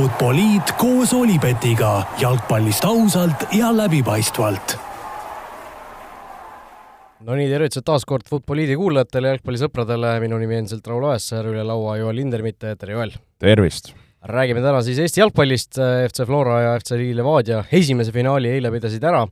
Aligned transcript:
Futboliit 0.00 0.70
koos 0.80 1.10
Olipetiga 1.12 1.90
jalgpallist 2.16 2.84
ausalt 2.88 3.42
ja 3.52 3.68
läbipaistvalt. 3.76 4.72
no 7.26 7.36
nii, 7.36 7.48
tervitused 7.50 7.84
taas 7.84 8.06
kord 8.08 8.24
Futboliidi 8.32 8.78
kuulajatele, 8.80 9.34
jalgpallisõpradele, 9.34 10.14
minu 10.24 10.38
nimi 10.40 10.56
endiselt 10.56 10.88
Raul 10.88 11.04
Oessar, 11.10 11.50
üle 11.52 11.66
laua 11.68 11.98
Joel 12.00 12.16
Lindermitte, 12.16 12.72
tere 12.80 12.96
Joel! 12.96 13.12
tervist! 13.44 13.92
räägime 14.24 14.64
täna 14.64 14.80
siis 14.86 15.02
Eesti 15.04 15.20
jalgpallist, 15.20 15.76
FC 16.08 16.24
Flora 16.24 16.62
ja 16.62 16.74
FC 16.80 16.96
Levadia 17.18 17.60
esimese 17.68 18.16
finaali 18.16 18.54
eile 18.54 18.72
pidasid 18.72 19.04
ära 19.04 19.26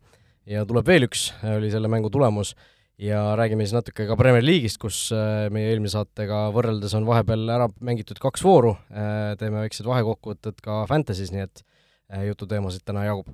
ja 0.53 0.69
tuleb 0.69 0.93
veel 0.93 1.09
üks, 1.09 1.31
oli 1.57 1.73
selle 1.73 1.89
mängu 1.89 2.13
tulemus 2.13 2.53
ja 2.99 3.37
räägime 3.37 3.67
siis 3.67 3.77
natuke 3.77 4.07
ka 4.09 4.17
Premier 4.19 4.45
League'ist, 4.45 4.81
kus 4.83 5.09
äh, 5.15 5.47
meie 5.55 5.71
eelmise 5.73 5.99
saatega 5.99 6.49
võrreldes 6.55 6.95
on 6.99 7.07
vahepeal 7.07 7.45
ära 7.55 7.69
mängitud 7.85 8.19
kaks 8.23 8.43
vooru, 8.45 8.75
äh, 8.91 9.35
teeme 9.39 9.63
väiksed 9.63 9.87
vahekokkuvõtted 9.87 10.59
ka 10.65 10.83
Fantasy's, 10.91 11.31
nii 11.35 11.45
et 11.47 11.63
äh, 11.63 12.27
jututeemasid 12.31 12.83
täna 12.89 13.07
jagub. 13.07 13.31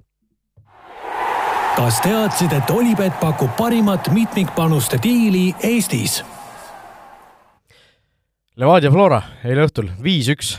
kas 1.74 1.98
teadsid, 2.04 2.52
et 2.54 2.70
Olipet 2.70 3.16
pakub 3.20 3.56
parimat 3.56 4.12
mitmikpanuste 4.12 5.00
diili 5.02 5.48
Eestis? 5.64 6.20
Levadia 8.56 8.92
Flora 8.94 9.18
eile 9.42 9.64
õhtul 9.66 9.90
viis-üks 10.02 10.54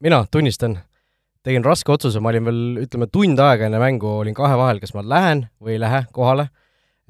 mina 0.00 0.20
tunnistan, 0.30 0.76
tegin 1.44 1.64
raske 1.64 1.92
otsuse, 1.92 2.20
ma 2.22 2.30
olin 2.32 2.46
veel, 2.46 2.60
ütleme, 2.84 3.08
tund 3.12 3.40
aega 3.42 3.66
enne 3.66 3.80
mängu 3.82 4.08
olin 4.20 4.36
kahe 4.36 4.56
vahel, 4.60 4.80
kas 4.82 4.94
ma 4.96 5.04
lähen 5.04 5.46
või 5.60 5.76
ei 5.76 5.82
lähe 5.82 6.04
kohale, 6.14 6.48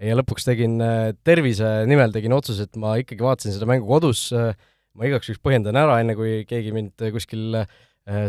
ja 0.00 0.16
lõpuks 0.18 0.46
tegin 0.48 0.78
äh, 0.84 1.12
tervise 1.26 1.84
nimel, 1.90 2.14
tegin 2.14 2.34
otsuse, 2.36 2.66
et 2.68 2.80
ma 2.80 2.96
ikkagi 3.00 3.24
vaatasin 3.24 3.54
seda 3.56 3.68
mängu 3.68 3.88
kodus, 3.88 4.28
äh, 4.36 4.56
ma 4.96 5.06
igaks 5.08 5.30
juhuks 5.30 5.42
põhjendan 5.44 5.78
ära, 5.78 6.00
enne 6.02 6.16
kui 6.18 6.40
keegi 6.48 6.74
mind 6.76 7.10
kuskil 7.14 7.62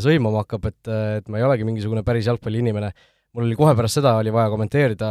sõimama 0.04 0.44
hakkab, 0.44 0.68
et, 0.68 0.90
et 0.92 1.30
ma 1.32 1.40
ei 1.40 1.46
olegi 1.48 1.66
mingisugune 1.66 2.04
päris 2.06 2.28
jalgpalliinimene. 2.28 2.92
mul 3.34 3.48
oli 3.48 3.56
kohe 3.58 3.72
pärast 3.74 3.98
seda, 3.98 4.12
oli 4.20 4.30
vaja 4.36 4.52
kommenteerida 4.52 5.08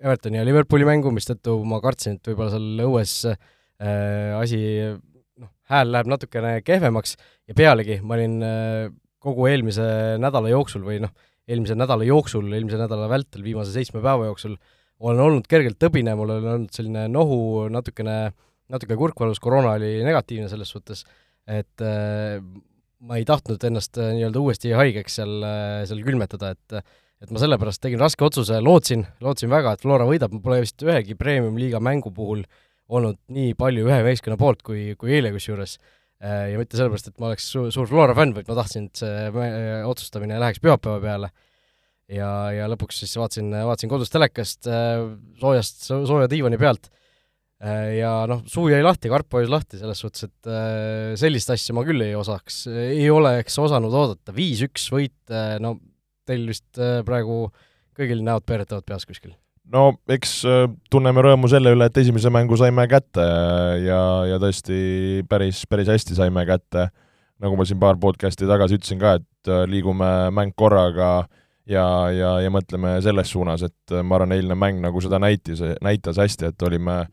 Evertoni 0.00 0.40
ja 0.40 0.46
Liverpooli 0.48 0.86
mängu, 0.88 1.12
mistõttu 1.12 1.58
ma 1.68 1.78
kartsin, 1.84 2.16
et 2.16 2.30
võib-olla 2.30 2.54
seal 2.54 2.82
õues 2.86 3.14
äh, 3.28 4.32
asi 4.38 4.60
noh, 4.80 5.50
hääl 5.68 5.92
läheb 5.92 6.08
natukene 6.08 6.54
kehvemaks 6.64 7.18
ja 7.50 7.56
pealegi 7.56 7.98
ma 8.00 8.16
olin 8.16 8.38
äh, 8.46 8.88
kogu 9.20 9.50
eelmise 9.50 10.16
nädala 10.22 10.52
jooksul 10.52 10.86
või 10.86 11.02
noh, 11.04 11.12
eelmise 11.50 11.76
nädala 11.76 12.06
jooksul, 12.08 12.48
eelmise 12.48 12.80
nädala 12.80 13.10
vältel, 13.12 13.44
viimase 13.44 13.74
seitsme 13.76 14.00
päeva 14.00 14.30
jooksul 14.30 14.56
olen 15.00 15.22
olnud 15.24 15.48
kergelt 15.50 15.78
tõbine, 15.80 16.14
mul 16.18 16.34
on 16.36 16.48
olnud 16.54 16.72
selline 16.76 17.06
nohu, 17.12 17.66
natukene, 17.72 18.16
natuke 18.72 18.96
kurkvalus, 19.00 19.40
koroona 19.42 19.74
oli 19.78 19.98
negatiivne 20.06 20.48
selles 20.50 20.72
suhtes, 20.72 21.04
et 21.48 21.84
äh, 21.84 22.40
ma 23.00 23.20
ei 23.20 23.26
tahtnud 23.28 23.62
ennast 23.70 23.98
äh, 24.00 24.12
nii-öelda 24.16 24.42
uuesti 24.42 24.74
haigeks 24.76 25.20
seal, 25.20 25.38
äh, 25.46 25.78
seal 25.90 26.02
külmetada, 26.06 26.54
et 26.56 26.82
et 27.20 27.28
ma 27.28 27.36
sellepärast 27.36 27.82
tegin 27.84 28.00
raske 28.00 28.24
otsuse, 28.24 28.62
lootsin, 28.64 29.02
lootsin 29.20 29.50
väga, 29.52 29.74
et 29.76 29.82
Flora 29.84 30.06
võidab, 30.08 30.32
ma 30.32 30.38
pole 30.40 30.62
vist 30.62 30.80
ühegi 30.80 31.12
premium-liiga 31.20 31.76
mängu 31.84 32.08
puhul 32.16 32.46
olnud 32.88 33.18
nii 33.36 33.50
palju 33.60 33.84
ühe 33.90 33.98
meeskonna 34.06 34.38
poolt 34.40 34.62
kui, 34.64 34.94
kui 34.96 35.12
eile 35.18 35.28
kusjuures 35.34 35.74
ja 36.24 36.56
mitte 36.56 36.78
sellepärast, 36.80 37.10
et 37.12 37.20
ma 37.20 37.28
oleks 37.28 37.50
su-, 37.52 37.66
suur 37.76 37.90
Flora 37.92 38.16
fänn, 38.16 38.32
vaid 38.32 38.48
ma 38.48 38.56
tahtsin, 38.56 38.88
et 38.88 39.02
see 39.02 39.44
otsustamine 39.84 40.40
läheks 40.40 40.64
pühapäeva 40.64 40.96
peale. 41.04 41.30
Ja, 42.10 42.30
ja 42.54 42.70
lõpuks 42.70 43.02
siis 43.02 43.14
vaatasin, 43.20 43.52
vaatasin 43.54 43.92
kodus 43.92 44.12
telekast 44.12 44.68
äh, 44.70 45.04
soojast, 45.40 45.86
sooja 45.90 46.30
diivani 46.30 46.60
pealt. 46.60 46.90
Ja 47.60 48.22
noh, 48.24 48.38
suu 48.48 48.70
jäi 48.72 48.80
lahti, 48.80 49.10
karp 49.12 49.34
hoidis 49.36 49.50
lahti, 49.52 49.76
selles 49.76 49.98
suhtes, 50.00 50.30
et 50.30 50.48
sellist 51.20 51.50
asja 51.52 51.74
ma 51.76 51.82
küll 51.84 52.00
ei 52.00 52.14
osaks, 52.16 52.62
ei 52.72 53.04
oleks 53.12 53.58
osanud 53.60 53.92
oodata, 53.92 54.32
viis-üks 54.32 54.86
võit, 54.88 55.34
no 55.60 55.74
teil 56.24 56.46
vist 56.48 56.80
praegu 57.04 57.42
kõigil 58.00 58.24
näod 58.24 58.46
peeretavad 58.48 58.86
peas 58.88 59.04
kuskil. 59.04 59.34
No 59.70 59.92
eks 60.10 60.32
äh, 60.48 60.64
tunneme 60.90 61.22
rõõmu 61.22 61.48
selle 61.50 61.70
üle, 61.76 61.86
et 61.86 61.98
esimese 62.00 62.30
mängu 62.34 62.56
saime 62.58 62.86
kätte 62.90 63.22
ja, 63.84 64.00
ja 64.26 64.38
tõesti 64.42 65.22
päris, 65.30 65.62
päris 65.70 65.90
hästi 65.92 66.16
saime 66.18 66.42
kätte. 66.48 66.88
nagu 67.40 67.56
ma 67.56 67.64
siin 67.64 67.78
paar 67.80 67.96
podcast'i 67.96 68.48
tagasi 68.48 68.76
ütlesin 68.76 68.98
ka, 69.00 69.14
et 69.20 69.48
äh, 69.48 69.62
liigume 69.70 70.30
mäng 70.34 70.56
korraga 70.58 71.28
ja, 71.70 71.86
ja, 72.14 72.34
ja 72.44 72.52
mõtleme 72.52 72.96
selles 73.04 73.32
suunas, 73.32 73.64
et 73.66 73.94
äh, 73.94 74.04
ma 74.04 74.18
arvan, 74.18 74.34
eilne 74.36 74.56
mäng 74.58 74.82
nagu 74.82 75.02
seda 75.04 75.20
näitis, 75.22 75.62
näitas 75.84 76.20
hästi, 76.20 76.50
et 76.50 76.66
olime, 76.66 77.04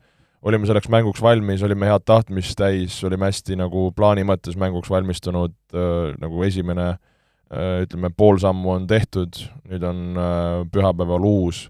olime 0.42 0.68
selleks 0.68 0.90
mänguks 0.92 1.22
valmis, 1.24 1.64
olime 1.66 1.90
head 1.90 2.06
tahtmist 2.08 2.58
täis, 2.58 2.98
olime 3.06 3.30
hästi 3.30 3.58
nagu 3.60 3.88
plaani 3.96 4.26
mõttes 4.28 4.58
mänguks 4.60 4.90
valmistunud, 4.92 5.56
nagu 6.18 6.44
esimene 6.46 6.92
ütleme, 7.48 8.10
pool 8.12 8.36
sammu 8.40 8.74
on 8.74 8.86
tehtud, 8.88 9.40
nüüd 9.70 9.84
on 9.88 10.20
pühapäeval 10.72 11.24
uus. 11.24 11.68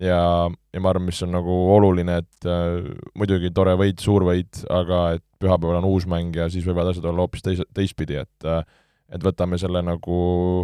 Ja, 0.00 0.48
ja 0.48 0.80
ma 0.80 0.94
arvan, 0.94 1.10
mis 1.10 1.20
on 1.26 1.34
nagu 1.34 1.54
oluline, 1.74 2.22
et 2.22 2.46
äh, 2.48 2.86
muidugi 3.20 3.50
tore 3.52 3.74
võit, 3.76 4.00
suur 4.00 4.24
võit, 4.24 4.62
aga 4.72 5.00
et 5.18 5.24
pühapäeval 5.42 5.82
on 5.82 5.88
uus 5.90 6.06
mäng 6.08 6.36
ja 6.36 6.46
siis 6.52 6.64
võivad 6.64 6.88
asjad 6.88 7.10
olla 7.10 7.26
hoopis 7.26 7.44
teis-, 7.44 7.66
teistpidi, 7.76 8.16
et 8.22 8.48
äh, 8.48 8.62
et 9.10 9.24
võtame 9.24 9.58
selle 9.60 9.82
nagu 9.84 10.16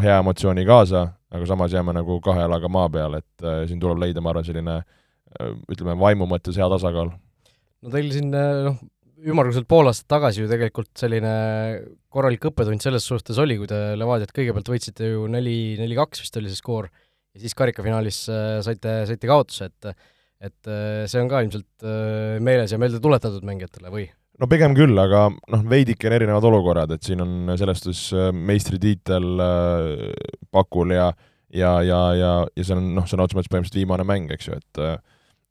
hea 0.03 0.19
emotsiooni 0.23 0.65
kaasa, 0.69 1.07
aga 1.35 1.49
samas 1.49 1.75
jääme 1.75 1.95
nagu 1.97 2.19
kahe 2.25 2.45
jalaga 2.45 2.71
maa 2.73 2.91
peal, 2.93 3.19
et 3.19 3.47
äh, 3.47 3.65
siin 3.71 3.81
tuleb 3.83 4.01
leida, 4.03 4.23
ma 4.23 4.33
arvan, 4.33 4.47
selline 4.47 4.77
äh, 4.79 5.55
ütleme, 5.73 5.97
vaimu 6.01 6.29
mõttes 6.31 6.59
hea 6.59 6.69
tasakaal. 6.71 7.11
no 7.83 7.95
teil 7.95 8.13
siin 8.15 8.31
äh, 8.37 8.67
noh, 8.69 8.79
ümmarguselt 9.27 9.67
pool 9.69 9.91
aastat 9.91 10.09
tagasi 10.13 10.45
ju 10.45 10.51
tegelikult 10.51 10.93
selline 10.99 11.33
korralik 12.13 12.47
õppetund 12.51 12.85
selles 12.85 13.07
suhtes 13.09 13.39
oli, 13.43 13.57
kui 13.59 13.69
te 13.71 13.81
Levadiat 13.99 14.35
kõigepealt 14.37 14.71
võitsite 14.71 15.11
ju 15.11 15.27
neli, 15.33 15.75
neli-kaks 15.81 16.23
vist 16.23 16.39
oli 16.39 16.53
see 16.53 16.61
skoor 16.61 16.87
ja 16.87 17.43
siis 17.43 17.57
karikafinaalis 17.59 18.21
äh, 18.31 18.53
saite, 18.67 19.01
saite 19.11 19.33
kaotuse, 19.33 19.73
et 19.73 20.13
et 20.37 20.69
see 21.09 21.17
on 21.17 21.31
ka 21.33 21.39
ilmselt 21.41 21.85
meeles 22.45 22.69
ja 22.69 22.77
meelde 22.77 22.99
tuletatud 23.01 23.41
mängijatele 23.49 23.89
või? 23.89 24.03
No 24.41 24.49
pigem 24.51 24.75
küll, 24.77 24.99
aga 25.01 25.29
noh, 25.33 25.65
veidike 25.69 26.11
on 26.11 26.17
erinevad 26.17 26.45
olukorrad, 26.49 26.93
et 26.97 27.07
siin 27.07 27.23
on 27.25 27.55
selles 27.57 27.83
suhtes 27.83 28.33
meistritiitel 28.37 29.43
pakul 30.53 30.95
ja 30.97 31.11
ja, 31.55 31.81
ja, 31.83 32.01
ja, 32.15 32.33
ja 32.57 32.65
see 32.65 32.77
on 32.77 32.91
noh, 32.97 33.07
sõna 33.09 33.25
otseses 33.25 33.39
mõttes 33.39 33.53
põhimõtteliselt 33.53 33.81
viimane 33.81 34.07
mäng, 34.09 34.33
eks 34.35 34.51
ju, 34.51 34.59
et 34.61 34.83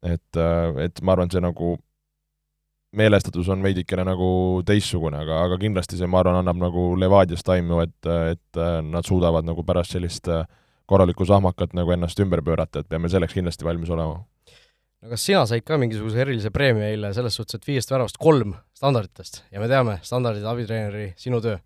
et, 0.05 0.37
et 0.85 1.01
ma 1.01 1.15
arvan, 1.15 1.29
et 1.29 1.33
see 1.33 1.41
nagu 1.41 1.75
meelestatus 2.95 3.49
on 3.51 3.63
veidikene 3.65 4.05
nagu 4.07 4.27
teistsugune, 4.67 5.17
aga, 5.25 5.41
aga 5.47 5.57
kindlasti 5.61 5.99
see, 5.99 6.09
ma 6.09 6.21
arvan, 6.21 6.39
annab 6.41 6.59
nagu 6.61 6.91
Levadias 6.99 7.43
taimu, 7.45 7.81
et, 7.83 8.11
et 8.35 8.61
nad 8.85 9.07
suudavad 9.07 9.47
nagu 9.47 9.65
pärast 9.67 9.95
sellist 9.95 10.29
äh, 10.31 10.45
korralikku 10.85 11.25
sahmakat 11.27 11.73
nagu 11.77 11.91
ennast 11.95 12.19
ümber 12.23 12.43
pöörata, 12.45 12.81
et 12.81 12.89
peame 12.89 13.09
selleks 13.11 13.35
kindlasti 13.35 13.67
valmis 13.67 13.91
olema. 13.93 14.21
No 15.05 15.13
kas 15.13 15.25
sina 15.27 15.45
said 15.45 15.63
ka 15.65 15.77
mingisuguse 15.81 16.19
erilise 16.23 16.49
preemia 16.53 16.89
eile 16.89 17.11
selles 17.13 17.37
suhtes, 17.37 17.59
et 17.59 17.67
viiest 17.69 17.91
väravast 17.93 18.17
kolm 18.21 18.55
standarditest 18.75 19.43
ja 19.53 19.61
me 19.61 19.69
teame, 19.69 19.99
standardid, 20.05 20.45
abitreeneri, 20.49 21.11
sinu 21.21 21.41
töö? 21.45 21.59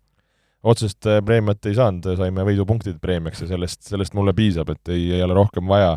otsest 0.70 1.08
äh, 1.08 1.22
preemiat 1.24 1.64
ei 1.70 1.76
saanud, 1.78 2.04
saime 2.20 2.44
võidupunktid 2.44 2.98
preemiaks 3.00 3.40
ja 3.40 3.48
sellest, 3.54 3.80
sellest 3.88 4.16
mulle 4.16 4.34
piisab, 4.36 4.68
et 4.74 4.92
ei, 4.92 5.06
ei 5.16 5.24
ole 5.24 5.38
rohkem 5.38 5.64
vaja. 5.70 5.94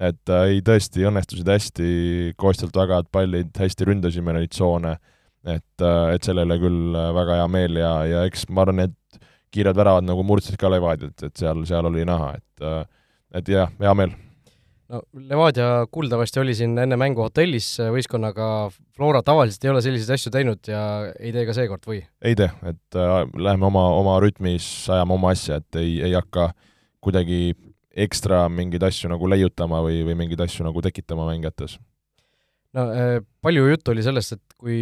et 0.00 0.32
äh, 0.32 0.46
ei, 0.54 0.62
tõesti 0.64 1.04
õnnestusid 1.10 1.52
hästi, 1.52 1.90
koostjalt 2.40 2.72
tagant 2.72 3.12
pallid, 3.12 3.52
hästi 3.60 3.90
ründasime 3.90 4.32
neid 4.38 4.56
tsoone, 4.56 4.96
et 5.44 5.84
äh,, 5.84 6.14
et 6.16 6.24
selle 6.24 6.48
üle 6.48 6.56
küll 6.64 6.96
äh, 6.96 7.12
väga 7.16 7.42
hea 7.42 7.48
meel 7.52 7.80
ja, 7.82 7.92
ja 8.08 8.24
eks 8.28 8.48
ma 8.48 8.64
arvan, 8.64 8.86
et 8.88 9.20
kiired 9.52 9.76
väravad 9.76 10.08
nagu 10.08 10.24
murdsid 10.24 10.56
ka 10.60 10.72
Levadiat, 10.72 11.28
et 11.28 11.36
seal, 11.36 11.60
seal 11.68 11.92
oli 11.92 12.08
näha, 12.08 12.36
et 12.40 12.70
et 13.36 13.48
jah, 13.52 13.68
hea 13.82 13.92
meel. 13.98 14.16
No 14.92 15.02
Levadia 15.28 15.68
kuuldavasti 15.92 16.40
oli 16.42 16.54
siin 16.56 16.76
enne 16.78 16.98
mängu 17.00 17.24
hotellis 17.24 17.68
võistkonnaga, 17.92 18.68
Flora 18.96 19.22
tavaliselt 19.26 19.66
ei 19.66 19.72
ole 19.72 19.82
selliseid 19.84 20.14
asju 20.16 20.32
teinud 20.34 20.70
ja 20.70 20.82
ei 21.18 21.32
tee 21.34 21.46
ka 21.48 21.56
seekord 21.56 21.88
või? 21.88 22.00
ei 22.22 22.38
tee, 22.38 22.48
et 22.68 23.00
äh, 23.00 23.18
läheme 23.34 23.68
oma, 23.70 23.88
oma 23.98 24.18
rütmis, 24.22 24.68
ajame 24.92 25.16
oma 25.18 25.34
asja, 25.34 25.60
et 25.62 25.80
ei, 25.82 25.98
ei 26.06 26.14
hakka 26.16 26.50
kuidagi 27.04 27.56
ekstra 27.96 28.46
mingeid 28.52 28.84
asju 28.86 29.10
nagu 29.12 29.28
leiutama 29.30 29.80
või, 29.84 30.02
või 30.06 30.18
mingeid 30.22 30.46
asju 30.46 30.66
nagu 30.66 30.82
tekitama 30.84 31.28
mängijates 31.30 31.78
no 32.76 32.88
äh, 32.92 33.20
palju 33.44 33.68
juttu 33.72 33.94
oli 33.94 34.04
sellest, 34.06 34.38
et 34.38 34.58
kui, 34.58 34.80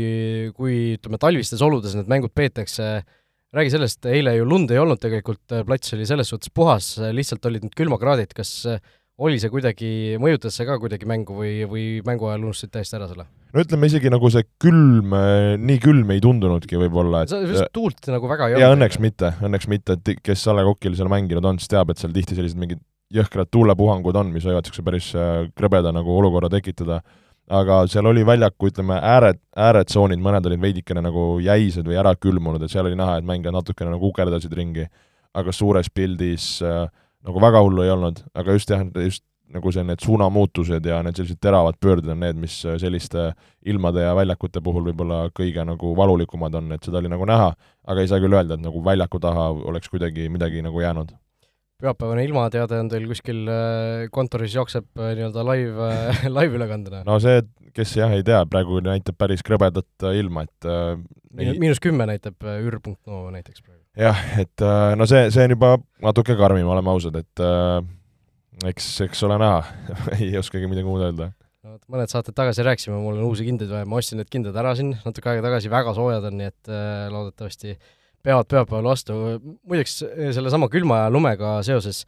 kui 0.56 0.96
ütleme, 0.98 1.20
talvistes 1.22 1.62
oludes 1.64 1.96
need 1.98 2.10
mängud 2.10 2.34
peetakse 2.34 2.90
äh, 3.00 3.12
räägi 3.54 3.74
sellest, 3.74 4.06
eile 4.10 4.34
ju 4.38 4.46
lund 4.48 4.72
ei 4.74 4.80
olnud 4.82 5.00
tegelikult, 5.02 5.44
äh, 5.54 5.62
plats 5.66 5.94
oli 5.96 6.06
selles 6.08 6.30
suhtes 6.32 6.50
puhas, 6.54 6.94
äh, 6.98 7.12
lihtsalt 7.14 7.44
olid 7.46 7.66
need 7.66 7.76
külmakraadid, 7.78 8.34
kas 8.36 8.50
äh, 8.70 8.80
oli 9.22 9.38
see 9.38 9.50
kuidagi, 9.52 9.88
mõjutas 10.22 10.56
see 10.58 10.66
ka 10.66 10.76
kuidagi 10.82 11.06
mängu 11.06 11.36
või, 11.38 11.52
või 11.70 11.84
mängu 12.06 12.26
ajal 12.30 12.48
unustasid 12.48 12.72
täiesti 12.74 12.98
ära 12.98 13.06
selle? 13.10 13.26
no 13.54 13.62
ütleme 13.62 13.90
isegi 13.90 14.10
nagu 14.10 14.30
see 14.34 14.46
külm, 14.62 15.14
nii 15.62 15.82
külm 15.82 16.10
ei 16.10 16.22
tundunudki 16.24 16.80
võib-olla, 16.80 17.22
et 17.22 17.34
sa 17.34 17.68
tuult 17.74 18.10
nagu 18.10 18.30
väga 18.30 18.48
ei 18.48 18.56
olnud. 18.56 18.64
jaa, 18.64 18.74
õnneks 18.74 18.98
mitte, 19.02 19.30
õnneks 19.46 19.70
mitte, 19.70 19.98
et 19.98 20.24
kes 20.24 20.42
Salle 20.48 20.64
Kokil 20.66 20.96
seal 20.98 21.10
mänginud 21.12 21.46
on, 21.46 21.60
siis 21.62 21.70
teab, 21.70 21.92
et 21.94 22.02
seal 22.02 22.14
tihti 22.16 22.38
sellised 22.38 22.58
mingid 22.58 22.82
jõhkrad 23.14 23.52
tuulepuhangud 23.54 24.16
on, 24.18 24.32
mis 24.34 24.46
võivad 24.48 24.66
niisuguse 24.66 24.86
päris 24.86 25.12
krõbeda 25.54 25.92
nagu 25.94 26.10
olukorra 26.18 26.50
tekitada, 26.50 26.98
aga 27.54 27.84
seal 27.92 28.08
oli 28.10 28.24
väljaku, 28.26 28.72
ütleme, 28.72 28.96
ääred, 28.98 29.38
ääretsoonid, 29.60 30.18
mõned 30.24 30.48
olid 30.48 30.62
veidikene 30.62 31.04
nagu 31.04 31.36
jäised 31.44 31.86
või 31.86 32.00
ära 32.00 32.16
külmunud, 32.18 32.64
et 32.64 32.72
seal 32.72 32.88
oli 32.88 32.98
näha, 32.98 33.20
et 33.20 33.28
mängijad 33.28 33.54
natukene 33.54 33.92
nagu 33.94 34.10
kukerdasid 34.10 34.52
ringi. 34.58 34.88
aga 35.34 35.50
suures 35.52 35.88
pildis 35.90 36.62
äh, 36.62 36.86
nagu 37.24 37.40
väga 37.40 37.62
hullu 37.64 37.84
ei 37.84 37.92
olnud, 37.94 38.20
aga 38.34 38.56
just 38.56 38.70
jah, 38.70 38.84
just 39.04 39.24
nagu 39.54 39.72
see, 39.72 39.84
need 39.86 40.02
suunamuutused 40.02 40.86
ja 40.88 41.00
need 41.04 41.18
sellised 41.18 41.40
teravad 41.42 41.76
pöörded 41.80 42.10
on 42.12 42.22
need, 42.24 42.38
mis 42.40 42.56
selliste 42.80 43.30
ilmade 43.70 44.02
ja 44.02 44.14
väljakute 44.16 44.62
puhul 44.64 44.88
võib-olla 44.88 45.26
kõige 45.36 45.66
nagu 45.68 45.92
valulikumad 45.96 46.56
on, 46.60 46.72
et 46.76 46.86
seda 46.86 47.00
oli 47.00 47.12
nagu 47.12 47.28
näha, 47.28 47.52
aga 47.86 48.02
ei 48.02 48.10
saa 48.10 48.22
küll 48.22 48.34
öelda, 48.34 48.58
et 48.58 48.64
nagu 48.64 48.82
väljaku 48.84 49.20
taha 49.22 49.50
oleks 49.72 49.92
kuidagi 49.92 50.30
midagi 50.32 50.64
nagu 50.64 50.80
jäänud. 50.80 51.12
Pühapäevane 51.84 52.24
ilmateade 52.26 52.80
on 52.82 52.90
teil 52.92 53.06
kuskil 53.10 53.44
äh, 53.50 54.06
kontoris 54.14 54.56
jookseb 54.56 54.88
äh, 54.98 55.12
nii-öelda 55.18 55.44
live, 55.50 55.88
äh, 55.90 56.24
live-ülekandena? 56.38 57.04
no 57.06 57.18
see, 57.22 57.42
kes 57.76 57.96
jah, 58.00 58.12
ei 58.14 58.24
tea, 58.26 58.42
praegu 58.50 58.80
näitab 58.84 59.18
päris 59.20 59.44
krõbedat 59.46 60.08
ilma, 60.14 60.46
et 60.48 60.68
äh, 60.70 60.94
ei... 61.38 61.56
miinus 61.60 61.82
kümme 61.84 62.08
näitab 62.10 62.44
ür.no 62.56 63.26
näiteks 63.34 63.62
praegu. 63.62 63.82
jah, 64.00 64.24
et 64.40 64.64
no 64.98 65.08
see, 65.10 65.28
see 65.34 65.46
on 65.46 65.56
juba 65.56 65.76
natuke 66.04 66.36
karmim, 66.40 66.68
oleme 66.70 66.92
ausad, 66.94 67.20
et 67.20 67.44
äh, 67.44 67.78
eks, 68.70 68.90
eks 69.08 69.24
ole 69.26 69.38
näha 69.42 69.64
ei 70.18 70.34
oskagi 70.40 70.70
midagi 70.70 70.88
muud 70.88 71.04
öelda. 71.04 71.32
no 71.64 71.74
vot, 71.74 71.82
mõned 71.90 72.12
saated 72.12 72.36
tagasi 72.36 72.64
rääkisime, 72.66 73.00
mul 73.02 73.18
on 73.18 73.28
uusi 73.28 73.46
kindaid 73.48 73.72
vaja, 73.72 73.88
ma 73.88 74.00
ostsin 74.00 74.20
need 74.22 74.30
kindad 74.32 74.56
ära 74.60 74.74
siin 74.78 74.94
natuke 75.04 75.32
aega 75.32 75.44
tagasi, 75.48 75.72
väga 75.72 75.94
soojad 75.96 76.30
on, 76.30 76.40
nii 76.40 76.50
et 76.52 76.72
äh, 76.72 77.04
loodetavasti 77.12 77.76
peavad 78.24 78.48
pühapäeval 78.50 78.90
vastu. 78.90 79.16
muideks, 79.68 79.98
sellesama 80.36 80.70
külma 80.72 81.04
ja 81.04 81.12
lumega 81.12 81.56
seoses, 81.66 82.04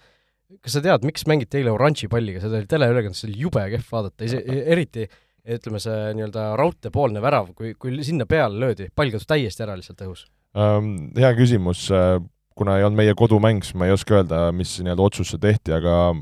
kas 0.62 0.78
sa 0.78 0.82
tead, 0.84 1.04
miks 1.06 1.26
mängiti 1.28 1.60
eile 1.60 1.74
oranži 1.74 2.08
palliga, 2.12 2.42
seda 2.42 2.60
oli 2.60 2.70
teleülekandes, 2.70 3.22
see 3.22 3.30
oli 3.32 3.42
jube 3.46 3.64
kehv 3.74 3.90
vaadata, 3.92 4.28
ise, 4.28 4.40
eriti 4.66 5.08
ütleme, 5.56 5.78
see 5.82 6.14
nii-öelda 6.18 6.48
raudteepoolne 6.58 7.20
värav, 7.22 7.52
kui, 7.54 7.76
kui 7.78 7.94
sinna 8.06 8.26
peale 8.26 8.58
löödi, 8.58 8.88
pall 8.94 9.12
kadus 9.14 9.28
täiesti 9.30 9.62
ära 9.66 9.76
lihtsalt 9.78 10.02
õhus 10.08 10.24
um,. 10.56 10.96
Hea 11.18 11.30
küsimus 11.38 11.90
uh 11.92 12.24
kuna 12.56 12.78
ei 12.78 12.86
olnud 12.86 13.00
meie 13.02 13.14
kodumäng, 13.16 13.64
siis 13.64 13.76
ma 13.76 13.88
ei 13.88 13.94
oska 13.94 14.20
öelda, 14.20 14.46
mis 14.56 14.78
nii-öelda 14.80 15.04
otsus 15.04 15.34
tehti, 15.40 15.74
aga 15.76 16.14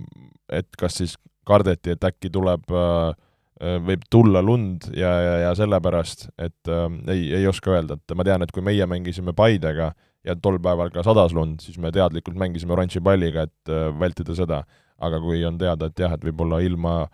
et 0.53 0.69
kas 0.79 0.99
siis 1.01 1.15
kardeti, 1.47 1.95
et 1.95 2.07
äkki 2.07 2.31
tuleb 2.35 2.75
äh, 2.75 3.15
võib 3.61 4.03
tulla 4.11 4.43
lund 4.43 4.89
ja, 4.97 5.11
ja, 5.23 5.35
ja 5.45 5.51
sellepärast, 5.55 6.29
et 6.43 6.71
äh, 6.71 6.87
ei, 7.13 7.29
ei 7.39 7.47
oska 7.47 7.75
öelda, 7.75 7.99
et 7.99 8.17
ma 8.19 8.27
tean, 8.27 8.43
et 8.43 8.53
kui 8.55 8.65
meie 8.67 8.87
mängisime 8.91 9.35
Paidega 9.37 9.93
ja 10.25 10.37
tol 10.41 10.59
päeval 10.63 10.91
ka 10.95 11.05
sadas 11.07 11.35
lund, 11.37 11.61
siis 11.63 11.79
me 11.79 11.93
teadlikult 11.95 12.39
mängisime 12.41 12.75
oranži 12.75 13.03
palliga, 13.05 13.47
et 13.47 13.73
äh, 13.73 13.91
vältida 14.01 14.37
seda. 14.37 14.65
aga 15.05 15.19
kui 15.21 15.41
on 15.45 15.57
teada, 15.59 15.89
et 15.91 15.99
jah, 15.99 16.13
et 16.15 16.23
võib-olla 16.23 16.61
ilma, 16.63 17.09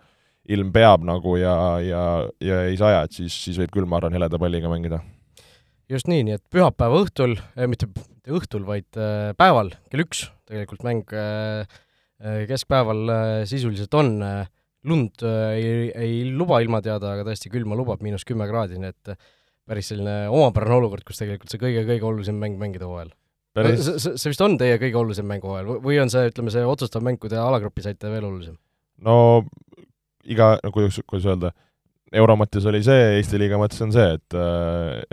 ilm 0.53 0.69
peab 0.71 1.01
nagu 1.03 1.33
ja, 1.37 1.55
ja, 1.81 2.03
ja 2.39 2.59
ei 2.69 2.77
saja, 2.77 3.01
et 3.03 3.11
siis, 3.17 3.33
siis 3.33 3.57
võib 3.57 3.73
küll, 3.73 3.87
ma 3.89 3.97
arvan, 3.97 4.13
heleda 4.13 4.37
palliga 4.39 4.69
mängida 4.69 5.01
just 5.91 6.07
nii, 6.07 6.23
nii 6.27 6.37
et 6.37 6.43
pühapäeva 6.53 7.01
õhtul 7.03 7.35
äh,, 7.57 7.67
mitte, 7.67 7.89
mitte 7.89 8.33
õhtul, 8.37 8.63
vaid 8.67 8.99
äh, 9.01 9.33
päeval 9.37 9.73
kell 9.91 10.05
üks 10.05 10.27
tegelikult 10.49 10.85
mäng 10.87 11.13
äh, 11.13 11.65
äh 12.21 12.45
keskpäeval 12.47 13.01
äh, 13.09 13.33
sisuliselt 13.49 13.93
on 13.97 14.13
äh,, 14.23 14.45
lund 14.89 15.23
äh, 15.25 15.53
ei, 15.57 15.87
ei 15.93 16.19
luba 16.33 16.61
ilmateada, 16.63 17.15
aga 17.15 17.25
tõesti 17.27 17.51
külma 17.53 17.77
lubab, 17.77 18.01
miinus 18.03 18.25
kümme 18.27 18.47
kraadi, 18.49 18.79
nii 18.81 18.91
et 18.91 19.13
äh, 19.13 19.31
päris 19.69 19.91
selline 19.91 20.25
omapärane 20.33 20.79
olukord, 20.79 21.05
kus 21.07 21.21
tegelikult 21.21 21.51
see 21.53 21.61
kõige-kõige 21.61 22.07
olulisem 22.07 22.39
mäng 22.41 22.57
mängida 22.61 22.89
hooajal 22.89 23.11
päris... 23.57 23.83
see, 23.85 23.99
see, 24.01 24.19
see 24.21 24.33
vist 24.33 24.45
on 24.45 24.57
teie 24.59 24.77
kõige 24.81 24.99
olulisem 25.01 25.27
mäng 25.29 25.45
hooajal 25.45 25.81
või 25.83 25.99
on 26.01 26.11
see, 26.13 26.29
ütleme, 26.31 26.53
see 26.53 26.63
otsustav 26.67 27.05
mäng, 27.05 27.19
kui 27.21 27.31
te 27.31 27.39
alagrupi 27.39 27.85
saite, 27.85 28.09
veel 28.11 28.25
olulisem? 28.27 28.57
no 29.05 29.17
iga, 30.25 30.55
no 30.63 30.73
kuidas, 30.73 30.99
kuidas 31.07 31.29
öelda, 31.29 31.53
euro 32.17 32.37
mõttes 32.39 32.65
oli 32.69 32.81
see, 32.85 33.17
Eesti 33.19 33.39
liiga 33.41 33.59
mõttes 33.61 33.81
on 33.85 33.93
see, 33.95 34.17
et, 34.17 34.37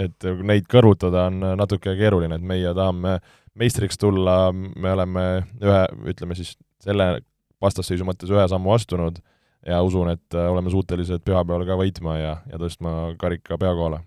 et 0.05 0.31
neid 0.49 0.69
kõrvutada 0.70 1.29
on 1.31 1.44
natuke 1.61 1.94
keeruline, 1.99 2.38
et 2.38 2.49
meie 2.55 2.75
tahame 2.76 3.19
meistriks 3.59 3.99
tulla, 3.99 4.53
me 4.53 4.94
oleme 4.94 5.25
ühe, 5.62 5.81
ütleme 6.12 6.37
siis 6.38 6.55
selle 6.82 7.19
vastasseisu 7.62 8.06
mõttes 8.06 8.31
ühe 8.31 8.44
sammu 8.50 8.75
astunud 8.75 9.19
ja 9.66 9.81
usun, 9.82 10.12
et 10.14 10.37
oleme 10.38 10.70
suutelised 10.72 11.25
pühapäeval 11.26 11.66
ka 11.69 11.78
võitma 11.81 12.19
ja, 12.19 12.37
ja 12.50 12.60
tõstma 12.60 13.14
karika 13.20 13.58
pea 13.58 13.72
kohale. 13.75 14.02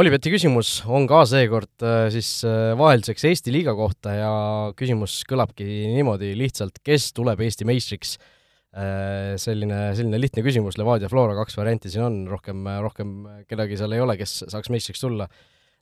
Olibeti 0.00 0.30
küsimus 0.30 0.76
on 0.86 1.08
ka 1.10 1.24
seekord 1.26 1.82
äh, 1.82 2.04
siis 2.14 2.44
äh, 2.46 2.76
vahelduseks 2.78 3.24
Eesti 3.26 3.54
liiga 3.54 3.74
kohta 3.74 4.12
ja 4.14 4.34
küsimus 4.78 5.20
kõlabki 5.26 5.66
niimoodi 5.96 6.30
lihtsalt, 6.38 6.78
kes 6.86 7.10
tuleb 7.16 7.42
Eesti 7.42 7.66
meistriks 7.66 8.14
Äh, 8.70 9.34
selline, 9.42 9.88
selline 9.98 10.18
lihtne 10.22 10.44
küsimus, 10.46 10.76
Levadia, 10.78 11.08
Flora, 11.10 11.34
kaks 11.40 11.56
varianti 11.58 11.90
siin 11.90 12.04
on, 12.06 12.18
rohkem, 12.30 12.68
rohkem 12.84 13.16
kedagi 13.50 13.74
seal 13.80 13.96
ei 13.96 14.02
ole, 14.04 14.14
kes 14.14 14.44
saaks 14.44 14.70
meistriks 14.70 15.02
tulla. 15.02 15.26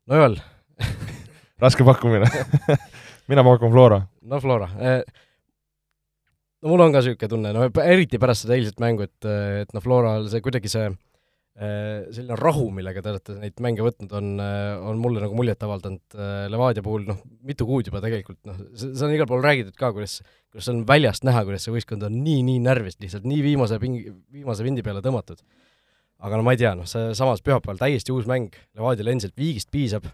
no 0.09 0.17
Joel 0.17 0.39
raske 1.65 1.85
pakkumine 1.85 2.31
mina 3.29 3.45
pakun 3.45 3.75
Flora. 3.75 4.01
no 4.25 4.41
Flora. 4.41 4.71
Äh, 4.81 5.03
no 6.63 6.73
mul 6.73 6.87
on 6.87 6.95
ka 6.95 7.03
niisugune 7.03 7.33
tunne, 7.35 7.53
no 7.55 7.69
eriti 7.85 8.21
pärast 8.21 8.47
seda 8.47 8.57
eilset 8.59 8.81
mängu, 8.83 9.07
et, 9.07 9.29
et 9.65 9.77
noh, 9.77 9.85
Floral 9.85 10.29
see 10.33 10.43
kuidagi 10.45 10.73
see 10.73 10.89
Äh, 11.59 12.05
selline 12.15 12.37
rahu, 12.39 12.69
millega 12.71 13.01
te 13.03 13.11
olete 13.11 13.35
neid 13.35 13.57
mänge 13.65 13.83
võtnud, 13.83 14.13
on, 14.15 14.27
äh, 14.39 14.77
on 14.79 15.01
mulle 15.03 15.19
nagu 15.25 15.35
muljet 15.35 15.65
avaldanud. 15.67 16.05
Äh, 16.15 16.45
Levadia 16.53 16.85
puhul 16.87 17.09
noh, 17.09 17.19
mitu 17.49 17.67
kuud 17.67 17.89
juba 17.91 17.99
tegelikult 18.05 18.39
noh, 18.47 18.61
seda 18.79 19.09
on 19.09 19.15
igal 19.17 19.27
pool 19.27 19.43
räägitud 19.43 19.75
ka, 19.75 19.91
kuidas, 19.97 20.21
kuidas 20.53 20.69
on 20.71 20.85
väljast 20.87 21.27
näha, 21.27 21.43
kuidas 21.49 21.67
see 21.67 21.75
võistkond 21.75 22.07
on 22.07 22.15
nii, 22.23 22.45
nii 22.47 22.61
närvis, 22.63 23.01
lihtsalt 23.03 23.27
nii 23.27 23.41
viimase 23.43 23.81
pingi, 23.83 24.05
viimase 24.37 24.63
vindi 24.69 24.87
peale 24.87 25.03
tõmmatud. 25.03 25.43
aga 26.23 26.39
no 26.39 26.47
ma 26.47 26.55
ei 26.55 26.63
tea, 26.63 26.77
noh, 26.79 26.87
see 26.87 27.11
samas 27.19 27.43
pühapäeval 27.43 27.83
täiesti 27.83 28.15
uus 28.15 28.31
mäng, 28.31 28.55
Levadial 28.79 29.11
endiselt 29.17 29.35
viigist 29.35 29.73
piisab. 29.75 30.07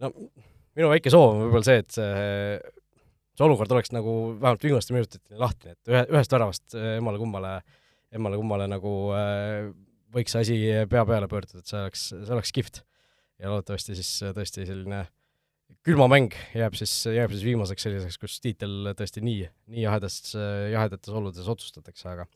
no 0.00 0.14
minu 0.16 0.88
väike 0.88 1.12
soov 1.12 1.34
on 1.34 1.44
võib-olla 1.44 1.68
see, 1.68 1.84
et 1.84 1.98
see, 1.98 2.72
see 3.38 3.46
olukord 3.46 3.72
oleks 3.76 3.92
nagu 3.94 4.16
vähemalt 4.40 4.66
viimaste 4.66 4.96
minutiteni 4.96 5.40
lahtine, 5.40 5.76
et 5.76 5.92
ühe, 5.92 6.02
ühest 6.14 6.34
väravast 6.34 6.76
emmale-kummale, 6.78 7.54
emmale-kummale 8.16 8.66
nagu 8.70 8.94
äh, 9.16 9.70
võiks 10.14 10.34
asi 10.38 10.58
pea 10.90 11.06
peale 11.06 11.30
pöörduda, 11.30 11.62
et 11.62 11.70
see 11.70 11.80
oleks, 11.80 12.10
see 12.10 12.36
oleks 12.36 12.52
kihvt. 12.56 12.84
ja 13.40 13.48
loodetavasti 13.48 13.96
siis 13.96 14.10
tõesti 14.36 14.66
selline 14.68 15.06
külmamäng 15.86 16.34
jääb 16.58 16.74
siis, 16.76 16.92
jääb 17.08 17.32
siis 17.32 17.46
viimaseks 17.46 17.86
selliseks, 17.86 18.18
kus 18.20 18.40
tiitel 18.42 18.92
tõesti 18.98 19.22
nii, 19.24 19.46
nii 19.70 19.86
jahedas, 19.86 20.18
jahedates 20.34 21.14
oludes 21.14 21.48
otsustatakse, 21.48 22.08
aga 22.10 22.26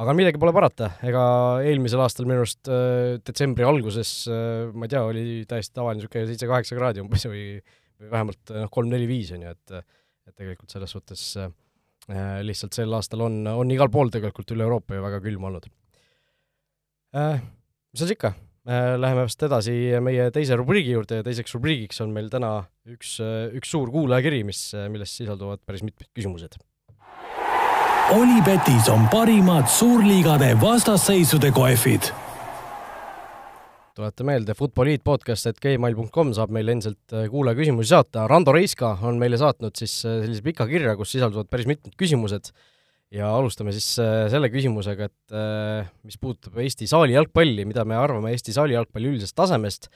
aga 0.00 0.14
midagi 0.16 0.40
pole 0.40 0.52
parata, 0.56 0.92
ega 1.04 1.22
eelmisel 1.66 2.00
aastal 2.04 2.28
minu 2.28 2.44
arust 2.44 2.70
äh, 2.72 3.18
detsembri 3.26 3.66
alguses 3.66 4.12
äh, 4.30 4.70
ma 4.72 4.86
ei 4.86 4.92
tea, 4.92 5.02
oli 5.04 5.24
täiesti 5.48 5.76
tavaline 5.76 6.00
niisugune 6.00 6.28
seitse-kaheksa 6.30 6.78
kraadi 6.78 7.02
umbes 7.02 7.26
või 7.28 7.44
või 8.00 8.12
vähemalt 8.14 8.52
noh, 8.56 8.70
kolm-neli-viis 8.72 9.34
on 9.36 9.44
ju, 9.44 9.50
et 9.52 9.74
et 10.30 10.36
tegelikult 10.38 10.72
selles 10.72 10.94
suhtes 10.94 11.24
äh, 11.40 11.50
lihtsalt 12.46 12.76
sel 12.76 12.94
aastal 12.96 13.26
on, 13.26 13.42
on 13.50 13.74
igal 13.74 13.90
pool 13.92 14.12
tegelikult 14.12 14.54
üle 14.54 14.66
Euroopa 14.66 14.96
ju 14.96 15.04
väga 15.04 15.20
külm 15.24 15.50
olnud 15.50 15.68
äh,. 17.16 17.42
mis 17.90 18.02
seal 18.02 18.14
ikka 18.14 18.32
äh,, 18.34 18.96
läheme 19.00 19.26
vast 19.26 19.42
edasi 19.46 19.76
meie 20.04 20.30
teise 20.34 20.58
rubriigi 20.60 20.94
juurde 20.96 21.20
ja 21.20 21.26
teiseks 21.26 21.54
rubriigiks 21.58 22.00
on 22.04 22.14
meil 22.16 22.30
täna 22.32 22.54
üks, 22.88 23.18
äh, 23.24 23.50
üks 23.56 23.70
suur 23.74 23.92
kuulajakiri, 23.92 24.42
mis, 24.46 24.70
äh, 24.74 24.88
milles 24.92 25.14
sisalduvad 25.20 25.62
päris 25.66 25.84
mitmed 25.86 26.10
küsimused. 26.16 26.58
Olipetis 28.10 28.88
on 28.90 29.04
parimad 29.12 29.68
suurliigade 29.70 30.56
vastasseisude 30.58 31.52
kohvid 31.54 32.10
tuleta 33.96 34.26
meelde, 34.26 34.54
Futboliit 34.58 35.04
podcast, 35.06 35.50
et 35.50 35.60
gmail.com 35.62 36.34
saab 36.36 36.52
meile 36.54 36.76
endiselt 36.76 37.14
äh, 37.14 37.28
kuulajaküsimusi 37.32 37.92
saata, 37.92 38.26
Rando 38.30 38.54
Reiska 38.56 38.96
on 39.06 39.18
meile 39.20 39.38
saatnud 39.40 39.76
siis 39.78 40.00
sellise 40.04 40.44
pika 40.46 40.66
kirja, 40.70 40.96
kus 40.98 41.14
sisalduvad 41.16 41.50
päris 41.50 41.68
mitmed 41.70 41.96
küsimused. 42.00 42.52
Ja 43.10 43.32
alustame 43.34 43.72
siis 43.74 43.88
äh, 43.98 44.28
selle 44.30 44.46
küsimusega, 44.52 45.08
et 45.10 45.34
äh, 45.34 45.88
mis 46.06 46.18
puudutab 46.20 46.60
Eesti 46.62 46.86
saali 46.86 47.16
jalgpalli, 47.16 47.64
mida 47.66 47.82
me 47.82 47.96
arvame 47.98 48.30
Eesti 48.30 48.54
saali 48.54 48.76
jalgpalli 48.76 49.10
üldisest 49.10 49.34
tasemest. 49.38 49.90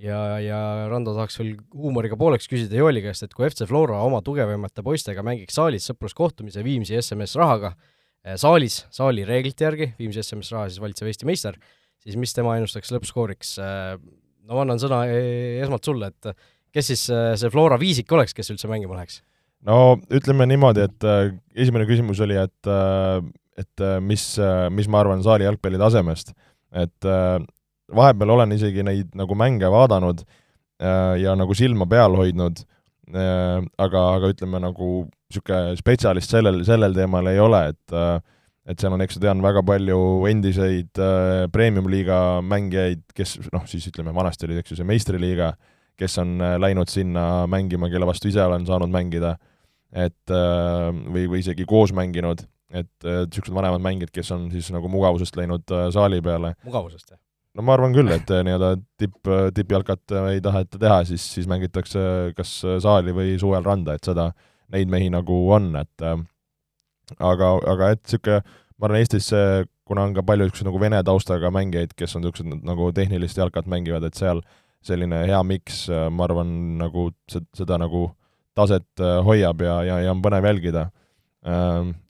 Ja, 0.00 0.36
ja 0.40 0.58
Rando 0.88 1.12
tahaks 1.16 1.36
veel 1.40 1.54
huumoriga 1.76 2.16
pooleks 2.20 2.48
küsida 2.48 2.76
Jooli 2.80 3.00
käest, 3.04 3.24
et 3.24 3.36
kui 3.36 3.46
FC 3.48 3.64
Flora 3.68 4.00
oma 4.04 4.22
tugevamate 4.24 4.84
poistega 4.84 5.24
mängiks 5.24 5.56
saalis 5.56 5.88
sõpruskohtumise 5.88 6.64
Viimsi 6.64 6.96
SMS 7.00 7.36
rahaga, 7.40 7.74
äh, 8.24 8.40
saalis, 8.40 8.82
saali 8.92 9.24
reeglite 9.28 9.68
järgi, 9.68 9.90
Viimsi 10.00 10.24
SMS 10.24 10.52
raha 10.56 10.70
siis 10.72 10.80
valitsev 10.84 11.12
Eesti 11.12 11.28
meister, 11.28 11.60
siis 12.06 12.18
mis 12.20 12.34
tema 12.36 12.56
ennustaks 12.56 12.94
lõppskooriks? 12.94 13.56
no 14.46 14.54
ma 14.54 14.62
annan 14.62 14.82
sõna 14.82 15.04
e-, 15.10 15.58
esmalt 15.64 15.86
sulle, 15.86 16.12
et 16.14 16.46
kes 16.74 16.92
siis 16.92 17.08
see 17.10 17.50
Flora 17.50 17.78
viisik 17.80 18.12
oleks, 18.14 18.34
kes 18.36 18.54
üldse 18.54 18.70
mängima 18.70 18.98
läheks? 18.98 19.20
no 19.66 19.96
ütleme 20.14 20.46
niimoodi, 20.48 20.86
et 20.86 21.06
äh, 21.06 21.32
esimene 21.58 21.86
küsimus 21.88 22.20
oli, 22.24 22.38
et 22.38 22.70
äh, 22.70 23.20
et 23.56 23.80
äh, 23.80 23.98
mis 24.00 24.36
äh,, 24.38 24.68
mis 24.70 24.88
ma 24.88 25.00
arvan 25.02 25.24
saali 25.24 25.46
jalgpalli 25.46 25.80
tasemest. 25.80 26.32
et 26.72 27.08
äh, 27.08 27.38
vahepeal 27.96 28.34
olen 28.34 28.52
isegi 28.52 28.84
neid 28.84 29.14
nagu 29.16 29.34
mänge 29.38 29.70
vaadanud 29.72 30.22
äh, 30.82 31.16
ja 31.22 31.36
nagu 31.38 31.54
silma 31.54 31.86
peal 31.86 32.16
hoidnud 32.18 32.62
äh,, 33.14 33.62
aga, 33.78 34.02
aga 34.18 34.32
ütleme 34.34 34.60
nagu 34.60 34.90
niisugune 35.06 35.76
spetsialist 35.78 36.30
sellel, 36.30 36.62
sellel 36.66 36.94
teemal 36.94 37.26
ei 37.30 37.40
ole, 37.42 37.62
et 37.72 37.96
äh, 37.96 38.18
et 38.66 38.82
seal 38.82 38.94
on, 38.94 39.02
eks 39.04 39.18
ma 39.18 39.22
tean, 39.22 39.42
väga 39.44 39.62
palju 39.66 39.98
endiseid 40.30 41.00
äh, 41.02 41.46
premium-liiga 41.54 42.42
mängijaid, 42.42 43.04
kes 43.16 43.36
noh, 43.54 43.66
siis 43.70 43.86
ütleme, 43.92 44.14
vanasti 44.16 44.48
oli, 44.48 44.58
eks 44.60 44.74
ju, 44.74 44.80
see 44.80 44.88
meistriliiga, 44.88 45.52
kes 45.98 46.18
on 46.22 46.36
äh, 46.42 46.56
läinud 46.60 46.90
sinna 46.92 47.46
mängima, 47.50 47.90
kelle 47.92 48.08
vastu 48.08 48.30
ise 48.32 48.42
olen 48.42 48.66
saanud 48.68 48.92
mängida, 48.92 49.36
et 49.94 50.34
äh, 50.34 50.90
või, 50.90 51.28
või 51.30 51.44
isegi 51.44 51.66
koos 51.68 51.94
mänginud, 51.96 52.42
et 52.74 52.90
niisugused 53.06 53.52
äh, 53.52 53.56
vanemad 53.60 53.84
mängijad, 53.84 54.10
kes 54.14 54.32
on 54.34 54.50
siis 54.50 54.72
nagu 54.74 54.90
mugavusest 54.90 55.38
läinud 55.38 55.70
äh, 55.70 55.86
saali 55.94 56.18
peale. 56.24 56.56
mugavusest, 56.66 57.14
jah? 57.14 57.20
no 57.56 57.64
ma 57.64 57.76
arvan 57.78 57.94
küll, 57.94 58.10
et 58.12 58.30
äh, 58.34 58.42
nii-öelda 58.44 58.72
tipp, 58.98 59.30
tippjalkat 59.54 60.16
ei 60.34 60.42
taheta 60.44 60.82
teha, 60.82 61.02
siis, 61.08 61.22
siis 61.38 61.46
mängitakse 61.48 62.34
kas 62.36 62.58
saali 62.82 63.14
või 63.16 63.38
suvel 63.40 63.64
randa, 63.64 63.94
et 63.96 64.10
seda, 64.10 64.32
neid 64.74 64.90
mehi 64.90 65.12
nagu 65.14 65.44
on, 65.54 65.70
et 65.78 66.10
aga, 67.18 67.50
aga 67.72 67.90
et 67.94 68.02
niisugune, 68.04 68.42
ma 68.76 68.88
arvan, 68.88 69.00
Eestis 69.00 69.30
see, 69.32 69.64
kuna 69.88 70.06
on 70.06 70.14
ka 70.16 70.24
palju 70.26 70.46
niisuguseid 70.46 70.68
nagu 70.68 70.82
vene 70.82 71.02
taustaga 71.06 71.50
mängijaid, 71.54 71.94
kes 71.98 72.16
on 72.18 72.26
niisugused 72.26 72.64
nagu 72.66 72.90
tehnilist 72.96 73.38
jalkat 73.40 73.68
mängivad, 73.70 74.06
et 74.06 74.18
seal 74.18 74.42
selline 74.86 75.24
hea 75.26 75.42
miks, 75.46 75.86
ma 75.90 76.26
arvan, 76.26 76.50
nagu 76.80 77.08
seda 77.28 77.78
nagu 77.82 78.08
taset 78.56 79.04
hoiab 79.26 79.64
ja, 79.66 79.80
ja, 79.84 80.00
ja 80.06 80.12
on 80.14 80.22
põnev 80.24 80.46
jälgida. 80.46 80.86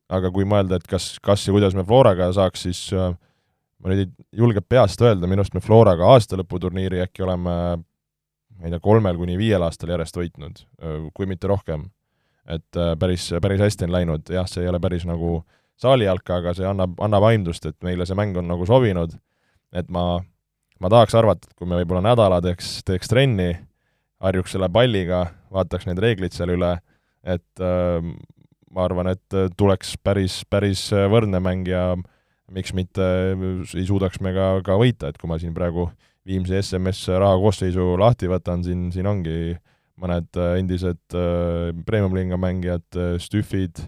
Aga 0.07 0.31
kui 0.31 0.47
mõelda, 0.47 0.79
et 0.79 0.87
kas, 0.87 1.17
kas 1.25 1.47
ja 1.49 1.55
kuidas 1.55 1.75
me 1.75 1.83
Floraga 1.87 2.29
saaks, 2.37 2.67
siis 2.69 2.83
ma 2.93 3.91
nüüd 3.91 4.05
ei 4.05 4.38
julge 4.38 4.62
peast 4.62 5.00
öelda, 5.03 5.26
minu 5.26 5.43
arust 5.43 5.57
me 5.57 5.65
Floraga 5.65 6.07
aastalõputurniiri 6.15 7.03
äkki 7.03 7.25
oleme 7.26 7.57
ma 8.57 8.69
ei 8.69 8.73
tea, 8.73 8.83
kolmel 8.83 9.19
kuni 9.21 9.37
viiel 9.38 9.65
aastal 9.67 9.93
järjest 9.93 10.17
võitnud, 10.17 10.62
kui 11.17 11.29
mitte 11.29 11.50
rohkem. 11.50 11.87
Et 12.49 12.79
äh, 12.81 12.95
päris, 13.00 13.29
päris 13.43 13.62
hästi 13.62 13.87
on 13.88 13.95
läinud, 13.95 14.33
jah, 14.33 14.49
see 14.50 14.65
ei 14.65 14.71
ole 14.71 14.81
päris 14.83 15.07
nagu 15.09 15.41
saalijalka, 15.81 16.41
aga 16.41 16.55
see 16.57 16.67
annab, 16.69 16.97
annab 17.05 17.29
aimdust, 17.29 17.67
et 17.69 17.76
meile 17.85 18.07
see 18.09 18.17
mäng 18.19 18.37
on 18.38 18.49
nagu 18.49 18.67
sobinud, 18.69 19.17
et 19.76 19.91
ma, 19.93 20.07
ma 20.81 20.93
tahaks 20.93 21.17
arvata, 21.19 21.50
et 21.50 21.59
kui 21.59 21.69
me 21.69 21.81
võib-olla 21.81 22.05
nädala 22.09 22.41
teeks, 22.45 22.81
teeks 22.87 23.12
trenni, 23.12 23.53
harjuks 24.25 24.57
selle 24.57 24.71
palliga, 24.73 25.26
vaataks 25.53 25.88
need 25.88 26.00
reeglid 26.03 26.37
seal 26.37 26.55
üle, 26.57 26.76
et 27.26 27.65
äh, 27.65 28.12
ma 28.73 28.85
arvan, 28.85 29.12
et 29.12 29.41
tuleks 29.57 29.97
päris, 30.05 30.41
päris 30.49 30.88
võrdne 30.93 31.41
mäng 31.43 31.69
ja 31.69 31.91
äh, 31.95 32.07
miks 32.53 32.73
mitte 32.76 33.07
ei 33.75 33.87
suudaks 33.87 34.21
me 34.23 34.33
ka, 34.37 34.49
ka 34.67 34.76
võita, 34.79 35.11
et 35.11 35.19
kui 35.19 35.31
ma 35.31 35.38
siin 35.43 35.55
praegu 35.57 35.91
Viimsi 36.26 36.57
SMS 36.59 37.05
rahakoosseisu 37.23 37.93
lahti 38.00 38.26
võtan, 38.26 38.65
siin, 38.67 38.88
siin 38.91 39.07
ongi 39.07 39.55
mõned 40.00 40.38
äh, 40.38 40.57
endised 40.61 41.17
äh, 41.17 41.73
premium-liiga 41.88 42.38
mängijad, 42.41 42.87
äh, 42.97 43.17
Stüfid, 43.23 43.81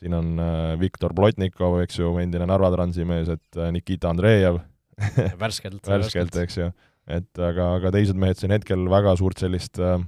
siin 0.00 0.16
on 0.16 0.40
Viktor 0.80 1.12
Plotnikov, 1.12 1.74
eks 1.82 1.98
ju, 1.98 2.14
endine 2.22 2.46
Narva 2.48 2.70
Transi 2.72 3.04
mees, 3.04 3.28
et 3.28 3.58
Nikita 3.74 4.08
Andreev 4.08 4.62
värskelt 5.42 5.84
värskelt, 5.84 6.38
eks 6.40 6.56
ju. 6.56 6.70
et 7.10 7.42
aga, 7.44 7.74
aga 7.76 7.92
teised 7.92 8.16
mehed 8.16 8.40
siin 8.40 8.54
hetkel 8.54 8.86
väga 8.88 9.12
suurt 9.20 9.42
sellist 9.42 9.76
äh, 9.76 9.98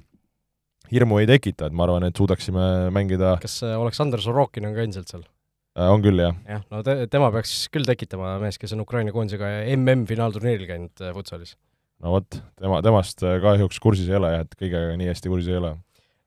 hirmu 0.93 1.21
ei 1.21 1.29
tekita, 1.29 1.69
et 1.69 1.77
ma 1.77 1.85
arvan, 1.85 2.09
et 2.09 2.17
suudaksime 2.17 2.89
mängida 2.95 3.35
kas 3.43 3.59
Aleksandr 3.69 4.25
Sorokin 4.25 4.71
on 4.71 4.77
ka 4.77 4.87
endiselt 4.87 5.13
seal? 5.13 5.27
On 5.73 6.01
küll, 6.05 6.21
jah. 6.21 6.41
jah, 6.49 6.65
no 6.73 6.81
te, 6.85 6.99
tema 7.13 7.31
peaks 7.33 7.67
küll 7.73 7.85
tekitama, 7.89 8.39
mees, 8.41 8.59
kes 8.61 8.73
on 8.77 8.85
Ukraina 8.85 9.13
koondisega 9.13 9.53
MM-finaalturniiril 9.77 10.69
käinud 10.69 11.05
futsalis. 11.17 11.55
No 12.03 12.17
vot, 12.17 12.39
tema, 12.61 12.83
temast 12.85 13.25
äh, 13.27 13.39
kahjuks 13.43 13.81
kursis 13.83 14.11
ei 14.11 14.19
ole 14.19 14.35
jah, 14.35 14.45
et 14.47 14.55
kõigega 14.59 14.99
nii 15.01 15.11
hästi 15.13 15.33
kursis 15.33 15.53
ei 15.53 15.59
ole. 15.61 15.75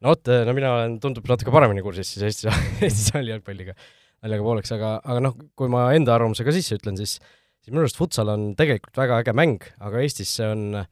no 0.02 0.16
vot, 0.16 0.34
no 0.48 0.58
mina 0.58 0.74
olen, 0.80 1.00
tundub 1.04 1.28
natuke 1.32 1.54
paremini 1.56 1.86
kursis 1.86 2.16
siis 2.16 2.28
Eesti, 2.30 2.52
Eesti 2.86 3.10
saali 3.12 3.34
jalgpalliga, 3.34 3.78
naljaga 4.26 4.50
pooleks, 4.50 4.76
aga, 4.76 4.98
aga 5.04 5.26
noh, 5.30 5.40
kui 5.60 5.72
ma 5.72 5.88
enda 5.98 6.16
arvamuse 6.16 6.48
ka 6.48 6.56
sisse 6.56 6.80
ütlen, 6.80 7.00
siis 7.00 7.20
siis 7.66 7.74
minu 7.74 7.82
arust 7.82 7.98
futsal 7.98 8.30
on 8.30 8.52
tegelikult 8.58 8.98
väga 9.00 9.24
äge 9.24 9.34
mäng, 9.34 9.64
aga 9.82 10.04
Eestis 10.04 10.36
see 10.38 10.48
on 10.54 10.84
äh, 10.84 10.92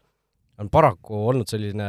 on 0.62 0.70
paraku 0.74 1.18
olnud 1.32 1.50
selline, 1.50 1.88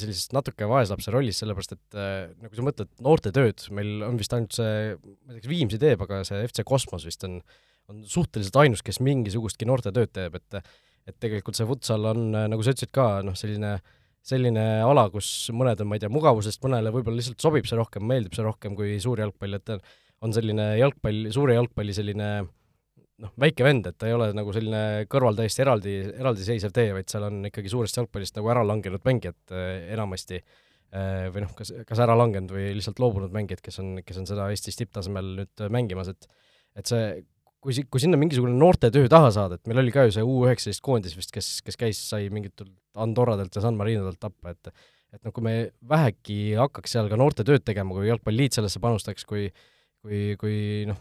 sellises 0.00 0.32
natuke 0.34 0.66
vaeslapse 0.70 1.12
rollis, 1.14 1.38
sellepärast 1.40 1.76
et 1.76 1.98
äh, 1.98 2.30
no 2.34 2.50
kui 2.50 2.58
sa 2.58 2.66
mõtled 2.66 2.90
noortetööd, 3.06 3.66
meil 3.76 4.04
on 4.06 4.18
vist 4.18 4.34
ainult 4.34 4.56
see, 4.56 4.96
ma 4.98 5.34
ei 5.34 5.36
tea, 5.36 5.42
kas 5.44 5.50
Viimsi 5.52 5.80
teeb, 5.82 6.02
aga 6.06 6.22
see 6.26 6.40
FC 6.48 6.64
Kosmos 6.66 7.06
vist 7.06 7.26
on, 7.28 7.38
on 7.90 8.02
suhteliselt 8.10 8.58
ainus, 8.62 8.82
kes 8.86 8.98
mingisugustki 9.04 9.68
noortetööd 9.70 10.12
teeb, 10.16 10.40
et 10.40 10.58
et 11.10 11.18
tegelikult 11.22 11.58
see 11.58 11.68
futsal 11.68 12.10
on, 12.12 12.28
nagu 12.32 12.64
sa 12.64 12.74
ütlesid 12.74 12.92
ka, 12.94 13.08
noh, 13.26 13.38
selline 13.38 13.78
selline 14.30 14.62
ala, 14.84 15.06
kus 15.08 15.48
mõned 15.56 15.80
on, 15.80 15.88
ma 15.88 15.96
ei 15.96 16.02
tea, 16.02 16.10
mugavusest, 16.12 16.60
mõnele 16.60 16.90
võib-olla 16.92 17.16
lihtsalt 17.22 17.40
sobib 17.40 17.64
see 17.66 17.78
rohkem, 17.78 18.04
meeldib 18.04 18.34
see 18.36 18.44
rohkem 18.44 18.74
kui 18.76 18.98
suur 19.00 19.22
jalgpall, 19.22 19.56
et 19.56 19.72
on 20.20 20.34
selline 20.36 20.66
jalgpall, 20.76 21.30
suure 21.32 21.56
jalgpalli 21.56 21.94
selline 21.96 22.26
äh, 22.42 22.48
noh, 23.24 23.32
väike 23.40 23.66
vend, 23.66 23.88
et 23.90 23.98
ta 24.00 24.08
ei 24.08 24.16
ole 24.16 24.30
nagu 24.36 24.52
selline 24.54 25.06
kõrval 25.10 25.38
täiesti 25.38 25.64
eraldi, 25.64 25.94
eraldiseisev 26.10 26.72
tee, 26.76 26.90
vaid 26.96 27.10
seal 27.12 27.26
on 27.28 27.40
ikkagi 27.50 27.72
suurest 27.72 27.98
jalgpallist 28.00 28.38
nagu 28.38 28.50
ära 28.52 28.64
langenud 28.66 29.04
mängijad 29.06 29.54
äh, 29.54 29.90
enamasti 29.94 30.40
äh, 30.40 31.26
või 31.34 31.44
noh, 31.44 31.52
kas, 31.56 31.72
kas 31.88 32.02
ära 32.04 32.16
langenud 32.18 32.54
või 32.56 32.70
lihtsalt 32.78 33.02
loobunud 33.02 33.34
mängijad, 33.34 33.62
kes 33.64 33.80
on, 33.82 33.98
kes 34.06 34.22
on 34.22 34.28
seda 34.30 34.48
Eestis 34.52 34.78
tipptasemel 34.80 35.34
nüüd 35.42 35.64
äh, 35.64 35.72
mängimas, 35.72 36.12
et 36.12 36.30
et 36.78 36.86
see, 36.86 37.06
kui 37.60 37.76
si-, 37.76 37.86
kui 37.88 38.02
sinna 38.02 38.18
mingisugune 38.20 38.54
noortetöö 38.56 39.08
taha 39.12 39.32
saada, 39.34 39.58
et 39.58 39.68
meil 39.70 39.82
oli 39.82 39.92
ka 39.94 40.06
ju 40.06 40.14
see 40.16 40.24
U 40.24 40.44
üheksateist 40.46 40.82
koondis 40.84 41.16
vist, 41.18 41.32
kes, 41.34 41.58
kes 41.66 41.78
käis, 41.80 42.00
sai 42.12 42.30
mingitelt 42.32 42.72
Andorradelt 43.00 43.54
ja 43.54 43.62
San 43.64 43.78
Marinodelt 43.78 44.20
tappa, 44.22 44.54
et 44.54 44.72
et 45.10 45.24
noh, 45.26 45.32
kui 45.34 45.42
me 45.42 45.52
vähegi 45.90 46.54
hakkaks 46.54 46.92
seal 46.94 47.08
ka 47.10 47.16
noortetööd 47.18 47.64
tegema, 47.66 47.96
kui 47.96 48.06
Jalgpalliliit 48.06 48.54
sellesse 48.54 48.78
panustaks, 48.82 49.24
kui 49.26 49.48
kui, 50.00 50.20
kui 50.40 50.56
noh, 50.88 51.00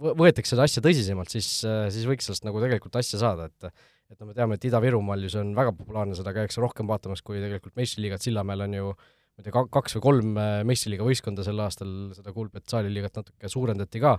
võetakse 0.00 0.54
seda 0.54 0.64
asja 0.68 0.82
tõsisemalt, 0.84 1.32
siis, 1.32 1.48
siis 1.92 2.06
võiks 2.08 2.28
sellest 2.28 2.46
nagu 2.46 2.62
tegelikult 2.62 3.00
asja 3.00 3.20
saada, 3.20 3.50
et 3.50 3.72
et 4.10 4.18
no 4.18 4.26
me 4.26 4.34
teame, 4.34 4.56
et 4.58 4.64
Ida-Virumaal 4.66 5.22
ju 5.22 5.28
see 5.30 5.38
on 5.38 5.52
väga 5.54 5.70
populaarne, 5.78 6.16
seda 6.18 6.32
käiakse 6.34 6.58
rohkem 6.58 6.88
vaatamas 6.90 7.20
kui 7.22 7.38
tegelikult 7.38 7.76
meistriliigat, 7.78 8.24
Sillamäel 8.24 8.64
on 8.64 8.72
ju 8.74 8.88
ma 8.90 9.42
ei 9.42 9.46
tea, 9.46 9.62
kaks 9.76 9.94
või 9.96 10.02
kolm 10.06 10.32
meistriliiga 10.66 11.06
võistkonda 11.06 11.44
sel 11.46 11.62
aastal, 11.62 11.92
seda 12.16 12.34
Kuulbet 12.34 12.66
saaliliigat 12.72 13.20
natuke 13.20 13.50
suurendati 13.52 14.02
ka, 14.02 14.16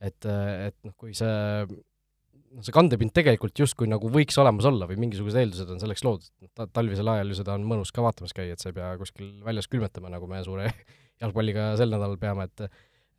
et, 0.00 0.26
et 0.26 0.76
noh, 0.86 0.94
kui 0.98 1.12
see 1.16 1.34
noh, 1.68 2.64
see 2.64 2.74
kandepind 2.74 3.12
tegelikult 3.16 3.62
justkui 3.62 3.88
nagu 3.90 4.10
võiks 4.12 4.38
olemas 4.42 4.68
olla 4.70 4.88
või 4.90 4.98
mingisugused 5.04 5.42
eeldused 5.42 5.70
on 5.74 5.82
selleks 5.82 6.04
loodud, 6.06 6.30
ta-, 6.56 6.68
talvisel 6.72 7.12
ajal 7.12 7.32
ju 7.32 7.38
seda 7.40 7.56
on 7.58 7.66
mõnus 7.68 7.92
ka 7.94 8.04
vaatamas 8.04 8.34
käia, 8.36 8.56
et 8.56 8.62
sa 8.62 8.70
ei 8.72 8.78
pea 8.78 8.94
kuskil 9.00 9.30
väljas 9.46 9.70
külmetama, 9.70 10.12
nagu 10.12 10.30
me 10.30 10.42
suure 10.46 10.70
jalgpalliga 11.22 11.72
sel 11.80 11.92
nädalal 11.92 12.18
peame, 12.20 12.48
et 12.50 12.66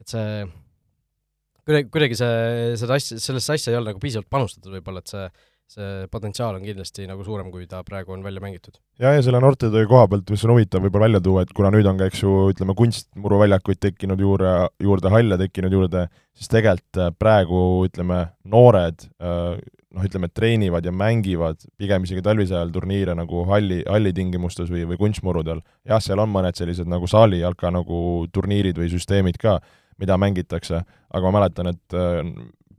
et 0.02 0.10
see 0.10 0.28
kuidagi, 1.68 1.90
kuidagi 1.94 2.18
see, 2.18 2.76
seda 2.82 2.98
asja, 2.98 3.20
sellesse 3.22 3.56
asja 3.56 3.74
ei 3.74 3.80
ole 3.80 3.92
nagu 3.92 4.02
piisavalt 4.02 4.30
panustatud 4.34 4.74
võib-olla, 4.74 5.04
et 5.04 5.14
see 5.14 5.28
see 5.72 6.08
potentsiaal 6.12 6.58
on 6.58 6.66
kindlasti 6.66 7.08
nagu 7.10 7.24
suurem, 7.26 7.52
kui 7.54 7.68
ta 7.70 7.82
praegu 7.88 8.16
on 8.16 8.24
välja 8.26 8.44
mängitud. 8.44 8.80
ja, 9.00 9.14
ja 9.16 9.22
selle 9.26 9.42
noortetöö 9.44 9.88
koha 9.90 10.08
pealt, 10.12 10.30
mis 10.30 10.46
on 10.46 10.56
huvitav 10.56 10.84
võib-olla 10.86 11.08
välja 11.08 11.22
tuua, 11.26 11.46
et 11.46 11.54
kuna 11.58 11.72
nüüd 11.74 11.88
on 11.90 12.00
ka, 12.00 12.10
eks 12.12 12.24
ju, 12.24 12.34
ütleme, 12.54 12.76
kunstmuruväljakuid 12.78 13.82
tekkinud 13.88 14.22
juurde, 14.22 14.56
juurde 14.84 15.14
halle 15.14 15.38
tekkinud 15.42 15.78
juurde, 15.78 16.08
siis 16.38 16.52
tegelikult 16.52 17.02
äh, 17.02 17.14
praegu 17.20 17.62
ütleme, 17.88 18.24
noored 18.52 19.08
äh, 19.24 19.62
noh, 19.96 20.06
ütleme, 20.08 20.30
treenivad 20.34 20.86
ja 20.88 20.94
mängivad 20.96 21.64
pigem 21.80 22.08
isegi 22.08 22.24
talvise 22.26 22.56
ajal 22.58 22.72
turniire 22.76 23.16
nagu 23.18 23.46
halli, 23.50 23.82
halli 23.88 24.14
tingimustes 24.16 24.72
või, 24.72 24.86
või 24.90 25.00
kunstmurudel. 25.00 25.62
jah, 25.88 26.02
seal 26.04 26.22
on 26.24 26.32
mõned 26.32 26.58
sellised 26.58 26.90
nagu 26.90 27.10
saali 27.12 27.42
jalka 27.42 27.72
nagu 27.74 28.26
turniirid 28.34 28.80
või 28.80 28.92
süsteemid 28.94 29.40
ka, 29.42 29.60
mida 30.02 30.18
mängitakse, 30.18 30.82
aga 31.12 31.30
ma 31.30 31.40
mäletan, 31.40 31.72
et 31.76 31.96
äh, 31.98 32.24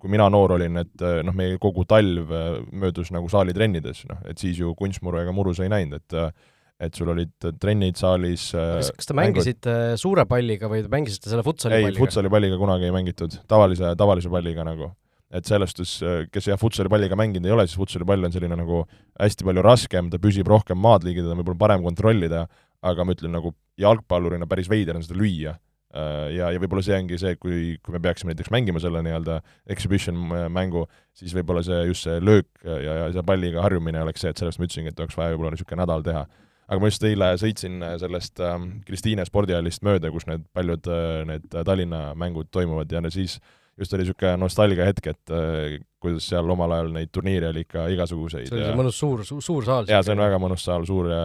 kui 0.03 0.11
mina 0.11 0.27
noor 0.33 0.57
olin, 0.57 0.81
et 0.83 1.05
äh, 1.05 1.21
noh, 1.27 1.35
meie 1.37 1.59
kogu 1.63 1.85
talv 1.89 2.33
äh, 2.35 2.57
möödus 2.75 3.13
nagu 3.15 3.31
saalitrennides, 3.31 4.03
noh, 4.11 4.25
et 4.29 4.41
siis 4.43 4.59
ju 4.59 4.75
kunstmuru 4.79 5.23
ega 5.23 5.35
muru 5.35 5.55
sa 5.55 5.67
ei 5.67 5.73
näinud, 5.73 6.03
et 6.03 6.51
et 6.83 6.97
sul 6.99 7.13
olid 7.13 7.45
trennid 7.63 7.95
saalis 7.95 8.49
kas, 8.57 8.89
kas 8.97 9.07
te 9.07 9.15
mängisite 9.15 9.71
mängud... 9.71 10.01
suure 10.03 10.25
palliga 10.27 10.67
või 10.67 10.81
te 10.83 10.89
mängisite 10.91 11.31
selle 11.31 11.45
futsali 11.47 11.77
ei, 11.77 11.85
palliga? 11.85 11.95
ei, 11.95 12.03
futsali 12.03 12.33
palliga 12.33 12.57
kunagi 12.59 12.89
ei 12.89 12.95
mängitud, 12.97 13.37
tavalise, 13.47 13.93
tavalise 14.01 14.33
palliga 14.33 14.65
nagu. 14.67 14.89
et 15.31 15.47
selles 15.47 15.71
suhtes, 15.71 15.93
kes 16.35 16.49
jah, 16.51 16.59
futsali 16.59 16.91
palliga 16.91 17.15
mänginud 17.21 17.47
ei 17.47 17.55
ole, 17.55 17.69
siis 17.69 17.79
futsali 17.79 18.09
pall 18.09 18.27
on 18.27 18.35
selline 18.35 18.59
nagu 18.59 18.83
hästi 19.15 19.47
palju 19.47 19.63
raskem, 19.69 20.11
ta 20.11 20.19
püsib 20.25 20.51
rohkem 20.51 20.81
maad 20.83 21.07
ligi, 21.07 21.23
teda 21.23 21.37
on 21.37 21.45
võib-olla 21.45 21.63
parem 21.63 21.87
kontrollida, 21.87 22.49
aga 22.83 23.07
ma 23.07 23.15
ütlen, 23.15 23.37
nagu 23.37 23.55
jalgpallurina 23.79 24.51
päris 24.51 24.73
veider 24.73 24.99
on 24.99 25.07
seda 25.07 25.21
lüüa 25.23 25.55
ja, 25.93 26.51
ja 26.55 26.61
võib-olla 26.61 26.85
see 26.85 26.97
ongi 26.97 27.19
see, 27.21 27.37
kui, 27.41 27.77
kui 27.85 27.95
me 27.95 28.01
peaksime 28.03 28.33
näiteks 28.33 28.53
mängima 28.55 28.81
selle 28.83 29.03
nii-öelda 29.05 29.41
exhibition 29.71 30.19
mängu, 30.53 30.87
siis 31.17 31.35
võib-olla 31.37 31.65
see, 31.67 31.83
just 31.91 32.09
see 32.09 32.21
löök 32.25 32.49
ja, 32.65 32.79
ja 33.03 33.11
see 33.13 33.25
palliga 33.29 33.65
harjumine 33.65 34.01
oleks 34.05 34.25
see, 34.25 34.33
et 34.33 34.41
sellest 34.41 34.61
ma 34.61 34.69
ütlesingi, 34.69 34.93
et 34.93 35.03
oleks 35.05 35.19
vaja 35.19 35.35
võib-olla 35.35 35.53
niisugune 35.57 35.83
nädal 35.85 36.05
teha. 36.07 36.27
aga 36.69 36.81
ma 36.81 36.89
just 36.89 37.05
eile 37.05 37.33
sõitsin 37.41 37.83
sellest 38.01 38.41
ähm, 38.41 38.69
Kristiine 38.89 39.27
spordihallist 39.29 39.85
mööda, 39.85 40.13
kus 40.15 40.29
need 40.31 40.47
paljud 40.57 40.89
äh, 40.89 41.25
need 41.29 41.49
Tallinna 41.53 42.13
mängud 42.17 42.49
toimuvad 42.51 42.93
ja 42.93 43.03
siis 43.11 43.39
just 43.79 43.93
oli 43.93 44.07
niisugune 44.07 44.37
nostalgia 44.41 44.87
hetk, 44.89 45.13
et 45.13 45.33
äh, 45.33 45.79
kuidas 46.01 46.29
seal 46.29 46.49
omal 46.53 46.73
ajal 46.77 46.93
neid 46.95 47.13
turniire 47.13 47.51
oli 47.53 47.67
ikka 47.67 47.89
igasuguseid. 47.93 48.49
see 48.49 48.57
oli 48.57 48.69
see 48.69 48.79
mõnus 48.81 49.01
suur 49.01 49.25
su,, 49.29 49.41
suur 49.45 49.67
saal. 49.69 49.89
jaa, 49.91 50.01
see 50.05 50.17
on 50.17 50.25
väga 50.25 50.41
mõnus 50.41 50.65
saal, 50.65 50.87
suur 50.89 51.11
ja 51.13 51.23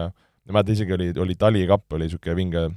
ma 0.48 0.58
mäletan 0.58 0.76
isegi 0.76 0.94
oli, 0.96 1.08
oli 1.20 1.36
Tali 1.38 1.64
kapp 1.68 1.96
oli 1.96 2.08
niisugune 2.08 2.36
vinge 2.36 2.68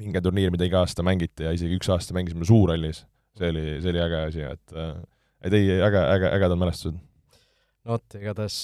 vinge 0.00 0.22
turniir, 0.24 0.52
mida 0.54 0.66
iga 0.68 0.82
aasta 0.84 1.04
mängiti 1.06 1.46
ja 1.46 1.54
isegi 1.56 1.78
üks 1.78 1.90
aasta 1.92 2.16
mängisime 2.16 2.48
Suurhallis, 2.48 3.04
see 3.38 3.52
oli, 3.52 3.64
see 3.82 3.92
oli 3.92 4.02
äge 4.06 4.20
asi, 4.26 4.44
et 4.48 4.76
et 5.40 5.56
ei, 5.56 5.78
äge, 5.80 6.02
äge, 6.16 6.34
ägedad 6.36 6.60
mälestused. 6.60 6.98
no 7.84 7.96
vot, 7.96 8.18
igatahes 8.18 8.62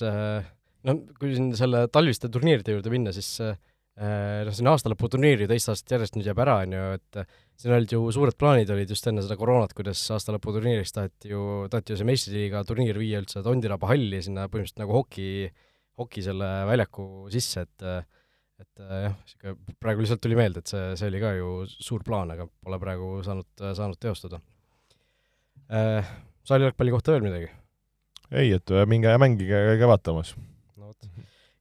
no 0.86 0.98
kui 1.20 1.34
siin 1.34 1.52
selle 1.58 1.86
talviste 1.92 2.30
turniiride 2.32 2.76
juurde 2.76 2.92
minna, 2.92 3.14
siis 3.16 3.30
noh, 3.40 4.52
siin 4.52 4.68
aastalõputurniir 4.70 5.44
ju 5.44 5.50
teist 5.50 5.70
aastat 5.72 5.96
järjest 5.96 6.18
nüüd 6.18 6.28
jääb 6.28 6.40
ära, 6.44 6.58
on 6.66 6.74
ju, 6.76 6.88
et 6.98 7.20
siin 7.56 7.76
olid 7.76 7.94
ju 7.96 8.02
suured 8.12 8.36
plaanid 8.38 8.72
olid 8.72 8.92
just 8.92 9.08
enne 9.08 9.24
seda 9.24 9.38
koroonat, 9.40 9.72
kuidas 9.76 10.02
aastalõputurniiriks 10.16 10.92
taheti 10.96 11.32
ju, 11.32 11.44
taheti 11.72 11.94
ju 11.94 12.00
see 12.00 12.08
meistriliiga 12.10 12.62
turniir 12.68 13.00
viia 13.00 13.22
üldse 13.22 13.40
Tondiraba 13.46 13.88
halli 13.94 14.20
sinna 14.24 14.50
põhimõtteliselt 14.52 14.84
nagu 14.84 14.98
hoki, 14.98 15.30
hoki 15.96 16.24
selle 16.26 16.50
väljaku 16.68 17.06
sisse, 17.32 17.64
et 17.64 17.88
et 18.62 18.80
jah, 18.80 19.12
niisugune 19.12 19.76
praegu 19.82 20.04
lihtsalt 20.04 20.22
tuli 20.24 20.38
meelde, 20.38 20.62
et 20.62 20.72
see, 20.72 20.84
see 20.98 21.10
oli 21.10 21.20
ka 21.22 21.32
ju 21.36 21.50
suur 21.68 22.04
plaan, 22.06 22.32
aga 22.32 22.48
pole 22.64 22.78
praegu 22.82 23.10
saanud, 23.26 23.48
saanud 23.76 24.00
teostuda. 24.00 24.40
saali 25.68 26.68
jalgpalli 26.68 26.94
kohta 26.94 27.16
veel 27.16 27.26
midagi? 27.26 27.50
ei, 28.32 28.52
et 28.56 28.76
minge 28.90 29.12
ja 29.12 29.20
mängige, 29.22 29.62
käige 29.70 29.90
vaatamas. 29.90 30.34
no 30.76 30.92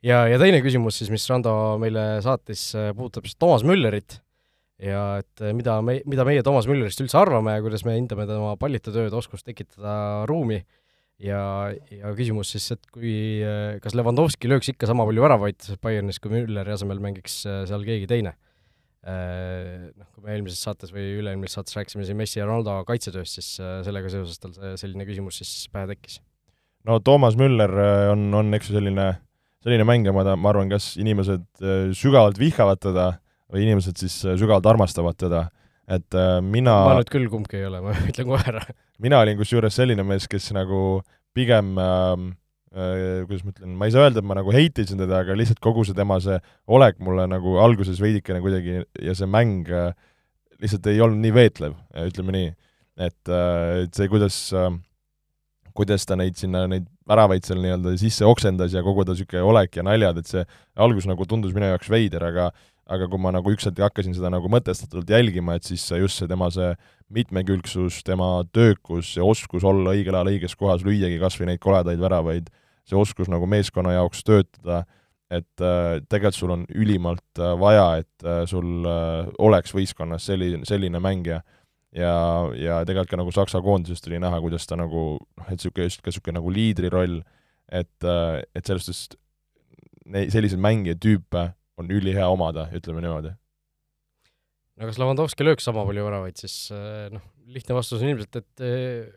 ja, 0.05 0.25
ja 0.29 0.39
teine 0.41 0.61
küsimus 0.65 1.01
siis, 1.01 1.11
mis 1.13 1.25
Rando 1.29 1.53
meile 1.81 2.21
saatis, 2.25 2.71
puudutab 2.95 3.27
siis 3.27 3.39
Toomas 3.41 3.65
Müllerit 3.67 4.19
ja 4.81 5.03
et 5.21 5.45
mida 5.55 5.77
me, 5.85 5.99
mida 6.07 6.25
meie 6.27 6.43
Toomas 6.43 6.67
Müllerist 6.69 7.01
üldse 7.03 7.19
arvame 7.19 7.57
ja 7.57 7.63
kuidas 7.63 7.85
me 7.87 7.95
hindame 7.97 8.27
tema 8.29 8.55
pallitatööd, 8.59 9.13
oskust 9.15 9.47
tekitada 9.47 10.25
ruumi 10.29 10.61
ja, 11.21 11.41
ja 11.91 12.11
küsimus 12.17 12.51
siis, 12.55 12.67
et 12.75 12.89
kui, 12.93 13.13
kas 13.83 13.95
Levandovski 13.97 14.49
lööks 14.51 14.71
ikka 14.73 14.89
sama 14.89 15.05
palju 15.07 15.23
väravaid 15.23 15.69
Bayernis, 15.83 16.19
kui 16.23 16.33
Mülleri 16.33 16.75
asemel 16.75 17.01
mängiks 17.03 17.41
seal 17.45 17.85
keegi 17.87 18.09
teine? 18.11 18.35
Noh, 19.05 20.07
kui 20.15 20.25
me 20.25 20.33
eelmises 20.33 20.63
saates 20.65 20.89
või 20.93 21.03
üle-eelmises 21.19 21.59
saates 21.59 21.77
rääkisime 21.77 22.07
siin 22.07 22.17
Messi 22.17 22.39
ja 22.39 22.47
Ronaldo 22.47 22.79
kaitsetööst, 22.87 23.37
siis 23.37 23.51
sellega 23.85 24.09
seoses 24.09 24.41
tal 24.41 24.55
see 24.55 24.71
selline 24.81 25.05
küsimus 25.05 25.37
siis 25.43 25.67
pähe 25.73 25.91
tekkis. 25.91 26.17
no 26.89 26.97
Toomas 27.05 27.37
Müller 27.37 27.69
on, 28.11 28.25
on 28.33 28.49
eks 28.57 28.71
ju 28.71 28.79
selline, 28.79 29.11
selline 29.61 29.85
mängija, 29.85 30.15
ma, 30.15 30.25
ma 30.33 30.49
arvan, 30.49 30.73
kas 30.73 30.95
inimesed 30.97 31.45
sügavalt 31.93 32.41
vihkavad 32.41 32.81
teda 32.81 33.11
või 33.53 33.67
inimesed 33.67 34.01
siis 34.01 34.17
sügavalt 34.25 34.65
armastavad 34.73 35.17
teda, 35.21 35.45
et 35.85 36.17
äh, 36.17 36.39
mina 36.41 36.73
ma 36.87 36.95
nüüd 36.99 37.11
küll 37.13 37.27
kumbki 37.31 37.59
ei 37.59 37.67
ole, 37.67 37.81
ma 37.85 37.93
ütlen 38.09 38.29
kohe 38.29 38.41
ära. 38.53 38.63
mina 39.01 39.21
olin 39.21 39.37
kusjuures 39.39 39.77
selline 39.77 40.05
mees, 40.07 40.27
kes 40.31 40.49
nagu 40.55 41.01
pigem 41.35 41.75
äh, 41.81 42.25
äh, 42.73 43.21
kuidas 43.27 43.45
ma 43.45 43.53
ütlen, 43.53 43.77
ma 43.77 43.89
ei 43.89 43.95
saa 43.95 44.07
öelda, 44.07 44.23
et 44.23 44.29
ma 44.29 44.39
nagu 44.39 44.55
heitisin 44.55 45.01
teda, 45.01 45.21
aga 45.21 45.37
lihtsalt 45.37 45.61
kogu 45.63 45.85
see 45.87 45.97
tema 45.97 46.17
see 46.23 46.39
olek 46.67 46.99
mulle 47.03 47.27
nagu 47.31 47.59
alguses 47.63 48.01
veidikene 48.01 48.41
kuidagi 48.45 48.81
ja 49.03 49.17
see 49.17 49.29
mäng 49.29 49.69
äh, 49.69 49.93
lihtsalt 50.63 50.87
ei 50.89 51.03
olnud 51.03 51.21
nii 51.21 51.35
veetlev, 51.35 51.77
ütleme 52.07 52.35
nii. 52.35 52.51
et 53.05 53.31
äh,, 53.31 53.85
et 53.85 53.97
see, 53.97 54.07
kuidas 54.09 54.37
äh, 54.55 54.71
kuidas 55.75 56.07
ta 56.07 56.15
neid 56.17 56.37
sinna, 56.39 56.63
neid 56.71 56.87
väravaid 57.07 57.45
seal 57.45 57.59
nii-öelda 57.61 57.93
sisse 57.99 58.25
oksendas 58.27 58.73
ja 58.73 58.83
kogu 58.85 59.03
ta 59.05 59.13
niisugune 59.13 59.43
olek 59.43 59.75
ja 59.77 59.83
naljad, 59.85 60.21
et 60.21 60.31
see 60.31 60.45
algus 60.81 61.07
nagu 61.09 61.27
tundus 61.29 61.53
minu 61.55 61.67
jaoks 61.67 61.91
veider, 61.91 62.23
aga 62.31 62.49
aga 62.85 63.07
kui 63.09 63.21
ma 63.21 63.31
nagu 63.33 63.49
ükskord 63.53 63.79
hakkasin 63.81 64.13
seda 64.13 64.29
nagu 64.33 64.49
mõtestatult 64.51 65.09
jälgima, 65.09 65.55
et 65.57 65.65
siis 65.65 65.83
just 65.97 66.21
see 66.21 66.29
tema 66.29 66.51
see 66.53 66.69
mitmekülgsus, 67.13 68.03
tema 68.05 68.43
töökus, 68.53 69.13
see 69.15 69.25
oskus 69.25 69.65
olla 69.65 69.95
õigel 69.95 70.17
ajal 70.17 70.33
õiges 70.35 70.55
kohas, 70.57 70.85
lüüagi 70.85 71.17
kas 71.21 71.37
või 71.39 71.49
neid 71.51 71.61
koledaid 71.63 72.01
väravaid, 72.01 72.51
see 72.85 72.97
oskus 72.97 73.29
nagu 73.31 73.49
meeskonna 73.49 73.95
jaoks 73.95 74.21
töötada, 74.25 74.83
et 75.33 75.65
äh, 75.65 75.97
tegelikult 76.05 76.37
sul 76.37 76.53
on 76.53 76.65
ülimalt 76.69 77.41
äh, 77.41 77.53
vaja, 77.57 77.87
et 78.03 78.25
äh, 78.25 78.43
sul 78.49 78.85
oleks 78.85 79.73
võistkonnas 79.73 80.29
selline, 80.29 80.61
selline 80.69 81.01
mängija. 81.01 81.41
Ja, 81.95 82.11
ja 82.59 82.81
tegelikult 82.83 83.13
ka 83.13 83.17
nagu 83.21 83.31
Saksa 83.31 83.61
koondisest 83.63 84.09
oli 84.09 84.19
näha, 84.19 84.41
kuidas 84.43 84.67
ta 84.67 84.75
nagu 84.75 85.03
noh, 85.15 85.45
et 85.47 85.55
niisugune 85.55 85.85
just 85.87 86.01
ka 86.03 86.11
niisugune 86.11 86.41
nagu 86.41 86.51
liidri 86.51 86.89
roll, 86.91 87.21
et 87.71 88.03
et 88.05 88.67
sellest, 88.67 88.89
sest 88.91 89.15
selliseid 90.03 90.59
mängijatüüpe 90.61 91.45
on 91.77 91.91
ülihea 91.91 92.27
omada, 92.31 92.67
ütleme 92.75 93.03
niimoodi. 93.03 93.33
no 94.75 94.89
kas 94.89 94.99
Lewandowski 94.99 95.47
lööks 95.47 95.67
sama 95.67 95.85
palju 95.87 96.05
väravaid, 96.07 96.39
siis 96.39 96.55
eh, 96.75 97.07
noh, 97.13 97.23
lihtne 97.51 97.77
vastus 97.77 98.03
on 98.03 98.13
ilmselt, 98.13 98.41
et 98.41 98.65
eh, 98.65 99.11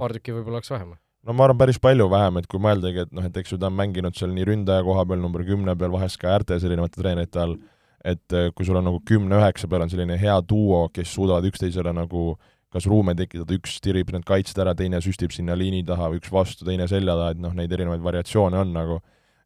paar 0.00 0.14
tükki 0.16 0.34
võib-olla 0.36 0.60
oleks 0.60 0.72
vähem. 0.72 0.94
no 1.24 1.36
ma 1.36 1.46
arvan, 1.48 1.60
päris 1.64 1.80
palju 1.82 2.08
vähem, 2.12 2.40
et 2.40 2.48
kui 2.50 2.62
mõeldagi, 2.62 3.06
et 3.06 3.14
noh, 3.16 3.28
et 3.28 3.36
eks 3.42 3.54
ju 3.54 3.60
ta 3.60 3.70
on 3.72 3.78
mänginud 3.78 4.16
seal 4.18 4.34
nii 4.36 4.48
ründaja 4.50 4.86
koha 4.86 5.06
peal, 5.08 5.22
number 5.24 5.44
kümne 5.46 5.76
peal, 5.78 5.94
vahest 5.94 6.20
ka 6.20 6.32
äärtes 6.36 6.66
erinevate 6.66 7.00
treenerite 7.00 7.44
all, 7.44 7.56
et 8.04 8.36
eh, 8.36 8.50
kui 8.56 8.68
sul 8.68 8.80
on 8.80 8.88
nagu 8.90 9.00
kümne-üheksa 9.08 9.70
peal 9.70 9.86
on 9.86 9.92
selline 9.92 10.18
hea 10.20 10.36
duo, 10.48 10.86
kes 10.92 11.14
suudavad 11.16 11.48
üksteisele 11.48 11.94
nagu 11.96 12.34
kas 12.74 12.88
ruume 12.90 13.14
tekitada, 13.14 13.54
üks 13.54 13.76
tirib 13.78 14.08
need 14.10 14.24
kaitsed 14.26 14.58
ära, 14.58 14.72
teine 14.74 14.98
süstib 15.02 15.30
sinna 15.30 15.54
liini 15.54 15.84
taha, 15.86 16.08
üks 16.16 16.32
vastu, 16.34 16.66
teine 16.66 16.88
selja 16.90 17.14
taha, 17.14 17.36
et 17.36 17.42
noh, 17.42 17.52
neid 17.54 17.70
erinevaid 17.72 18.02
variatsioone 18.02 18.58
on 18.58 18.72
nagu 18.74 18.96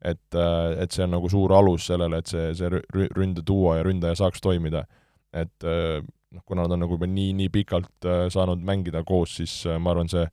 et, 0.03 0.35
äh, 0.35 0.83
et 0.83 0.95
see 0.95 1.05
on 1.05 1.17
nagu 1.17 1.31
suur 1.31 1.53
alus 1.57 1.89
sellele, 1.91 2.21
et 2.21 2.31
see, 2.31 2.53
see 2.59 2.83
ründeduo 3.17 3.75
ja 3.77 3.87
ründaja 3.87 4.19
saaks 4.23 4.41
toimida. 4.45 4.85
et 5.33 5.65
äh, 5.65 6.01
noh, 6.33 6.43
kuna 6.47 6.65
nad 6.65 6.73
on 6.73 6.81
nagu 6.85 6.97
juba 6.97 7.07
nii, 7.07 7.33
nii 7.37 7.49
pikalt 7.53 8.07
äh, 8.09 8.27
saanud 8.33 8.63
mängida 8.65 9.05
koos, 9.05 9.37
siis 9.37 9.65
ma 9.81 9.93
arvan, 9.93 10.09
see 10.09 10.27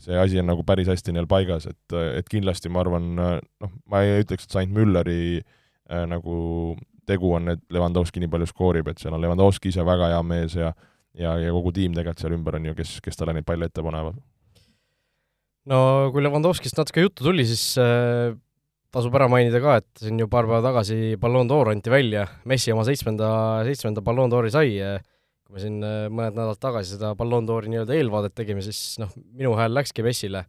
see 0.00 0.16
asi 0.16 0.40
on 0.40 0.48
nagu 0.48 0.64
päris 0.64 0.88
hästi 0.88 1.12
neil 1.12 1.28
paigas, 1.28 1.66
et, 1.68 1.94
et 2.16 2.28
kindlasti 2.30 2.70
ma 2.72 2.80
arvan, 2.80 3.10
noh, 3.14 3.72
ma 3.90 4.00
ei 4.04 4.22
ütleks, 4.24 4.46
et 4.46 4.54
see 4.54 4.62
ainult 4.62 4.78
Mülleri 4.78 5.20
äh, 5.40 6.06
nagu 6.08 6.34
tegu 7.08 7.34
on, 7.36 7.52
et 7.52 7.62
Levandovski 7.74 8.22
nii 8.22 8.30
palju 8.32 8.48
skoorib, 8.48 8.88
et 8.90 9.02
seal 9.02 9.14
on 9.16 9.22
Levandovski 9.22 9.72
ise 9.72 9.84
väga 9.86 10.12
hea 10.14 10.22
mees 10.26 10.56
ja 10.56 10.72
ja, 11.18 11.34
ja 11.42 11.54
kogu 11.54 11.72
tiim 11.74 11.94
tegelikult 11.94 12.22
seal 12.22 12.36
ümber 12.36 12.58
on 12.58 12.70
ju, 12.70 12.76
kes, 12.78 12.98
kes 13.04 13.18
talle 13.18 13.34
neid 13.36 13.46
palle 13.48 13.66
ette 13.68 13.82
panevad. 13.84 14.20
no 15.70 15.80
kui 16.14 16.24
Levandovskist 16.24 16.78
natuke 16.78 17.04
juttu 17.04 17.26
tuli, 17.26 17.44
siis 17.48 17.64
äh, 17.82 18.32
tasub 18.94 19.14
ära 19.18 19.28
mainida 19.30 19.60
ka, 19.62 19.78
et 19.80 20.02
siin 20.02 20.18
ju 20.18 20.26
paar 20.30 20.48
päeva 20.48 20.60
tagasi 20.64 21.16
Ballon 21.20 21.48
d'Or 21.50 21.70
anti 21.72 21.92
välja, 21.92 22.26
Messi 22.50 22.72
oma 22.74 22.84
seitsmenda, 22.86 23.28
seitsmenda 23.66 24.02
Ballon 24.04 24.32
d'Ori 24.32 24.50
sai, 24.54 24.72
kui 25.46 25.56
me 25.56 25.62
siin 25.62 25.76
äh, 25.86 26.06
mõned 26.10 26.34
nädalad 26.34 26.58
tagasi 26.62 26.96
seda 26.96 27.12
Ballon 27.18 27.46
d'Ori 27.46 27.70
nii-öelda 27.70 27.94
eelvaadet 27.96 28.34
tegime, 28.38 28.64
siis 28.66 28.98
noh, 29.02 29.12
minu 29.38 29.52
hääl 29.58 29.74
läkski 29.76 30.02
Messile, 30.06 30.42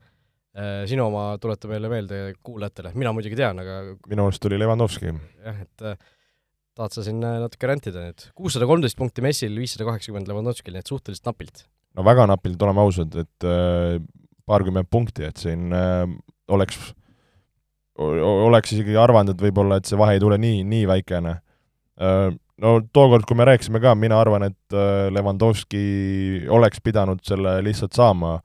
äh, 0.58 0.80
sinu 0.90 1.06
oma 1.08 1.28
tuleta 1.42 1.70
meile 1.70 1.92
meelde 1.92 2.24
kuulajatele, 2.42 2.96
mina 2.98 3.14
muidugi 3.16 3.38
tean, 3.38 3.62
aga 3.62 3.82
minu 4.10 4.26
arust 4.26 4.42
tuli 4.44 4.58
Levanovski. 4.62 5.14
jah, 5.46 5.60
et 5.68 5.86
äh, 5.92 6.00
tahad 6.78 6.96
sa 6.98 7.06
siin 7.06 7.22
natuke 7.22 7.70
rändida 7.70 8.08
nüüd? 8.08 8.26
kuussada 8.38 8.70
kolmteist 8.70 8.98
punkti 8.98 9.26
Messil, 9.26 9.54
viissada 9.62 9.86
kaheksakümmend 9.90 10.32
Levanovskil, 10.32 10.74
nii 10.74 10.82
et 10.82 10.90
suhteliselt 10.94 11.30
napilt. 11.30 11.68
no 11.94 12.08
väga 12.08 12.26
napilt, 12.32 12.58
oleme 12.66 12.82
ausad, 12.88 13.22
et 13.22 13.50
paarkümmend 14.50 14.90
punkti, 14.90 15.30
et 15.30 15.38
siin 15.38 15.70
oleks 16.52 16.80
oleks 18.02 18.74
isegi 18.76 18.98
arvanud, 19.00 19.36
et 19.36 19.44
võib-olla, 19.46 19.78
et 19.80 19.90
see 19.90 20.00
vahe 20.00 20.18
ei 20.18 20.24
tule 20.24 20.38
nii, 20.42 20.64
nii 20.68 20.88
väikene. 20.90 21.36
No 22.62 22.74
tookord, 22.94 23.26
kui 23.30 23.38
me 23.38 23.46
rääkisime 23.50 23.82
ka, 23.82 23.94
mina 23.98 24.20
arvan, 24.22 24.46
et 24.50 24.76
Levandovski 25.14 25.82
oleks 26.54 26.82
pidanud 26.84 27.24
selle 27.26 27.56
lihtsalt 27.66 27.98
saama, 27.98 28.36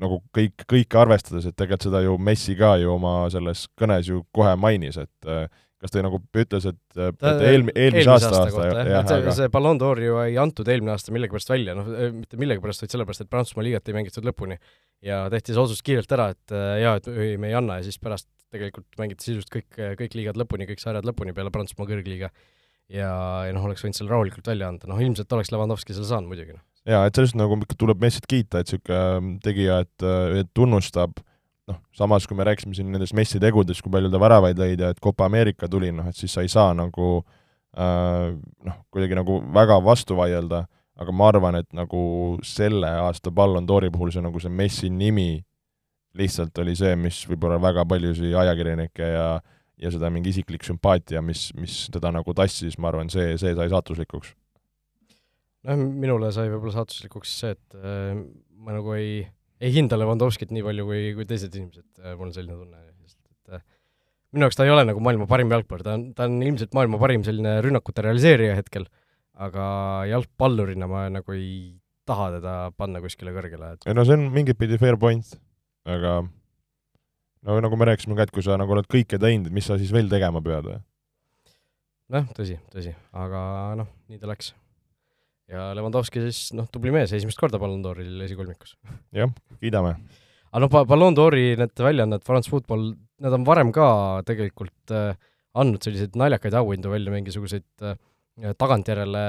nagu 0.00 0.20
kõik, 0.36 0.64
kõike 0.68 1.00
arvestades, 1.00 1.48
et 1.48 1.56
tegelikult 1.56 1.88
seda 1.88 2.02
ju 2.04 2.16
Messi 2.20 2.56
ka 2.58 2.74
ju 2.80 2.94
oma 2.94 3.14
selles 3.32 3.66
kõnes 3.78 4.08
ju 4.08 4.22
kohe 4.36 4.54
mainis, 4.60 5.00
et 5.00 5.32
kas 5.80 5.94
ta 5.94 6.02
nagu 6.04 6.18
ütles, 6.20 6.66
et, 6.68 6.80
et 7.00 7.22
eelmi-, 7.24 7.72
eelmise 7.72 8.10
aasta, 8.12 8.28
aasta, 8.28 8.42
aasta 8.50 8.66
jah, 8.68 8.90
jah, 8.90 9.06
see, 9.08 9.20
aga... 9.22 9.34
see 9.38 9.52
Ballon 9.54 9.80
d'Or 9.80 10.02
ju 10.04 10.18
ei 10.26 10.36
antud 10.40 10.68
eelmine 10.68 10.92
aasta 10.92 11.14
millegipärast 11.14 11.52
välja, 11.52 11.76
noh, 11.78 11.88
mitte 12.18 12.40
millegipärast, 12.40 12.84
vaid 12.84 12.94
sellepärast, 12.96 13.24
et 13.24 13.30
Prantsusmaa 13.32 13.64
liigat 13.64 13.88
ei 13.88 13.96
mängitud 13.96 14.28
lõpuni. 14.28 14.58
Ja 15.06 15.22
tehti 15.32 15.56
see 15.56 15.62
otsus 15.62 15.80
kiirelt 15.84 16.12
ära, 16.12 16.28
et 16.34 16.52
äh, 16.52 16.74
jaa, 16.82 16.98
et 17.00 17.08
ei, 17.08 17.38
me 17.40 17.48
ei 17.48 17.56
anna. 17.56 17.78
Ja 17.80 17.88
siis 17.88 17.96
pärast 18.02 18.28
tegelikult 18.52 18.98
mängiti 19.00 19.28
sisuliselt 19.28 19.54
kõik, 19.54 19.80
kõik 20.02 20.16
liigad 20.18 20.40
lõpuni, 20.40 20.68
kõik 20.68 20.82
sarjad 20.82 21.06
lõpuni 21.08 21.34
peale 21.36 21.52
Prantsusmaa 21.54 21.88
kõrgliiga. 21.88 22.28
ja, 22.90 23.10
ja 23.46 23.54
noh, 23.54 23.64
oleks 23.68 23.84
võinud 23.86 23.96
selle 23.96 24.10
rahulikult 24.10 24.50
välja 24.50 24.68
anda, 24.68 24.88
noh 24.90 25.00
ilmselt 25.00 25.32
oleks 25.32 25.52
Levandovski 25.54 25.94
selle 25.94 26.08
saanud 26.08 26.32
muidugi, 26.32 26.56
noh. 26.56 26.64
jaa, 26.90 27.04
et 27.06 27.14
sellest 27.14 27.38
nagu 27.38 27.60
tuleb 27.78 28.02
Messit 28.02 28.26
kiita, 28.26 28.60
et 28.60 28.72
niisugune 28.72 28.98
ähm, 28.98 29.28
tegija, 29.44 29.76
et, 29.86 30.02
äh, 30.02 30.40
et 30.42 30.50
tunnustab 30.58 31.22
noh, 31.68 31.78
samas 31.96 32.26
kui 32.26 32.38
me 32.38 32.46
rääkisime 32.48 32.74
siin 32.76 32.90
nendest 32.92 33.14
Messi 33.16 33.40
tegudest, 33.42 33.82
kui 33.84 33.92
palju 33.92 34.10
ta 34.10 34.20
väravaid 34.22 34.58
lõi 34.58 34.72
ja 34.74 34.94
et 34.94 35.00
Copa 35.02 35.28
Ameerika 35.28 35.68
tuli, 35.68 35.92
noh 35.92 36.08
et 36.08 36.16
siis 36.16 36.32
sa 36.32 36.44
ei 36.46 36.50
saa 36.52 36.72
nagu 36.74 37.20
äh, 37.76 38.32
noh, 38.66 38.82
kuidagi 38.90 39.18
nagu 39.18 39.40
väga 39.54 39.80
vastu 39.84 40.18
vaielda 40.18 40.64
aga 41.00 41.14
ma 41.16 41.30
arvan, 41.32 41.56
et 41.60 41.70
nagu 41.76 42.02
selle 42.44 42.88
aasta 43.06 43.32
Ballon 43.32 43.66
d'Ori 43.66 43.88
puhul 43.92 44.12
see 44.12 44.24
nagu 44.24 44.40
see 44.42 44.52
Messi 44.52 44.90
nimi 44.92 45.40
lihtsalt 46.18 46.58
oli 46.60 46.74
see, 46.76 46.92
mis 46.98 47.22
võib-olla 47.30 47.60
väga 47.62 47.86
paljusid 47.88 48.34
ajakirjanikke 48.42 49.14
ja 49.14 49.30
ja 49.80 49.88
seda 49.88 50.10
mingi 50.12 50.28
isiklik 50.28 50.60
sümpaatia, 50.66 51.22
mis, 51.24 51.46
mis 51.56 51.86
teda 51.88 52.10
nagu 52.12 52.34
tassis, 52.36 52.74
ma 52.76 52.90
arvan, 52.90 53.08
see, 53.08 53.38
see 53.40 53.54
sai 53.56 53.70
saatuslikuks. 53.72 54.34
noh, 55.64 55.84
minule 56.02 56.28
sai 56.36 56.50
võib-olla 56.52 56.74
saatuslikuks 56.74 57.32
see, 57.40 57.54
et 57.56 57.78
äh, 57.80 58.20
ma 58.60 58.76
nagu 58.76 58.92
ei, 58.98 59.22
ei 59.60 59.74
hinda 59.74 59.98
Levandovskit 60.00 60.54
nii 60.54 60.64
palju 60.64 60.86
kui, 60.88 61.02
kui 61.18 61.28
teised 61.28 61.54
inimesed 61.54 62.02
äh,, 62.02 62.16
mul 62.16 62.30
on 62.30 62.34
selline 62.36 62.56
tunne, 62.56 62.80
et 63.10 63.58
äh, 63.58 63.62
minu 64.32 64.46
jaoks 64.46 64.58
ta 64.58 64.66
ei 64.66 64.72
ole 64.72 64.86
nagu 64.88 65.02
maailma 65.04 65.28
parim 65.30 65.52
jalgpallur, 65.52 65.84
ta 65.86 65.98
on, 65.98 66.10
ta 66.16 66.28
on 66.30 66.40
ilmselt 66.42 66.76
maailma 66.76 67.00
parim 67.02 67.26
selline 67.26 67.58
rünnakute 67.66 68.06
realiseerija 68.06 68.58
hetkel 68.58 68.88
aga 69.40 69.64
jalgpallurina 70.10 70.88
ma 70.90 71.06
nagu 71.12 71.32
ei 71.36 71.78
taha 72.08 72.28
teda 72.36 72.54
panna 72.76 73.00
kuskile 73.02 73.32
kõrgele, 73.34 73.74
et 73.74 73.88
ei 73.88 73.96
no 73.96 74.04
see 74.04 74.18
on 74.18 74.28
mingit 74.34 74.58
pidi 74.60 74.78
fair 74.80 74.98
point, 75.00 75.34
aga 75.88 76.20
no 77.46 77.58
nagu 77.64 77.78
me 77.80 77.88
rääkisime 77.88 78.18
ka, 78.18 78.26
et 78.26 78.34
kui 78.34 78.44
sa 78.44 78.58
nagu 78.60 78.76
oled 78.76 78.88
kõike 78.90 79.20
teinud, 79.22 79.48
et 79.48 79.56
mis 79.56 79.68
sa 79.68 79.78
siis 79.80 79.92
veel 79.94 80.10
tegema 80.12 80.42
pead 80.44 80.68
noh, 82.10 82.26
tõsi, 82.36 82.58
tõsi, 82.72 82.92
aga 83.16 83.42
noh, 83.80 83.88
nii 84.10 84.20
ta 84.20 84.28
läks. 84.28 84.52
Ja 85.50 85.70
Lewandowski 85.76 86.22
siis 86.26 86.50
noh, 86.56 86.68
tubli 86.72 86.92
mees, 86.94 87.12
esimest 87.16 87.40
korda 87.40 87.60
Ballon 87.62 87.82
d'Oril 87.84 88.26
esikolmikus. 88.26 88.76
jah, 89.20 89.32
kiidame. 89.62 89.96
aga 90.50 90.62
noh, 90.64 90.76
Ballon 90.88 91.16
d'Ori 91.16 91.54
need 91.60 91.84
väljaanded, 91.86 92.24
France 92.26 92.52
Football, 92.52 92.92
nad 93.22 93.36
on 93.36 93.46
varem 93.48 93.72
ka 93.74 93.88
tegelikult 94.28 94.94
äh, 94.96 95.12
andnud 95.60 95.82
selliseid 95.82 96.18
naljakaid 96.18 96.56
auhindu 96.60 96.92
välja, 96.92 97.14
mingisuguseid 97.14 97.86
äh, 97.86 97.98
tagantjärele 98.60 99.24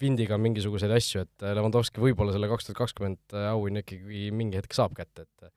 vindiga 0.00 0.38
mingisuguseid 0.40 0.92
asju, 0.96 1.24
et 1.24 1.44
äh, 1.44 1.54
Lewandowski 1.56 2.02
võib-olla 2.02 2.34
selle 2.34 2.50
kaks 2.50 2.68
tuhat 2.68 2.80
kakskümmend 2.82 3.36
äh, 3.36 3.48
auhinna 3.52 3.82
ikkagi 3.84 4.28
mingi 4.34 4.60
hetk 4.60 4.76
saab 4.76 4.96
kätte, 4.98 5.26
et 5.26 5.52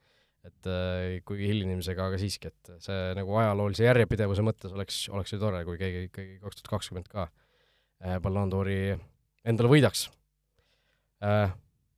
et 0.47 0.67
äh, 0.71 1.19
kuigi 1.27 1.49
hilinemisega, 1.49 2.05
aga 2.09 2.17
siiski, 2.17 2.47
et 2.47 2.69
see 2.81 2.99
nagu 3.17 3.33
ajaloolise 3.41 3.83
järjepidevuse 3.83 4.43
mõttes 4.47 4.71
oleks, 4.71 5.01
oleks 5.11 5.33
ju 5.33 5.39
tore, 5.41 5.59
kui 5.67 5.75
keegi 5.77 6.05
ikkagi 6.07 6.37
kaks 6.39 6.61
tuhat 6.61 6.71
kakskümmend 6.77 7.09
ka 7.11 7.27
Ballon 8.23 8.51
d'Ori 8.51 8.79
endale 9.43 9.71
võidaks. 9.71 10.05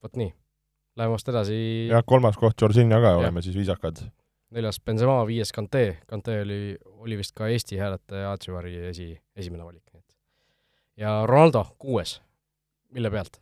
Vot 0.01 0.17
nii, 0.17 0.31
läheme 0.97 1.13
vast 1.13 1.29
edasi. 1.29 1.57
jah, 1.91 2.01
kolmas 2.07 2.39
koht 2.41 2.61
Jorginho 2.61 2.97
ka, 3.03 3.13
oleme 3.19 3.43
siis 3.45 3.57
viisakad. 3.57 4.01
neljas 4.51 4.81
Benzema, 4.81 5.19
viies 5.29 5.53
Kante, 5.53 5.99
Kante 6.09 6.39
oli, 6.41 6.77
oli 7.05 7.19
vist 7.19 7.35
ka 7.37 7.47
Eesti 7.53 7.77
hääletaja 7.77 8.33
Atsivari 8.33 8.73
esi, 8.89 9.13
esimene 9.37 9.63
valik, 9.63 9.83
nii 9.93 10.01
et 10.01 10.17
ja 11.05 11.21
Ronaldo 11.29 11.63
kuues 11.79 12.17
mille 12.91 13.11
pealt 13.13 13.39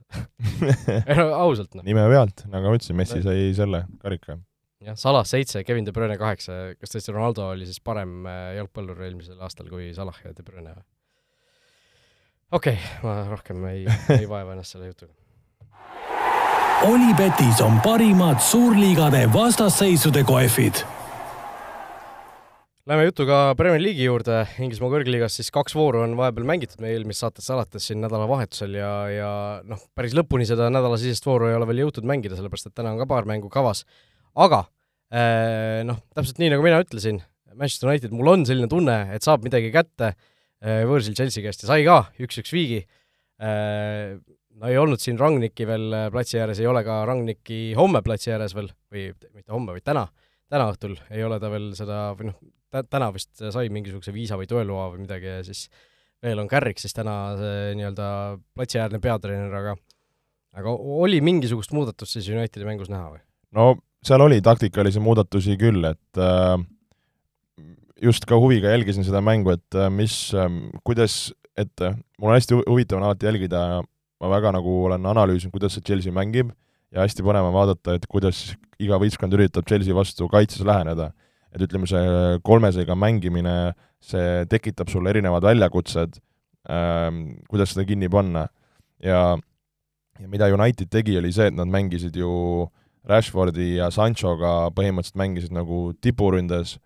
ausalt 1.43 1.73
noh. 1.77 1.85
nime 1.87 2.05
pealt, 2.11 2.45
nagu 2.51 2.69
ma 2.69 2.77
ütlesin, 2.77 2.97
Messi 2.99 3.23
sai 3.25 3.49
selle 3.57 3.85
karika. 4.03 4.37
jah, 4.85 4.97
Salah 4.99 5.25
seitse, 5.27 5.63
Kevin 5.65 5.87
De 5.87 5.95
Bruyne 5.95 6.19
kaheksa, 6.21 6.75
kas 6.79 6.93
tõesti 6.93 7.15
Ronaldo 7.15 7.49
oli 7.55 7.65
siis 7.69 7.81
parem 7.83 8.21
äh, 8.29 8.53
jalgpallur 8.59 9.01
eelmisel 9.07 9.41
aastal 9.41 9.71
kui 9.71 9.89
Salah 9.97 10.19
ja 10.25 10.35
De 10.37 10.45
Bruyne 10.45 10.75
või? 10.77 10.85
Okei 12.51 12.73
okay,, 12.73 12.91
ma 13.03 13.15
rohkem 13.29 13.65
ei, 13.71 13.85
ei 14.19 14.29
vaeva 14.29 14.55
ennast 14.55 14.75
selle 14.75 14.91
jutuga. 14.91 15.13
Olipetis 16.87 17.59
on 17.61 17.81
parimad 17.83 18.39
suurliigade 18.39 19.25
vastasseisude 19.33 20.23
kohvid 20.23 20.79
Läheme 22.89 23.03
jutuga 23.05 23.51
Premier 23.53 23.83
League'i 23.83 24.07
juurde, 24.07 24.37
Inglismaa 24.63 24.89
kõrgliigas 24.89 25.35
siis 25.37 25.51
kaks 25.53 25.75
vooru 25.77 25.99
on 26.01 26.15
vahepeal 26.17 26.47
mängitud 26.49 26.79
meie 26.81 26.95
eelmisest 26.95 27.21
saatest 27.21 27.51
alates 27.53 27.85
siin 27.85 27.99
nädalavahetusel 28.01 28.77
ja, 28.79 28.93
ja 29.13 29.27
noh, 29.61 29.83
päris 29.93 30.15
lõpuni 30.17 30.47
seda 30.49 30.71
nädalasisest 30.73 31.27
vooru 31.29 31.51
ei 31.51 31.57
ole 31.59 31.67
veel 31.69 31.83
jõutud 31.83 32.07
mängida, 32.09 32.33
sellepärast 32.39 32.71
et 32.71 32.73
täna 32.79 32.95
on 32.95 32.97
ka 32.97 33.05
paar 33.11 33.29
mängu 33.29 33.51
kavas. 33.53 33.83
aga 34.33 34.63
eh, 35.13 35.83
noh, 35.85 35.99
täpselt 36.17 36.41
nii, 36.41 36.49
nagu 36.55 36.65
mina 36.65 36.81
ütlesin, 36.81 37.21
Manchester 37.53 37.91
United, 37.91 38.15
mul 38.17 38.33
on 38.33 38.47
selline 38.49 38.71
tunne, 38.71 38.97
et 39.13 39.27
saab 39.27 39.45
midagi 39.45 39.69
kätte 39.75 40.15
võõrsil 40.59 41.15
Chelsea 41.15 41.43
käest 41.45 41.63
ja 41.63 41.69
sai 41.69 41.85
ka 41.87 42.01
üks-üks 42.19 42.51
viigi. 42.51 42.81
Eh, 43.39 44.17
no 44.59 44.67
ei 44.67 44.79
olnud 44.79 44.99
siin 44.99 45.19
Rangniki 45.19 45.67
veel 45.67 45.93
platsi 46.11 46.41
ääres, 46.41 46.59
ei 46.59 46.67
ole 46.67 46.83
ka 46.83 47.03
Rangniki 47.07 47.69
homme 47.79 48.01
platsi 48.03 48.33
ääres 48.35 48.55
veel 48.57 48.67
või 48.91 49.09
mitte 49.31 49.53
homme, 49.55 49.77
vaid 49.77 49.87
täna 49.87 50.09
täna 50.49 50.69
õhtul 50.71 50.97
ei 51.13 51.23
ole 51.25 51.37
ta 51.41 51.51
veel 51.51 51.69
seda, 51.77 51.99
või 52.17 52.31
noh, 52.31 52.39
täna 52.89 53.09
vist 53.13 53.41
sai 53.53 53.69
mingisuguse 53.73 54.13
viisa 54.13 54.37
või 54.39 54.49
tööloa 54.49 54.89
või 54.93 55.03
midagi 55.05 55.29
ja 55.29 55.43
siis 55.45 55.67
veel 56.23 56.41
on 56.41 56.49
Kärrik 56.51 56.81
siis 56.81 56.95
täna 56.95 57.15
see 57.39 57.75
nii-öelda 57.79 58.09
platsiäärne 58.57 59.01
peatreener, 59.03 59.53
aga 59.61 59.75
aga 60.59 60.73
oli 61.05 61.21
mingisugust 61.21 61.73
muudatust 61.77 62.17
siis 62.17 62.29
Unitedi 62.33 62.67
mängus 62.67 62.89
näha 62.91 63.13
või? 63.13 63.21
no 63.55 63.71
seal 64.05 64.25
oli 64.25 64.41
taktikalisi 64.41 65.01
muudatusi 65.03 65.57
küll, 65.61 65.85
et 65.91 66.21
äh, 66.21 66.57
just 68.01 68.25
ka 68.25 68.37
huviga 68.39 68.71
jälgisin 68.73 69.05
seda 69.07 69.21
mängu, 69.21 69.53
et 69.55 69.75
äh, 69.75 69.89
mis 69.91 70.33
äh,, 70.33 70.49
kuidas, 70.83 71.33
et 71.57 71.81
äh, 71.81 71.95
mul 72.19 72.31
on 72.31 72.37
hästi 72.37 72.61
huvitav 72.61 72.99
on 72.99 73.07
alati 73.09 73.27
jälgida, 73.27 73.83
ma 74.19 74.31
väga 74.31 74.53
nagu 74.55 74.85
olen 74.85 75.05
analüüsinud, 75.05 75.53
kuidas 75.55 75.77
see 75.77 75.85
Chelsea 75.85 76.13
mängib 76.15 76.51
ja 76.93 77.03
hästi 77.03 77.23
põnev 77.25 77.49
on 77.49 77.55
vaadata, 77.55 77.97
et 77.97 78.07
kuidas 78.09 78.53
iga 78.81 78.99
võistkond 79.01 79.35
üritab 79.35 79.67
Chelsea 79.69 79.95
vastu 79.95 80.27
kaitses 80.31 80.65
läheneda. 80.67 81.11
Et 81.53 81.61
ütleme, 81.65 81.87
see 81.89 82.39
kolmesega 82.45 82.95
mängimine, 82.97 83.73
see 84.05 84.43
tekitab 84.51 84.91
sulle 84.91 85.09
erinevad 85.13 85.47
väljakutsed 85.47 86.19
ähm,, 86.69 87.39
kuidas 87.49 87.73
seda 87.73 87.87
kinni 87.89 88.09
panna. 88.11 88.47
ja, 89.03 89.37
ja 90.19 90.27
mida 90.27 90.49
United 90.53 90.91
tegi, 90.91 91.17
oli 91.17 91.31
see, 91.33 91.47
et 91.49 91.57
nad 91.57 91.69
mängisid 91.71 92.15
ju 92.19 92.67
Rashfordi 93.09 93.77
ja 93.77 93.89
Sanchoga 93.91 94.69
põhimõtteliselt 94.75 95.17
mängisid 95.17 95.55
nagu 95.55 95.93
tipuründes, 96.03 96.77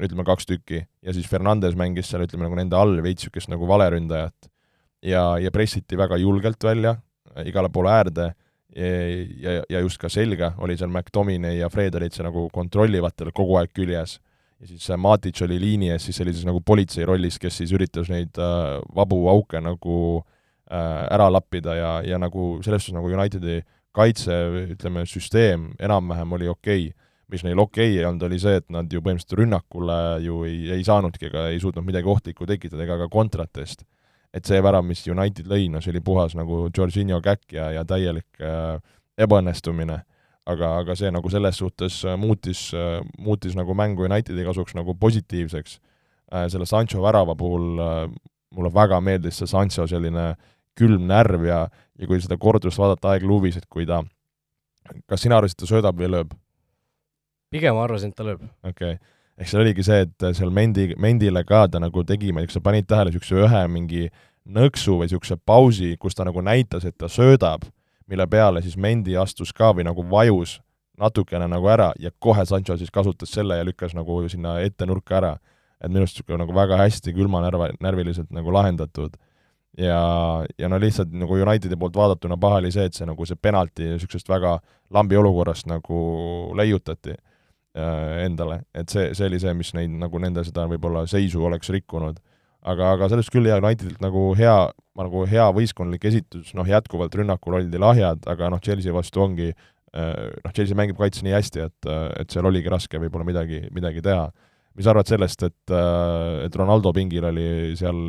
ütleme 0.00 0.24
kaks 0.24 0.46
tükki, 0.48 0.84
ja 1.02 1.12
siis 1.12 1.28
Fernandes 1.28 1.74
mängis 1.76 2.08
seal, 2.08 2.24
ütleme 2.24 2.46
nagu 2.46 2.56
nende 2.56 2.78
all 2.78 3.02
veits 3.04 3.26
niisugust 3.26 3.50
nagu 3.52 3.68
valeründajat. 3.68 4.48
ja, 5.02 5.38
ja 5.38 5.50
pressiti 5.50 5.98
väga 5.98 6.16
julgelt 6.16 6.62
välja 6.64 6.96
igale 7.44 7.68
poole 7.68 7.90
äärde 7.90 8.32
ja, 8.76 9.62
ja 9.68 9.80
just 9.80 10.00
ka 10.00 10.08
selga 10.08 10.54
oli 10.58 10.76
seal 10.76 10.90
McDominay 10.90 11.58
ja 11.58 11.68
Fred 11.70 11.94
olid 11.98 12.14
seal 12.14 12.28
nagu 12.28 12.48
kontrollivatel 12.52 13.32
kogu 13.34 13.58
aeg 13.60 13.72
küljes. 13.74 14.18
ja 14.60 14.66
siis 14.66 14.88
Matic 14.96 15.42
oli 15.42 15.58
liini 15.60 15.90
ees 15.90 16.06
siis 16.06 16.16
sellises 16.16 16.46
nagu 16.46 16.60
politsei 16.60 17.04
rollis, 17.04 17.38
kes 17.38 17.56
siis 17.60 17.72
üritas 17.72 18.08
neid 18.08 18.38
äh, 18.38 18.80
vabu 18.94 19.26
auke 19.28 19.60
nagu 19.60 20.22
äh, 20.70 21.06
ära 21.10 21.28
lappida 21.32 21.74
ja, 21.74 21.92
ja 22.06 22.18
nagu 22.18 22.62
selles 22.62 22.84
suhtes 22.84 22.96
nagu 22.96 23.10
Unitedi 23.10 23.62
kaitse, 23.92 24.32
ütleme, 24.72 25.04
süsteem 25.04 25.72
enam-vähem 25.80 26.32
oli 26.32 26.48
okei 26.48 26.86
okay. 26.88 26.98
Mis 27.30 27.44
neil 27.46 27.58
okei 27.58 27.90
okay 27.92 27.98
ei 28.00 28.06
olnud, 28.08 28.26
oli 28.26 28.38
see, 28.42 28.58
et 28.60 28.68
nad 28.72 28.90
ju 28.92 29.00
põhimõtteliselt 29.00 29.38
rünnakule 29.38 29.98
ju 30.24 30.42
ei, 30.48 30.58
ei 30.78 30.84
saanudki 30.84 31.30
ega 31.30 31.48
ei 31.52 31.60
suutnud 31.62 31.86
midagi 31.86 32.08
ohtlikku 32.08 32.46
tekitada 32.48 32.86
ega 32.86 32.98
ka 33.04 33.08
kontratest 33.12 33.86
et 34.32 34.48
see 34.48 34.60
värav, 34.64 34.84
mis 34.86 35.04
United 35.06 35.48
lõi, 35.50 35.68
no 35.70 35.82
see 35.84 35.92
oli 35.92 36.02
puhas 36.04 36.34
nagu 36.38 36.64
Jorginho 36.72 37.20
käkk 37.24 37.52
ja, 37.58 37.68
ja 37.76 37.84
täielik 37.88 38.40
äh, 38.40 38.78
ebaõnnestumine. 39.20 40.02
aga, 40.42 40.68
aga 40.80 40.96
see 40.98 41.10
nagu 41.14 41.30
selles 41.30 41.58
suhtes 41.60 42.00
äh, 42.04 42.16
muutis 42.18 42.72
äh,, 42.74 42.98
muutis 43.18 43.54
nagu 43.54 43.74
mängu 43.78 44.02
Unitedi 44.08 44.44
kasuks 44.44 44.74
nagu 44.74 44.94
positiivseks 44.94 45.78
äh,. 46.32 46.48
selle 46.48 46.66
Sancho 46.66 47.02
värava 47.02 47.36
puhul 47.36 47.78
äh, 47.78 48.08
mulle 48.56 48.72
väga 48.74 49.00
meeldis 49.00 49.38
see 49.38 49.46
Sancho 49.46 49.86
selline 49.86 50.34
külm 50.74 51.06
närv 51.06 51.44
ja, 51.46 51.68
ja 51.98 52.06
kui 52.08 52.20
seda 52.20 52.38
kordust 52.40 52.80
vaadata 52.80 53.12
aegluuvis, 53.12 53.58
et 53.60 53.68
kui 53.68 53.84
ta, 53.86 54.00
kas 55.06 55.20
sina 55.20 55.36
arvasid, 55.36 55.60
et 55.60 55.66
ta 55.66 55.68
söödab 55.68 56.00
või 56.00 56.08
lööb? 56.08 56.32
Pigem 57.52 57.78
arvasin, 57.78 58.12
et 58.12 58.18
ta 58.18 58.26
lööb. 58.26 58.46
okei 58.64 58.96
okay 58.96 59.00
ehk 59.38 59.50
seal 59.50 59.62
oligi 59.64 59.84
see, 59.86 60.04
et 60.06 60.26
seal 60.36 60.52
Mendi, 60.54 60.92
Mendile 61.00 61.44
ka 61.48 61.64
ta 61.70 61.80
nagu 61.82 62.04
tegi, 62.06 62.32
ma 62.32 62.42
ei 62.42 62.46
tea, 62.46 62.52
kas 62.52 62.58
sa 62.60 62.64
panid 62.64 62.88
tähele, 62.88 63.12
niisuguse 63.12 63.46
ühe 63.46 63.62
mingi 63.72 64.02
nõksu 64.52 64.98
või 64.98 65.08
niisuguse 65.08 65.38
pausi, 65.46 65.94
kus 66.00 66.18
ta 66.18 66.26
nagu 66.28 66.42
näitas, 66.44 66.86
et 66.88 66.98
ta 66.98 67.08
söödab, 67.10 67.64
mille 68.10 68.26
peale 68.30 68.62
siis 68.62 68.76
Mendi 68.76 69.16
astus 69.18 69.52
ka 69.56 69.72
või 69.76 69.86
nagu 69.88 70.04
vajus 70.10 70.58
natukene 71.00 71.48
nagu 71.48 71.70
ära 71.72 71.90
ja 71.98 72.12
kohe 72.20 72.44
Sancho 72.46 72.76
siis 72.76 72.92
kasutas 72.92 73.32
selle 73.32 73.56
ja 73.56 73.64
lükkas 73.64 73.96
nagu 73.96 74.20
sinna 74.28 74.58
ette 74.60 74.86
nurka 74.86 75.16
ära. 75.18 75.36
et 75.82 75.90
minu 75.90 76.04
arust 76.04 76.14
niisugune 76.14 76.38
nagu 76.44 76.54
väga 76.54 76.76
hästi 76.78 77.12
külmanärva, 77.12 77.72
närviliselt 77.80 78.30
nagu 78.30 78.52
lahendatud. 78.52 79.16
ja, 79.78 80.44
ja 80.58 80.68
no 80.68 80.78
lihtsalt 80.78 81.10
nagu 81.12 81.34
Unitedi 81.34 81.76
poolt 81.76 81.96
vaadatuna 81.96 82.36
paha 82.36 82.60
oli 82.60 82.70
see, 82.70 82.84
et 82.84 82.94
see 82.94 83.06
nagu 83.06 83.26
see 83.26 83.36
penalti 83.36 83.88
niisugusest 83.94 84.28
väga 84.28 84.58
lambi 84.90 85.16
olukorrast 85.16 85.66
nagu 85.66 86.52
leiutati 86.54 87.16
endale, 87.72 88.62
et 88.76 88.90
see, 88.92 89.12
see 89.16 89.28
oli 89.30 89.40
see, 89.40 89.54
mis 89.56 89.72
neid 89.76 89.92
nagu 89.96 90.20
nende 90.20 90.44
seda 90.44 90.66
võib-olla 90.68 91.06
seisu 91.08 91.44
oleks 91.48 91.72
rikkunud. 91.72 92.20
aga, 92.62 92.92
aga 92.94 93.08
sellest 93.10 93.32
küll 93.32 93.48
hea 93.48 93.56
Unitedilt 93.58 94.02
nagu 94.04 94.34
hea, 94.38 94.56
nagu 94.98 95.24
hea 95.26 95.48
võistkondlik 95.56 96.04
esitus, 96.06 96.52
noh 96.54 96.68
jätkuvalt 96.68 97.14
rünnakul 97.14 97.56
oldi 97.58 97.80
lahjad, 97.80 98.22
aga 98.28 98.50
noh, 98.52 98.60
Chelsea 98.62 98.92
vastu 98.92 99.24
ongi 99.24 99.48
äh, 99.50 100.28
noh, 100.44 100.52
Chelsea 100.52 100.76
mängib 100.76 101.00
kaitse 101.00 101.24
nii 101.24 101.34
hästi, 101.34 101.64
et, 101.66 101.90
et 102.20 102.30
seal 102.30 102.46
oligi 102.46 102.70
raske 102.70 103.00
võib-olla 103.00 103.26
midagi, 103.26 103.64
midagi 103.72 104.04
teha. 104.04 104.30
mis 104.76 104.84
sa 104.84 104.92
arvad 104.92 105.08
sellest, 105.08 105.42
et, 105.42 105.74
et 106.46 106.54
Ronaldo 106.56 106.92
pingil 106.92 107.24
oli 107.28 107.76
seal 107.76 108.04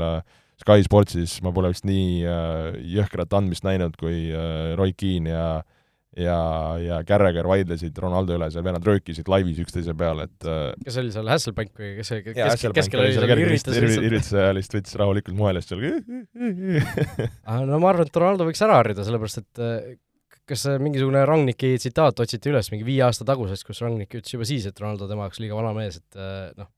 Sky 0.60 0.84
Sportsis, 0.86 1.40
ma 1.44 1.52
pole 1.52 1.72
vist 1.74 1.88
nii 1.88 2.22
jõhkrat 2.94 3.34
andmist 3.34 3.64
näinud 3.64 3.96
kui 4.00 4.30
Roy 4.78 4.94
Keane 4.96 5.34
ja 5.34 5.48
ja, 6.18 6.38
ja 6.82 7.00
Carragher 7.08 7.48
vaidlesid 7.50 7.98
Ronaldo 8.02 8.38
üle, 8.38 8.50
seal 8.54 8.66
vennad 8.66 8.86
röökisid 8.86 9.30
laivis 9.32 9.60
üksteise 9.64 9.96
peale, 9.98 10.28
et 10.30 10.48
äh, 10.50 10.62
kes 10.86 11.00
oli 11.02 11.14
seal, 11.16 11.30
Hasselbank 11.32 11.74
või 11.80 11.92
kes 11.98 12.12
see 12.12 12.24
kes, 12.28 12.66
keskel 12.78 13.04
oli 13.04 13.16
seal, 13.16 13.34
irvitas 13.34 13.80
lihtsalt? 13.80 14.08
irvitas 14.10 14.32
ja 14.36 14.54
lihtsalt 14.56 14.80
võttis 14.80 14.98
rahulikult 15.02 15.40
moelest 15.40 15.74
seal 15.74 15.82
no 17.70 17.82
ma 17.82 17.92
arvan, 17.94 18.10
et 18.10 18.22
Ronaldo 18.24 18.48
võiks 18.50 18.64
ära 18.66 18.78
harjuda, 18.82 19.08
sellepärast 19.08 19.42
et 19.42 19.64
äh, 19.66 19.90
kas 20.50 20.68
mingisugune 20.84 21.24
Rangniki 21.26 21.74
tsitaat 21.80 22.20
otsiti 22.26 22.52
üles 22.52 22.70
mingi 22.74 22.86
viie 22.88 23.04
aasta 23.08 23.26
tagusest, 23.28 23.66
kus 23.66 23.82
Rangnik 23.86 24.14
ütles 24.14 24.36
juba 24.38 24.48
siis, 24.48 24.70
et 24.70 24.80
Ronaldo 24.84 25.10
tema 25.10 25.28
jaoks 25.28 25.42
liiga 25.42 25.58
vana 25.58 25.74
mees, 25.78 26.02
et 26.04 26.20
äh, 26.20 26.50
noh, 26.60 26.70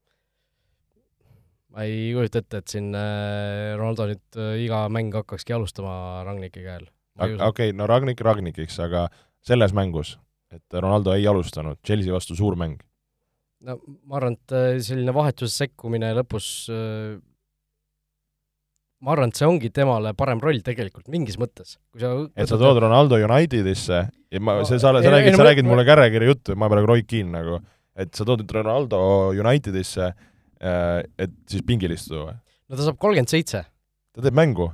ma 1.75 1.87
ei 1.89 2.11
kujuta 2.15 2.39
ette, 2.39 2.63
et 2.63 2.71
siin 2.71 2.93
Ronaldo 2.95 4.13
nüüd 4.13 4.43
iga 4.63 4.85
mäng 4.87 5.17
hakkakski 5.17 5.57
alustama 5.57 6.23
Rangniki 6.23 6.63
käel 6.63 6.85
okei 7.19 7.47
okay,, 7.47 7.73
no 7.75 7.87
Ragnik 7.87 8.21
Ragnikiks, 8.21 8.77
aga 8.83 9.07
selles 9.45 9.73
mängus, 9.77 10.15
et 10.53 10.73
Ronaldo 10.73 11.13
ei 11.15 11.27
alustanud, 11.29 11.79
Chelsea 11.85 12.13
vastu 12.13 12.37
suur 12.37 12.57
mäng. 12.59 12.79
no 13.65 13.79
ma 14.05 14.19
arvan, 14.19 14.35
et 14.37 14.53
äh, 14.53 14.81
selline 14.83 15.13
vahetuses 15.15 15.55
sekkumine 15.63 16.11
lõpus 16.17 16.47
äh, 16.69 17.15
ma 19.01 19.13
arvan, 19.15 19.31
et 19.31 19.39
see 19.39 19.47
ongi 19.47 19.71
temale 19.73 20.13
parem 20.17 20.41
roll 20.43 20.61
tegelikult 20.65 21.09
mingis 21.13 21.39
mõttes, 21.41 21.77
kui 21.91 22.03
sa 22.03 22.11
et 22.35 22.51
sa 22.51 22.59
tood 22.61 22.81
Ronaldo 22.83 23.19
Unitedisse 23.21 24.03
ja 24.05 24.41
ma, 24.41 24.59
No, 24.59 24.67
see, 24.67 24.79
sa, 24.81 24.93
sa 24.93 25.13
räägid, 25.13 25.37
sa 25.37 25.47
räägid 25.47 25.67
mulle 25.67 25.85
kärekirja 25.87 26.31
juttu 26.33 26.57
ma 26.59 26.69
praegu 26.71 26.91
Roy 26.91 27.05
Keane 27.07 27.33
nagu, 27.37 27.59
et 27.95 28.13
sa 28.17 28.27
tood 28.27 28.45
Ronaldo 28.57 29.01
Unitedisse, 29.33 30.11
et 30.59 31.37
siis 31.51 31.65
pingil 31.67 31.95
istuda 31.95 32.29
või? 32.29 32.39
no 32.69 32.77
ta 32.79 32.87
saab 32.87 32.97
kolmkümmend 33.01 33.31
seitse. 33.31 33.63
ta 34.15 34.25
teeb 34.25 34.37
mängu, 34.37 34.69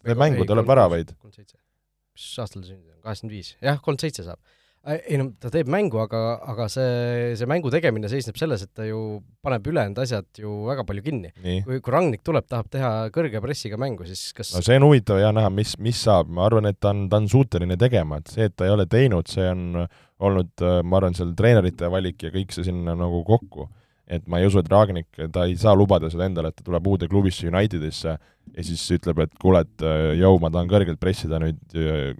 ta 0.00 0.10
teeb 0.10 0.20
mängu, 0.20 0.46
ta 0.48 0.56
lööb 0.58 0.68
väravaid. 0.68 1.14
mis 1.22 2.32
aastal 2.42 2.62
ta 2.62 2.68
sündinud 2.68 2.91
on, 2.91 2.91
kaheksakümmend 3.04 3.36
viis, 3.38 3.54
jah, 3.60 3.78
kolmkümmend 3.78 4.04
seitse 4.06 4.26
saab. 4.26 4.40
ei 4.82 5.14
no 5.14 5.28
ta 5.38 5.46
teeb 5.54 5.68
mängu, 5.70 6.00
aga, 6.02 6.20
aga 6.50 6.64
see, 6.72 7.34
see 7.38 7.46
mängu 7.46 7.70
tegemine 7.70 8.08
seisneb 8.10 8.38
selles, 8.40 8.64
et 8.66 8.72
ta 8.74 8.82
ju 8.82 9.20
paneb 9.46 9.68
ülejäänud 9.70 10.00
asjad 10.02 10.26
ju 10.42 10.56
väga 10.66 10.82
palju 10.88 11.04
kinni. 11.06 11.30
kui, 11.38 11.78
kui 11.78 11.94
Rangnik 11.94 12.24
tuleb, 12.26 12.48
tahab 12.50 12.70
teha 12.72 12.90
kõrge 13.14 13.42
pressiga 13.44 13.78
mängu, 13.78 14.06
siis 14.08 14.32
kas 14.34 14.50
no 14.56 14.64
see 14.66 14.80
on 14.80 14.88
huvitav 14.88 15.20
ja 15.22 15.30
näha, 15.34 15.52
mis, 15.54 15.76
mis 15.78 16.02
saab, 16.02 16.32
ma 16.34 16.48
arvan, 16.48 16.66
et 16.72 16.80
ta 16.82 16.90
on, 16.90 17.04
ta 17.12 17.22
on 17.22 17.30
suuteline 17.30 17.78
tegema, 17.78 18.18
et 18.18 18.34
see, 18.34 18.48
et 18.50 18.56
ta 18.58 18.66
ei 18.66 18.74
ole 18.74 18.88
teinud, 18.90 19.30
see 19.30 19.46
on 19.52 19.84
olnud, 20.22 20.66
ma 20.82 20.98
arvan, 20.98 21.14
seal 21.18 21.30
treenerite 21.38 21.90
valik 21.92 22.26
ja 22.26 22.34
kõik 22.34 22.54
see 22.54 22.66
sinna 22.66 22.96
nagu 22.98 23.22
kokku. 23.28 23.68
et 24.12 24.26
ma 24.28 24.42
ei 24.42 24.44
usu, 24.50 24.58
et 24.60 24.68
Ragnik, 24.68 25.08
ta 25.32 25.46
ei 25.48 25.54
saa 25.56 25.72
lubada 25.78 26.10
seda 26.10 26.26
endale, 26.26 26.50
et 26.50 26.58
ta 26.58 26.66
tuleb 26.66 26.86
uude 26.90 27.06
klubisse 27.08 27.46
Unitedisse 27.48 28.18
ja 28.52 28.64
siis 28.66 28.82
ütleb, 28.98 29.22
et 29.24 29.32
kuule, 29.40 29.62
et 29.64 29.84
jõu, 30.18 30.40
ma 30.42 30.50
tahan 30.52 30.68
kõrgelt 30.68 31.00
pressida 31.00 31.38
nüüd 31.40 31.78
äh, 31.78 32.10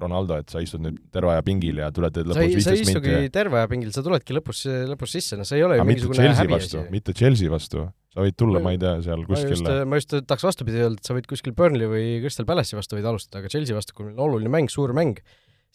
Ronaldo, 0.00 0.38
et 0.40 0.52
sa 0.52 0.62
istud 0.64 0.80
nüüd 0.84 0.98
terve 1.12 1.34
aja 1.34 1.44
pingil 1.44 1.80
ja 1.82 1.90
tuled 1.94 2.14
teed 2.14 2.30
sa 2.32 2.40
ei, 2.40 2.48
lõpus 2.54 2.64
sa 2.64 2.72
ei 2.72 2.78
viisteist 2.80 2.92
istugi 2.94 3.12
minti. 3.12 3.32
terve 3.34 3.58
aja 3.60 3.68
pingil, 3.70 3.90
sa 3.92 4.04
tuledki 4.06 4.36
lõpus, 4.36 4.62
lõpus 4.88 5.14
sisse, 5.16 5.36
no 5.36 5.44
see 5.48 5.60
ei 5.60 5.66
ole 5.66 5.76
ju 5.76 5.84
mingisugune 5.88 6.30
häbiasi 6.30 6.52
vastu, 6.54 6.84
mitte 6.94 7.14
Chelsea 7.16 7.52
vastu. 7.52 7.84
sa 8.14 8.24
võid 8.24 8.38
tulla, 8.40 8.62
ma 8.64 8.72
ei 8.74 8.80
tea, 8.80 8.94
seal 9.04 9.26
kuskil,, 9.28 9.68
ma 9.84 10.00
just 10.00 10.16
tahaks 10.16 10.46
vastupidi 10.48 10.80
öelda, 10.80 10.96
et 10.96 11.10
sa 11.10 11.16
võid 11.16 11.28
kuskil 11.30 11.54
Burnley 11.56 11.90
või 11.92 12.06
Crystal 12.24 12.48
Palace'i 12.48 12.78
vastu 12.78 12.96
võid 12.96 13.10
alustada, 13.12 13.42
aga 13.42 13.52
Chelsea 13.52 13.76
vastu, 13.76 13.94
kui 13.96 14.08
meil 14.08 14.16
on 14.16 14.24
oluline 14.30 14.52
mäng, 14.56 14.72
suur 14.72 14.96
mäng, 14.96 15.20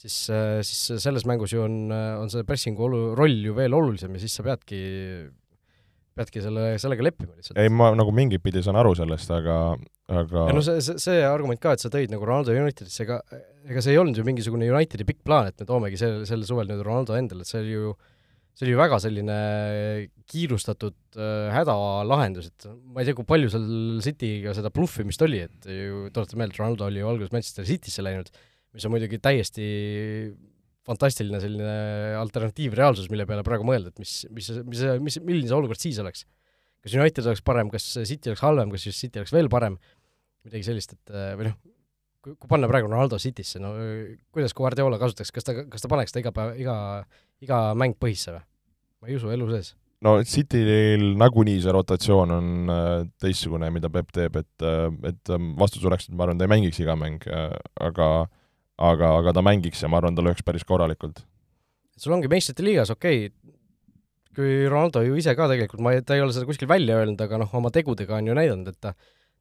siis, 0.01 0.17
siis 0.65 1.03
selles 1.05 1.29
mängus 1.29 1.53
ju 1.53 1.63
on, 1.67 1.79
on 1.93 2.31
see 2.33 2.45
pressingu 2.47 2.89
olu-, 2.89 3.13
roll 3.19 3.37
ju 3.49 3.55
veel 3.55 3.77
olulisem 3.77 4.17
ja 4.17 4.25
siis 4.25 4.35
sa 4.35 4.47
peadki, 4.47 4.81
peadki 6.17 6.41
selle, 6.43 6.73
sellega 6.81 7.05
leppima 7.05 7.37
lihtsalt. 7.37 7.61
ei 7.61 7.69
ma 7.69 7.93
nagu 7.95 8.11
mingit 8.15 8.43
pidi 8.43 8.65
saan 8.65 8.81
aru 8.81 8.97
sellest, 8.97 9.31
aga, 9.35 9.77
aga 10.11 10.47
ja 10.49 10.55
no 10.55 10.61
see, 10.65 10.81
see, 10.85 10.99
see 11.01 11.21
argument 11.25 11.61
ka, 11.61 11.73
et 11.75 11.83
sa 11.83 11.89
tõid 11.93 12.11
nagu 12.13 12.25
Ronaldo 12.27 12.53
Unitedisse, 12.53 13.05
ega 13.05 13.21
ega 13.65 13.81
see 13.81 13.95
ei 13.95 14.01
olnud 14.01 14.17
ju 14.19 14.25
mingisugune 14.27 14.67
Unitedi 14.69 15.07
pikk 15.07 15.23
plaan, 15.25 15.49
et 15.49 15.61
me 15.61 15.69
toomegi 15.69 15.97
sel, 15.99 16.19
sel 16.29 16.43
suvel 16.45 16.69
nüüd 16.69 16.83
Ronaldo 16.85 17.17
endale, 17.17 17.45
et 17.45 17.49
see 17.49 17.63
oli 17.63 17.73
ju 17.73 17.95
see 18.55 18.67
oli 18.67 18.75
ju 18.75 18.79
väga 18.79 18.97
selline 19.03 19.37
kiirustatud 20.31 21.17
äh, 21.19 21.49
hädalahendus, 21.51 22.47
et 22.51 22.67
ma 22.71 23.01
ei 23.01 23.09
tea, 23.09 23.17
kui 23.17 23.27
palju 23.27 23.51
seal 23.51 23.65
City'ga 24.05 24.53
seda 24.55 24.71
bluffimist 24.73 25.23
oli, 25.25 25.41
et 25.43 25.67
ju 25.67 26.05
tuletan 26.15 26.39
meelde, 26.39 26.55
et 26.55 26.61
Ronaldo 26.61 26.87
oli 26.87 27.01
ju 27.01 27.09
alguses 27.09 27.33
Manchester 27.35 27.67
City'sse 27.67 28.05
läinud, 28.05 28.31
mis 28.75 28.87
on 28.87 28.93
muidugi 28.95 29.19
täiesti 29.23 29.65
fantastiline 30.85 31.41
selline 31.41 31.75
alternatiivreaalsus, 32.21 33.09
mille 33.11 33.25
peale 33.27 33.43
praegu 33.45 33.67
mõelda, 33.67 33.91
et 33.91 33.99
mis, 33.99 34.13
mis, 34.31 34.51
mis, 34.69 34.85
mis, 35.03 35.19
milline 35.25 35.49
see 35.49 35.57
olukord 35.57 35.81
siis 35.81 35.99
oleks. 36.03 36.23
Kas 36.85 36.97
United 36.97 37.25
oleks 37.25 37.43
parem, 37.45 37.71
kas 37.73 37.87
City 38.05 38.31
oleks 38.31 38.43
halvem, 38.45 38.73
kas 38.73 38.85
just 38.85 39.01
City 39.01 39.21
oleks 39.21 39.33
veel 39.33 39.49
parem, 39.51 39.79
midagi 40.45 40.67
sellist, 40.67 40.93
et 40.93 41.15
äh, 41.15 41.31
või 41.39 41.49
noh, 41.49 41.55
kui, 42.21 42.35
panna 42.49 42.69
praegu 42.69 42.91
Ronaldo 42.91 43.17
City'sse, 43.21 43.61
no 43.63 43.73
kuidas 44.33 44.53
Guardiola 44.57 44.99
kasutaks, 45.01 45.33
kas 45.33 45.47
ta, 45.47 45.57
kas 45.71 45.85
ta 45.85 45.91
paneks 45.91 46.13
ta 46.13 46.21
iga 46.21 46.33
päev, 46.35 46.53
iga, 46.61 46.77
iga 47.45 47.63
mäng 47.77 47.97
põhisse 48.01 48.35
või? 48.35 48.45
ma 49.01 49.09
ei 49.09 49.17
usu 49.17 49.33
elu 49.33 49.49
sees. 49.51 49.73
no 50.05 50.15
Cityl 50.29 51.11
nagunii 51.19 51.57
see 51.63 51.73
rotatsioon 51.73 52.37
on 52.37 52.73
äh, 52.73 52.95
teistsugune, 53.21 53.71
mida 53.73 53.89
Peep 53.93 54.13
teeb, 54.15 54.37
et, 54.41 54.69
et 55.09 55.33
ähm, 55.33 55.53
vastus 55.59 55.85
oleks, 55.89 56.09
et 56.09 56.17
ma 56.17 56.27
arvan, 56.27 56.37
ta 56.37 56.45
ei 56.45 56.53
mängiks 56.53 56.81
iga 56.85 56.97
mäng, 56.99 57.25
aga 57.81 58.09
aga, 58.75 59.15
aga 59.21 59.33
ta 59.35 59.43
mängiks 59.45 59.81
ja 59.83 59.89
ma 59.91 60.01
arvan, 60.01 60.15
ta 60.17 60.25
lööks 60.25 60.45
päris 60.45 60.65
korralikult. 60.67 61.23
sul 61.97 62.13
ongi 62.13 62.29
meistrite 62.31 62.63
liigas, 62.65 62.91
okei 62.91 63.27
okay,, 63.27 63.54
kui 64.35 64.65
Ronaldo 64.69 65.01
ju 65.05 65.17
ise 65.19 65.33
ka 65.37 65.49
tegelikult, 65.51 65.83
ma 65.83 65.95
ta 66.03 66.17
ei 66.17 66.23
ole 66.23 66.35
seda 66.35 66.47
kuskil 66.47 66.69
välja 66.69 66.99
öelnud, 66.99 67.21
aga 67.21 67.39
noh, 67.41 67.53
oma 67.57 67.71
tegudega 67.73 68.17
on 68.17 68.29
ju 68.29 68.35
näidanud, 68.37 68.73
et 68.73 68.81
ta 68.83 68.93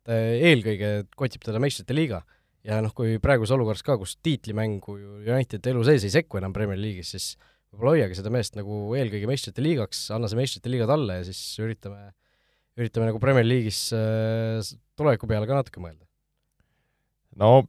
ta 0.05 0.21
eelkõige 0.51 0.93
kotib 1.17 1.45
teda 1.45 1.61
meistrite 1.63 1.97
liiga. 1.97 2.23
ja 2.65 2.79
noh, 2.81 2.95
kui 2.97 3.19
praeguses 3.21 3.53
olukorras 3.53 3.85
ka, 3.85 3.99
kus 4.01 4.15
tiitlimängu 4.25 4.95
ju 4.97 5.19
United 5.27 5.67
elu 5.69 5.83
sees 5.85 6.07
ei 6.07 6.13
sekku 6.15 6.39
enam 6.41 6.55
Premier 6.57 6.79
League'is, 6.81 7.11
siis 7.13 7.27
võib-olla 7.69 7.93
hoiage 7.93 8.17
seda 8.17 8.33
meest 8.33 8.57
nagu 8.57 8.95
eelkõige 8.97 9.29
meistrite 9.29 9.61
liigaks, 9.61 10.07
anna 10.17 10.31
see 10.31 10.39
meistrite 10.39 10.73
liiga 10.73 10.87
talle 10.89 11.19
ja 11.19 11.27
siis 11.29 11.43
üritame, 11.61 12.15
üritame 12.81 13.11
nagu 13.11 13.21
Premier 13.21 13.45
League'is 13.45 13.83
äh, 13.97 14.73
tuleviku 14.97 15.29
peale 15.29 15.49
ka 15.51 15.61
natuke 15.61 15.83
mõelda. 15.85 16.09
no 17.41 17.67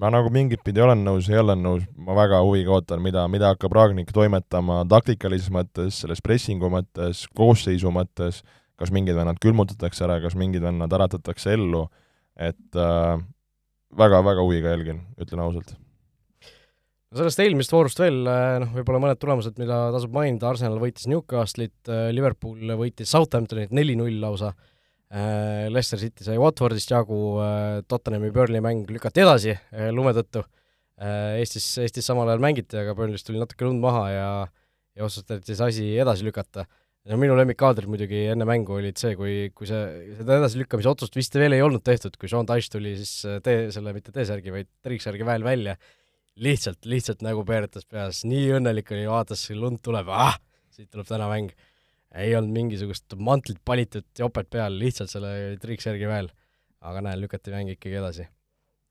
ma 0.00 0.10
nagu 0.10 0.30
mingit 0.34 0.62
pidi 0.66 0.82
olen 0.82 1.04
nõus, 1.06 1.28
ei 1.30 1.38
ole 1.38 1.54
nõus, 1.58 1.84
ma 1.94 2.16
väga 2.18 2.40
huviga 2.44 2.74
ootan, 2.76 3.02
mida, 3.02 3.24
mida 3.30 3.52
hakkab 3.52 3.76
Ragnik 3.76 4.10
toimetama 4.14 4.82
taktikalises 4.90 5.52
mõttes, 5.54 6.00
selles 6.02 6.22
pressingu 6.24 6.70
mõttes, 6.72 7.24
koosseisu 7.38 7.92
mõttes, 7.94 8.42
kas 8.80 8.90
mingid 8.94 9.14
vennad 9.18 9.38
külmutatakse 9.42 10.06
ära, 10.06 10.18
kas 10.24 10.34
mingid 10.38 10.64
vennad 10.64 10.92
äratatakse 10.98 11.54
ellu, 11.54 11.86
et 12.34 12.80
äh, 12.80 13.22
väga-väga 13.94 14.42
huviga 14.42 14.74
jälgin, 14.74 15.04
ütlen 15.22 15.44
ausalt. 15.44 15.76
sellest 17.14 17.38
eelmisest 17.44 17.72
voorust 17.76 18.00
veel 18.02 18.16
noh, 18.26 18.70
võib-olla 18.74 19.04
mõned 19.04 19.20
tulemused, 19.22 19.54
mida 19.62 19.84
tasub 19.94 20.14
mainida, 20.16 20.48
Arsenal 20.50 20.80
võitis 20.82 21.06
Newcastlit, 21.06 21.92
Liverpool 22.10 22.74
võitis 22.80 23.14
Southamptonit 23.14 23.70
neli-null 23.70 24.18
lausa, 24.24 24.50
Leicester 25.14 26.00
City 26.00 26.24
sai 26.26 26.36
Watfordist 26.40 26.90
jagu, 26.90 27.16
Tottenhami 27.86 28.32
Burnley 28.34 28.62
mäng 28.64 28.88
lükati 28.90 29.22
edasi 29.22 29.52
eh, 29.54 29.90
lume 29.94 30.10
tõttu, 30.16 30.42
Eestis, 30.98 31.68
Eestis 31.82 32.06
samal 32.06 32.30
ajal 32.30 32.42
mängiti, 32.42 32.78
aga 32.80 32.96
Burnley'st 32.98 33.26
tuli 33.28 33.38
natuke 33.38 33.66
lund 33.66 33.82
maha 33.82 34.04
ja 34.10 34.28
ja 34.94 35.06
otsustati 35.06 35.54
see 35.54 35.66
asi 35.66 35.86
edasi 35.98 36.26
lükata. 36.26 36.66
no 37.04 37.18
minu 37.20 37.34
lemmikkaadrid 37.36 37.90
muidugi 37.90 38.22
enne 38.32 38.46
mängu 38.48 38.78
olid 38.78 38.96
see, 38.96 39.12
kui, 39.18 39.50
kui 39.52 39.66
see, 39.68 40.14
seda 40.20 40.38
edasilükkamise 40.38 40.88
otsust 40.88 41.18
vist 41.18 41.34
veel 41.36 41.52
ei 41.52 41.60
olnud 41.60 41.82
tehtud, 41.84 42.14
kui 42.16 42.30
Sean 42.32 42.48
Dyche 42.48 42.70
tuli 42.72 42.94
siis 42.96 43.26
tee, 43.44 43.66
selle 43.74 43.92
mitte 43.92 44.14
T-särgi, 44.14 44.54
vaid 44.54 44.70
triiksärgi 44.86 45.26
väel 45.28 45.44
välja 45.44 45.74
lihtsalt, 46.40 46.80
lihtsalt 46.88 47.20
nägu 47.26 47.44
peeretas 47.46 47.84
peas, 47.84 48.22
nii 48.24 48.54
õnnelik 48.56 48.88
oli, 48.94 49.04
vaatas, 49.10 49.44
lund 49.54 49.82
tuleb, 49.84 50.08
ah, 50.10 50.38
siit 50.72 50.88
tuleb 50.90 51.06
täna 51.10 51.28
mäng. 51.30 51.52
Ei 52.14 52.34
olnud 52.38 52.54
mingisugust 52.54 53.16
mantlit 53.18 53.60
palitud 53.66 54.06
jopet 54.18 54.50
peal, 54.52 54.76
lihtsalt 54.78 55.12
selle 55.12 55.56
triiksärgi 55.62 56.08
väel. 56.10 56.30
aga 56.84 57.00
näe, 57.00 57.16
lükati 57.16 57.52
mäng 57.54 57.70
ikkagi 57.72 57.96
edasi. 57.96 58.26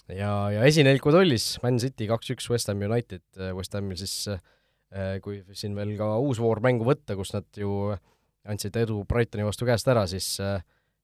ja, 0.10 0.32
ja 0.52 0.64
esinelikud 0.68 1.16
ollis 1.16 1.60
Man 1.64 1.80
City 1.80 2.08
kaks-üks 2.10 2.50
West 2.52 2.72
Ham 2.72 2.82
United, 2.82 3.24
West 3.56 3.74
Hamil 3.78 4.00
siis 4.00 4.28
eh, 4.28 5.20
kui 5.24 5.42
siin 5.54 5.76
veel 5.76 5.96
ka 5.98 6.18
uus 6.20 6.42
voor 6.42 6.62
mängu 6.64 6.88
võtta, 6.88 7.16
kus 7.16 7.34
nad 7.36 7.48
ju 7.58 7.94
andsid 8.44 8.76
edu 8.82 9.04
Brightoni 9.08 9.46
vastu 9.48 9.68
käest 9.70 9.88
ära, 9.88 10.06
siis 10.10 10.36
eh, 10.44 10.60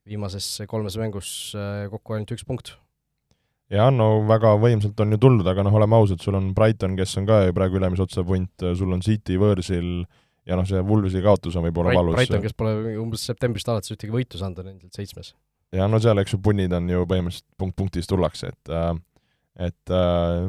viimases 0.09 0.65
kolmes 0.67 0.97
mängus 0.99 1.55
eh, 1.55 1.87
kokku 1.91 2.17
ainult 2.17 2.35
üks 2.35 2.47
punkt 2.47 2.75
ja 3.69 3.87
no 3.93 4.25
väga 4.27 4.55
võimsalt 4.59 4.99
on 4.99 5.13
ju 5.13 5.19
tulnud, 5.21 5.47
aga 5.47 5.63
noh, 5.63 5.75
oleme 5.77 5.95
ausad, 5.95 6.19
sul 6.23 6.35
on 6.39 6.51
Brighton, 6.57 6.97
kes 6.97 7.15
on 7.21 7.29
ka 7.29 7.43
ju 7.45 7.55
praegu 7.55 7.77
ülemise 7.77 8.03
otsa 8.03 8.25
punt, 8.25 8.65
sul 8.75 8.95
on 8.95 9.05
City 9.05 9.37
võõrsil 9.39 10.01
ja 10.47 10.57
noh, 10.57 10.67
see 10.67 10.81
Wolvesi 10.85 11.21
kaotus 11.25 11.57
on 11.59 11.65
võib-olla 11.67 11.93
valus. 11.97 12.17
Brighton, 12.17 12.43
kes 12.43 12.57
pole 12.57 12.95
umbes 13.01 13.23
septembrist 13.29 13.69
alates 13.71 13.93
ühtegi 13.93 14.13
võitu 14.13 14.39
saanud, 14.41 14.61
on 14.63 14.73
endiselt 14.73 14.99
seitsmes. 14.99 15.33
ja 15.75 15.87
no 15.89 15.99
seal, 16.01 16.21
eks 16.21 16.35
ju, 16.35 16.41
punnid 16.43 16.73
on 16.75 16.89
ju 16.89 17.05
põhimõtteliselt 17.09 17.47
punkt 17.61 17.77
punktis 17.79 18.09
tullakse, 18.09 18.53
et 18.53 18.73
äh, 18.73 18.93
et 19.69 19.95
äh, 19.95 20.45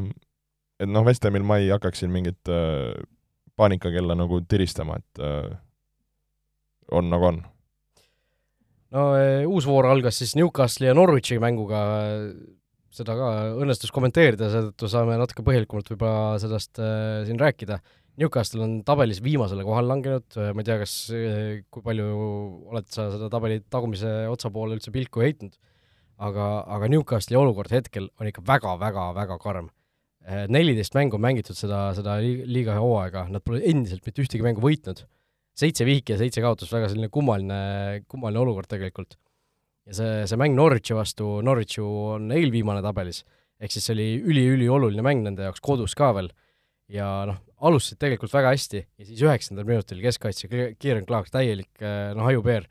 et 0.80 0.88
noh, 0.88 1.04
West 1.04 1.26
Hamil 1.26 1.44
ma 1.44 1.58
ei 1.60 1.72
hakkaks 1.72 2.04
siin 2.04 2.12
mingit 2.14 2.52
äh, 2.52 2.94
paanikakella 3.60 4.16
nagu 4.16 4.40
tiristama, 4.48 4.96
et 4.96 5.24
on 6.96 7.10
nagu 7.12 7.26
on. 7.28 7.42
no 8.96 9.02
uus 9.50 9.66
voor 9.68 9.90
algas 9.90 10.16
siis 10.22 10.32
Newcastle'i 10.38 10.88
ja 10.88 10.94
Norwichi 10.96 11.36
mänguga, 11.42 11.82
seda 12.90 13.14
ka 13.18 13.28
õnnestus 13.60 13.92
kommenteerida, 13.92 14.48
seetõttu 14.48 14.88
saame 14.88 15.18
natuke 15.20 15.44
põhjalikumalt 15.44 15.92
võib-olla 15.92 16.40
sellest 16.40 16.80
siin 17.28 17.42
rääkida. 17.42 17.82
Newcastle 18.20 18.64
on 18.66 18.72
tabelis 18.84 19.22
viimasele 19.24 19.64
kohale 19.64 19.88
langenud, 19.88 20.36
ma 20.52 20.60
ei 20.60 20.66
tea, 20.66 20.76
kas, 20.82 20.94
kui 21.72 21.84
palju 21.84 22.08
oled 22.68 22.88
sa 22.92 23.08
seda 23.14 23.30
tabeli 23.32 23.62
tagumise 23.72 24.10
otsa 24.28 24.50
poole 24.52 24.76
üldse 24.76 24.92
pilku 24.92 25.24
heitnud, 25.24 25.54
aga, 26.20 26.48
aga 26.76 26.90
Newcastle'i 26.92 27.38
olukord 27.40 27.72
hetkel 27.72 28.10
on 28.20 28.28
ikka 28.28 28.44
väga-väga-väga 28.48 29.38
karm. 29.40 29.70
neliteist 30.52 30.94
mängu 30.94 31.16
on 31.16 31.24
mängitud 31.24 31.56
seda, 31.56 31.94
seda 31.96 32.18
li- 32.20 32.44
liiga 32.44 32.74
hooaega, 32.76 33.24
nad 33.32 33.40
pole 33.42 33.62
endiselt 33.64 34.04
mitte 34.04 34.20
ühtegi 34.20 34.44
mängu 34.44 34.60
võitnud. 34.60 35.06
seitse 35.56 35.84
viiki 35.84 36.12
ja 36.12 36.18
seitse 36.20 36.40
kaotust, 36.40 36.72
väga 36.72 36.88
selline 36.88 37.08
kummaline, 37.12 38.04
kummaline 38.08 38.40
olukord 38.40 38.68
tegelikult. 38.68 39.16
ja 39.86 39.96
see, 39.96 40.26
see 40.26 40.36
mäng 40.36 40.54
Norwichi 40.54 40.94
vastu, 40.94 41.40
Norwich 41.40 41.78
ju 41.78 41.88
on 41.88 42.30
eelviimane 42.36 42.82
tabelis, 42.84 43.24
ehk 43.60 43.72
siis 43.72 43.88
see 43.88 43.96
oli 43.96 44.08
üli-ülioluline 44.20 45.02
mäng 45.02 45.24
nende 45.24 45.48
jaoks 45.48 45.64
kodus 45.64 45.96
ka 45.96 46.12
veel 46.12 46.28
ja 46.90 47.24
noh, 47.30 47.40
alustasid 47.60 48.00
tegelikult 48.00 48.32
väga 48.34 48.54
hästi 48.54 48.80
ja 48.80 49.06
siis 49.08 49.20
üheksandal 49.24 49.68
minutil 49.68 50.00
keskkaitse 50.04 50.48
Kieran 50.50 51.06
Clark, 51.08 51.30
täielik 51.32 51.84
noh, 52.16 52.26
ajupeer, 52.30 52.66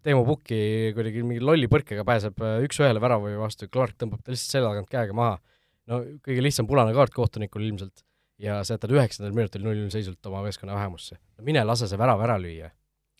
Teemu 0.00 0.22
Pukki 0.24 0.60
kuidagi 0.96 1.24
mingi 1.26 1.42
lolli 1.44 1.68
põrkega 1.68 2.04
pääseb 2.08 2.38
üks-ühele 2.64 3.02
värava 3.02 3.32
vastu 3.42 3.66
ja 3.66 3.72
Clark 3.72 3.98
tõmbab 4.00 4.22
ta 4.24 4.32
lihtsalt 4.32 4.54
selja 4.54 4.70
tagant 4.70 4.92
käega 4.92 5.16
maha. 5.16 5.40
no 5.90 5.98
kõige 6.24 6.44
lihtsam 6.46 6.68
punane 6.70 6.94
kaart 6.96 7.12
kohtunikul 7.12 7.66
ilmselt 7.66 8.04
ja 8.40 8.60
sa 8.64 8.76
jätad 8.76 8.94
üheksandal 8.94 9.34
minutil 9.36 9.64
null-null 9.64 9.92
seisult 9.92 10.26
oma 10.30 10.42
meeskonna 10.46 10.76
vähemusse. 10.78 11.18
no 11.36 11.44
mine 11.44 11.64
lase 11.66 11.88
see 11.90 12.00
värav 12.00 12.22
ära 12.24 12.38
lüüa. 12.40 12.70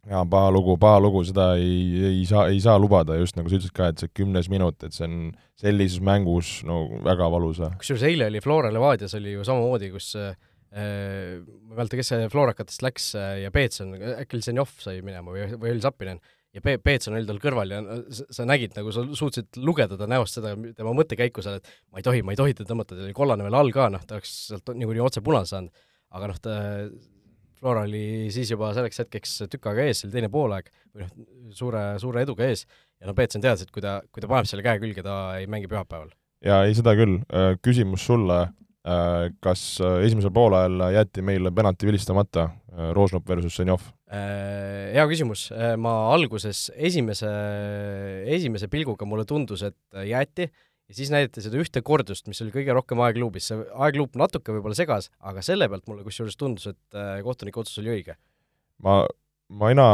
Jaa, 0.09 0.25
paha 0.33 0.51
lugu, 0.55 0.77
paha 0.81 1.01
lugu, 1.03 1.23
seda 1.29 1.51
ei, 1.61 1.81
ei 2.13 2.25
saa, 2.29 2.47
ei 2.53 2.61
saa 2.65 2.79
lubada, 2.81 3.19
just 3.21 3.37
nagu 3.37 3.51
sa 3.51 3.59
ütlesid 3.59 3.77
ka, 3.77 3.91
et 3.93 4.03
see 4.03 4.13
kümnes 4.23 4.49
minut, 4.53 4.79
et 4.87 4.97
see 4.97 5.07
on 5.09 5.19
sellises 5.61 6.01
mängus 6.05 6.61
no 6.69 6.83
väga 7.05 7.29
valus. 7.33 7.61
kusjuures 7.81 8.07
eile 8.09 8.31
oli 8.31 8.41
Flora 8.45 8.73
Levadias 8.73 9.15
oli 9.19 9.37
ju 9.37 9.45
samamoodi, 9.47 9.93
kus 9.93 10.15
äh, 10.17 10.33
ma 10.73 10.85
ei 11.75 11.79
mäleta, 11.79 12.01
kes 12.01 12.13
see 12.15 12.29
Florakatest 12.33 12.85
läks 12.87 13.13
äh, 13.19 13.33
ja 13.45 13.53
Peetson, 13.55 13.97
äkki 14.17 14.39
oli 14.39 14.47
Zenjov 14.47 14.77
sai 14.81 15.03
minema 15.05 15.35
või, 15.35 15.49
või 15.57 15.75
oli 15.75 15.85
Zappinen 15.85 16.23
ja 16.55 16.63
Pe-, 16.65 16.79
Peetson 16.83 17.15
oli 17.19 17.29
tal 17.29 17.39
kõrval 17.43 17.75
ja 17.75 17.81
sa, 18.15 18.27
sa 18.41 18.47
nägid 18.49 18.75
nagu, 18.79 18.93
sa 18.95 19.05
suutsid 19.05 19.61
lugeda 19.63 19.99
ta 19.99 20.09
näost 20.11 20.39
seda, 20.39 20.55
tema 20.77 20.95
mõttekäiku 20.97 21.45
seal, 21.45 21.61
et 21.61 21.71
ma 21.93 22.01
ei 22.01 22.07
tohi, 22.07 22.25
ma 22.27 22.35
ei 22.35 22.41
tohi 22.41 22.57
teda 22.57 22.73
tõmmata, 22.73 22.97
tal 22.97 23.07
oli 23.07 23.17
kollane 23.17 23.47
veel 23.47 23.59
all 23.61 23.73
ka, 23.75 23.89
noh, 23.93 24.03
ta 24.07 24.19
oleks 24.19 24.35
sealt 24.49 24.73
niikuinii 24.75 25.05
otse 25.05 25.23
punase 25.25 25.55
saanud. 25.55 25.87
aga 26.11 26.27
noh, 26.33 26.39
ta, 26.43 26.55
Flora 27.61 27.85
oli 27.85 28.31
siis 28.33 28.51
juba 28.55 28.71
selleks 28.77 29.03
hetkeks 29.03 29.35
tükk 29.53 29.69
aega 29.69 29.85
ees, 29.85 30.01
see 30.01 30.09
oli 30.09 30.17
teine 30.17 30.31
poolaeg, 30.33 30.71
või 30.95 31.05
noh, 31.05 31.11
suure, 31.57 31.83
suure 32.01 32.23
eduga 32.25 32.47
ees, 32.49 32.65
ja 33.01 33.11
no 33.11 33.17
Peetson 33.17 33.45
teadis, 33.45 33.67
et 33.67 33.75
kui 33.75 33.85
ta, 33.85 33.99
kui 34.09 34.25
ta 34.25 34.31
paneb 34.31 34.49
selle 34.49 34.65
käe 34.65 34.81
külge, 34.81 35.05
ta 35.05 35.19
ei 35.37 35.49
mängi 35.51 35.69
pühapäeval. 35.69 36.09
jaa, 36.47 36.65
ei 36.65 36.77
seda 36.79 36.95
küll, 36.97 37.19
äh, 37.37 37.53
küsimus 37.61 38.07
sulle, 38.09 38.39
äh, 38.89 39.27
kas 39.45 39.65
äh, 39.85 39.99
esimesel 40.07 40.33
poolajal 40.33 40.87
jäeti 40.97 41.25
meile 41.27 41.53
penalti 41.53 41.91
vilistamata, 41.91 42.49
Rožnov 42.95 43.25
versus 43.27 43.57
Zenjov? 43.59 43.83
Hea 44.09 45.03
küsimus, 45.11 45.49
ma 45.83 45.91
alguses 46.15 46.69
esimese, 46.79 47.29
esimese 48.31 48.69
pilguga 48.71 49.05
mulle 49.11 49.25
tundus, 49.27 49.65
et 49.67 49.99
jäeti, 50.07 50.47
ja 50.91 50.99
siis 50.99 51.13
näidati 51.15 51.45
seda 51.45 51.61
ühte 51.63 51.83
kordust, 51.87 52.27
mis 52.27 52.43
oli 52.43 52.53
kõige 52.55 52.75
rohkem 52.75 53.01
aegluubis, 53.07 53.47
see 53.53 53.63
aegluup 53.87 54.19
natuke 54.19 54.57
võib-olla 54.57 54.77
segas, 54.79 55.09
aga 55.23 55.45
selle 55.47 55.71
pealt 55.71 55.87
mulle 55.91 56.03
kusjuures 56.07 56.39
tundus, 56.41 56.67
et 56.73 57.01
kohtuniku 57.27 57.63
otsus 57.63 57.79
oli 57.83 57.95
õige. 57.95 58.19
ma, 58.83 59.05
mina 59.63 59.87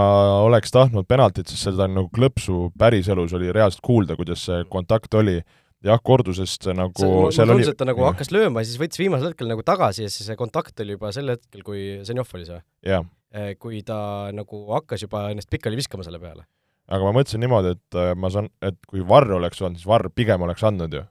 oleks 0.46 0.72
tahtnud 0.72 1.08
penaltit, 1.08 1.52
sest 1.52 1.68
seda 1.70 1.88
nagu 1.90 2.08
klõpsu 2.16 2.70
päriselus 2.78 3.36
oli 3.36 3.52
reaalselt 3.52 3.84
kuulda, 3.84 4.16
kuidas 4.16 4.48
see 4.48 4.64
kontakt 4.72 5.14
oli 5.20 5.38
jah, 5.84 6.00
kordusest 6.02 6.66
see 6.66 6.74
nagu 6.76 6.96
see, 6.96 7.08
mulle 7.08 7.46
tundus, 7.52 7.70
et 7.72 7.80
ta 7.80 7.88
nagu 7.88 8.04
hakkas 8.06 8.32
lööma 8.34 8.62
ja 8.62 8.68
siis 8.68 8.80
võttis 8.80 9.00
viimasel 9.00 9.32
hetkel 9.32 9.50
nagu 9.50 9.64
tagasi 9.66 10.06
ja 10.06 10.12
siis 10.12 10.28
see 10.28 10.38
kontakt 10.38 10.80
oli 10.84 10.96
juba 10.96 11.12
sel 11.14 11.34
hetkel, 11.34 11.62
kui 11.66 11.86
Zenjov 12.06 12.32
oli 12.36 12.48
see? 12.48 12.60
jah. 12.86 13.06
Eh, 13.36 13.52
kui 13.60 13.82
ta 13.84 14.30
nagu 14.32 14.62
hakkas 14.70 15.02
juba 15.04 15.26
ennast 15.32 15.50
pikali 15.52 15.76
viskama 15.76 16.06
selle 16.06 16.20
peale. 16.22 16.46
Aga 16.86 17.02
ma 17.02 17.12
mõtlesin 17.16 17.42
niimoodi, 17.42 17.74
et 17.76 17.98
äh, 17.98 18.14
ma 18.18 18.30
saan, 18.32 18.50
et 18.64 18.78
kui 18.86 19.04
Varr 19.06 19.38
oleks 19.38 19.62
olnud, 19.62 19.80
siis 19.80 19.90
Varr 19.90 20.10
pigem 20.14 20.46
oleks 20.46 20.64
andnud 20.66 20.94
ju 20.94 21.04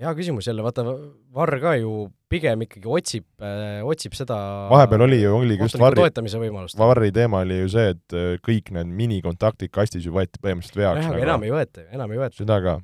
hea 0.00 0.12
küsimus 0.16 0.46
jälle, 0.48 0.64
vaata, 0.64 0.84
Varr 1.36 1.58
ka 1.62 1.74
ju 1.76 2.06
pigem 2.32 2.64
ikkagi 2.66 2.88
otsib 2.88 3.26
äh,, 3.44 3.82
otsib 3.86 4.16
seda 4.16 4.36
vahepeal 4.72 5.04
oli 5.06 5.20
ju, 5.20 5.34
oligi 5.36 5.66
just 5.66 5.78
Varri. 5.80 6.06
Varri 6.80 7.10
teema 7.14 7.42
oli 7.46 7.60
ju 7.62 7.72
see, 7.74 7.92
et 7.94 8.16
äh, 8.16 8.30
kõik 8.44 8.72
need 8.76 8.94
minikontaktid 9.02 9.72
kastis 9.74 10.06
ju 10.06 10.14
võeti 10.16 10.40
põhimõtteliselt 10.40 10.80
veaks. 10.80 11.02
jah, 11.02 11.10
aga 11.10 11.18
nagu. 11.18 11.26
enam 11.28 11.44
ei 11.46 11.52
võeta 11.54 11.84
ju, 11.84 11.90
enam 11.98 12.14
ei 12.14 12.22
võeta. 12.22 12.38
seda 12.40 12.58
ka. 12.64 12.78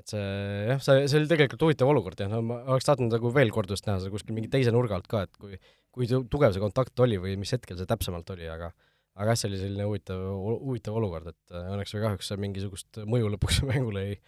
et 0.00 0.14
see 0.14 0.24
jah, 0.70 0.80
see, 0.86 1.04
see 1.04 1.20
oli 1.20 1.30
tegelikult 1.34 1.66
huvitav 1.68 1.92
olukord 1.92 2.24
jah, 2.24 2.32
no 2.32 2.40
ma 2.48 2.62
oleks 2.64 2.88
tahtnud 2.88 3.12
nagu 3.12 3.34
veel 3.34 3.52
kordust 3.54 3.88
näha 3.88 4.00
seda 4.00 4.14
kuskil 4.14 4.36
mingi 4.36 4.50
teise 4.52 4.72
nurga 4.74 4.96
alt 4.98 5.10
ka, 5.10 5.26
et 5.28 5.36
kui 5.36 5.60
kui 5.92 6.08
tugev 6.08 6.54
see 6.54 6.62
kontakt 6.62 7.04
oli 7.04 7.20
või 7.20 7.36
mis 7.36 7.52
hetkel 7.52 7.76
see 7.76 7.88
täpsemalt 7.88 8.30
oli, 8.32 8.48
aga 8.48 8.72
aga 9.18 9.32
jah, 9.32 9.40
see 9.42 9.50
oli 9.50 9.60
selline 9.60 9.86
huvitav, 9.88 10.24
huvitav 10.62 10.96
olukord, 10.98 11.32
et 11.32 11.54
äh, 11.54 11.70
õnneks 11.74 11.94
või 11.96 12.04
kahjuks 12.06 12.34
mingisugust 12.40 13.04
mõju 13.04 13.30
lõpuks 13.34 13.62
mängule 13.70 14.08
ei, 14.12 14.18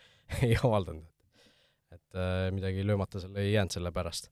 ei 0.45 0.57
avaldanud 0.61 1.05
et 1.95 2.19
äh, 2.19 2.49
midagi 2.55 2.85
löömata 2.87 3.23
seal 3.23 3.37
ei 3.41 3.53
jäänud 3.55 3.75
selle 3.75 3.93
pärast 3.95 4.31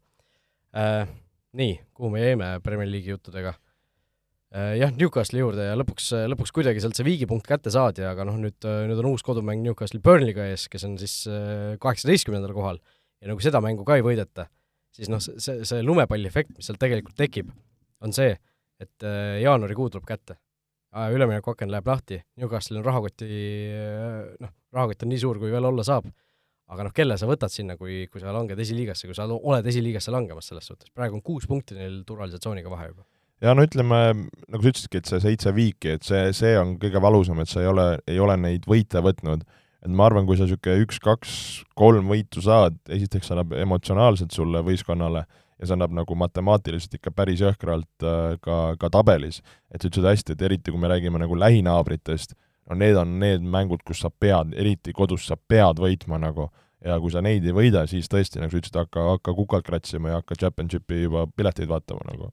äh,. 0.77 1.07
Nii, 1.53 1.75
kuhu 1.93 2.09
me 2.15 2.23
jäime 2.23 2.47
Premier 2.65 2.89
League'i 2.89 3.13
juttudega 3.13 3.53
äh,? 3.53 4.79
Jah, 4.81 4.93
Newcastle'i 4.97 5.43
juurde 5.43 5.67
ja 5.69 5.77
lõpuks, 5.79 6.11
lõpuks 6.33 6.55
kuidagi 6.57 6.83
sealt 6.83 6.99
see 6.99 7.07
viigipunkt 7.07 7.47
kätte 7.49 7.73
saadi, 7.73 8.07
aga 8.09 8.25
noh, 8.29 8.39
nüüd, 8.41 8.57
nüüd 8.89 9.03
on 9.03 9.11
uus 9.13 9.25
kodumäng 9.27 9.65
Newcastle'i 9.65 10.03
Burnley'ga 10.05 10.49
ees, 10.53 10.69
kes 10.73 10.87
on 10.89 10.97
siis 11.01 11.23
äh, 11.31 11.75
kaheksateistkümnendal 11.83 12.55
kohal 12.57 12.81
ja 13.23 13.31
nagu 13.31 13.45
seda 13.45 13.61
mängu 13.65 13.87
ka 13.89 13.99
ei 14.01 14.07
võideta, 14.07 14.49
siis 14.97 15.13
noh, 15.13 15.21
see, 15.23 15.61
see 15.69 15.85
lumepalliefekt, 15.85 16.57
mis 16.57 16.71
seal 16.71 16.81
tegelikult 16.81 17.19
tekib, 17.21 17.53
on 18.03 18.17
see, 18.17 18.35
et 18.83 19.07
äh, 19.07 19.39
jaanuarikuu 19.43 19.91
tuleb 19.91 20.09
kätte. 20.09 20.39
üleminekuaken 20.93 21.71
läheb 21.73 21.87
lahti, 21.89 22.19
Newcastle'il 22.37 22.83
on 22.83 22.85
rahakoti, 22.85 23.29
äh, 23.73 24.35
noh, 24.41 24.53
rahakott 24.73 25.07
on 25.07 25.09
nii 25.15 25.23
suur, 25.23 25.39
kui 25.41 25.53
veel 25.53 25.65
olla 25.65 25.85
saab 25.87 26.11
aga 26.73 26.87
noh, 26.87 26.95
kelle 26.97 27.17
sa 27.21 27.29
võtad 27.29 27.53
sinna, 27.53 27.77
kui, 27.81 28.07
kui 28.13 28.23
sa 28.23 28.33
langed 28.35 28.61
esiliigasse, 28.65 29.09
kui 29.09 29.17
sa 29.17 29.27
oled 29.29 29.67
esiliigasse 29.69 30.13
langemas 30.15 30.49
selles 30.51 30.69
suhtes, 30.69 30.93
praegu 30.95 31.19
on 31.19 31.25
kuus 31.25 31.49
punkti 31.51 31.77
neil 31.77 32.01
turvalise 32.09 32.41
tsooniga 32.43 32.73
vahe 32.73 32.91
juba. 32.91 33.05
ja 33.43 33.55
no 33.57 33.65
ütleme, 33.67 33.99
nagu 34.49 34.63
sa 34.63 34.73
ütlesidki, 34.73 35.03
et 35.03 35.11
see 35.11 35.25
seitse 35.27 35.53
viiki, 35.57 35.97
et 35.99 36.07
see, 36.07 36.31
see 36.37 36.55
on 36.59 36.77
kõige 36.83 37.03
valusam, 37.03 37.43
et 37.43 37.51
sa 37.51 37.65
ei 37.65 37.69
ole, 37.71 37.89
ei 38.09 38.23
ole 38.23 38.39
neid 38.41 38.69
võite 38.71 39.03
võtnud. 39.05 39.45
et 39.83 39.91
ma 39.91 40.07
arvan, 40.09 40.27
kui 40.29 40.39
sa 40.39 40.47
niisugune 40.47 40.87
üks, 40.87 41.01
kaks, 41.03 41.37
kolm 41.79 42.11
võitu 42.13 42.45
saad, 42.45 42.79
esiteks 42.89 43.33
annab 43.35 43.57
emotsionaalselt 43.59 44.33
sulle 44.33 44.63
võistkonnale 44.65 45.27
ja 45.63 45.69
see 45.69 45.77
annab 45.77 45.95
nagu 45.95 46.17
matemaatiliselt 46.19 46.99
ikka 46.99 47.13
päris 47.15 47.41
jõhkralt 47.43 48.07
äh, 48.07 48.35
ka, 48.43 48.59
ka 48.81 48.91
tabelis. 48.91 49.41
et 49.71 49.79
sa 49.81 49.89
ütlesid 49.89 50.09
hästi, 50.11 50.35
et 50.35 50.43
eriti 50.49 50.75
kui 50.75 50.81
me 50.83 50.91
räägime 50.91 51.23
nagu 51.23 51.39
lähinaabritest, 51.39 52.35
no 52.69 52.79
need 52.79 52.99
on 52.99 53.15
need 53.23 53.47
mängud, 53.47 53.85
kus 53.87 54.03
sa 54.03 54.11
pead, 54.11 54.57
eriti 54.59 54.95
kodus, 54.97 55.29
sa 55.31 55.39
pead 55.39 55.79
võitma 55.83 56.19
nagu, 56.23 56.49
ja 56.83 56.99
kui 57.03 57.15
sa 57.15 57.23
neid 57.23 57.47
ei 57.47 57.55
võida, 57.55 57.85
siis 57.91 58.11
tõesti, 58.11 58.43
nagu 58.43 58.51
sa 58.51 58.59
ütlesid, 58.59 58.81
hakka, 58.83 59.07
hakka 59.15 59.37
kukalt 59.39 59.69
kratsima 59.69 60.11
ja 60.11 60.23
hakka 60.23 60.39
Championshipi 60.41 61.05
juba 61.05 61.29
pileteid 61.31 61.71
vaatama 61.71 62.11
nagu. 62.11 62.33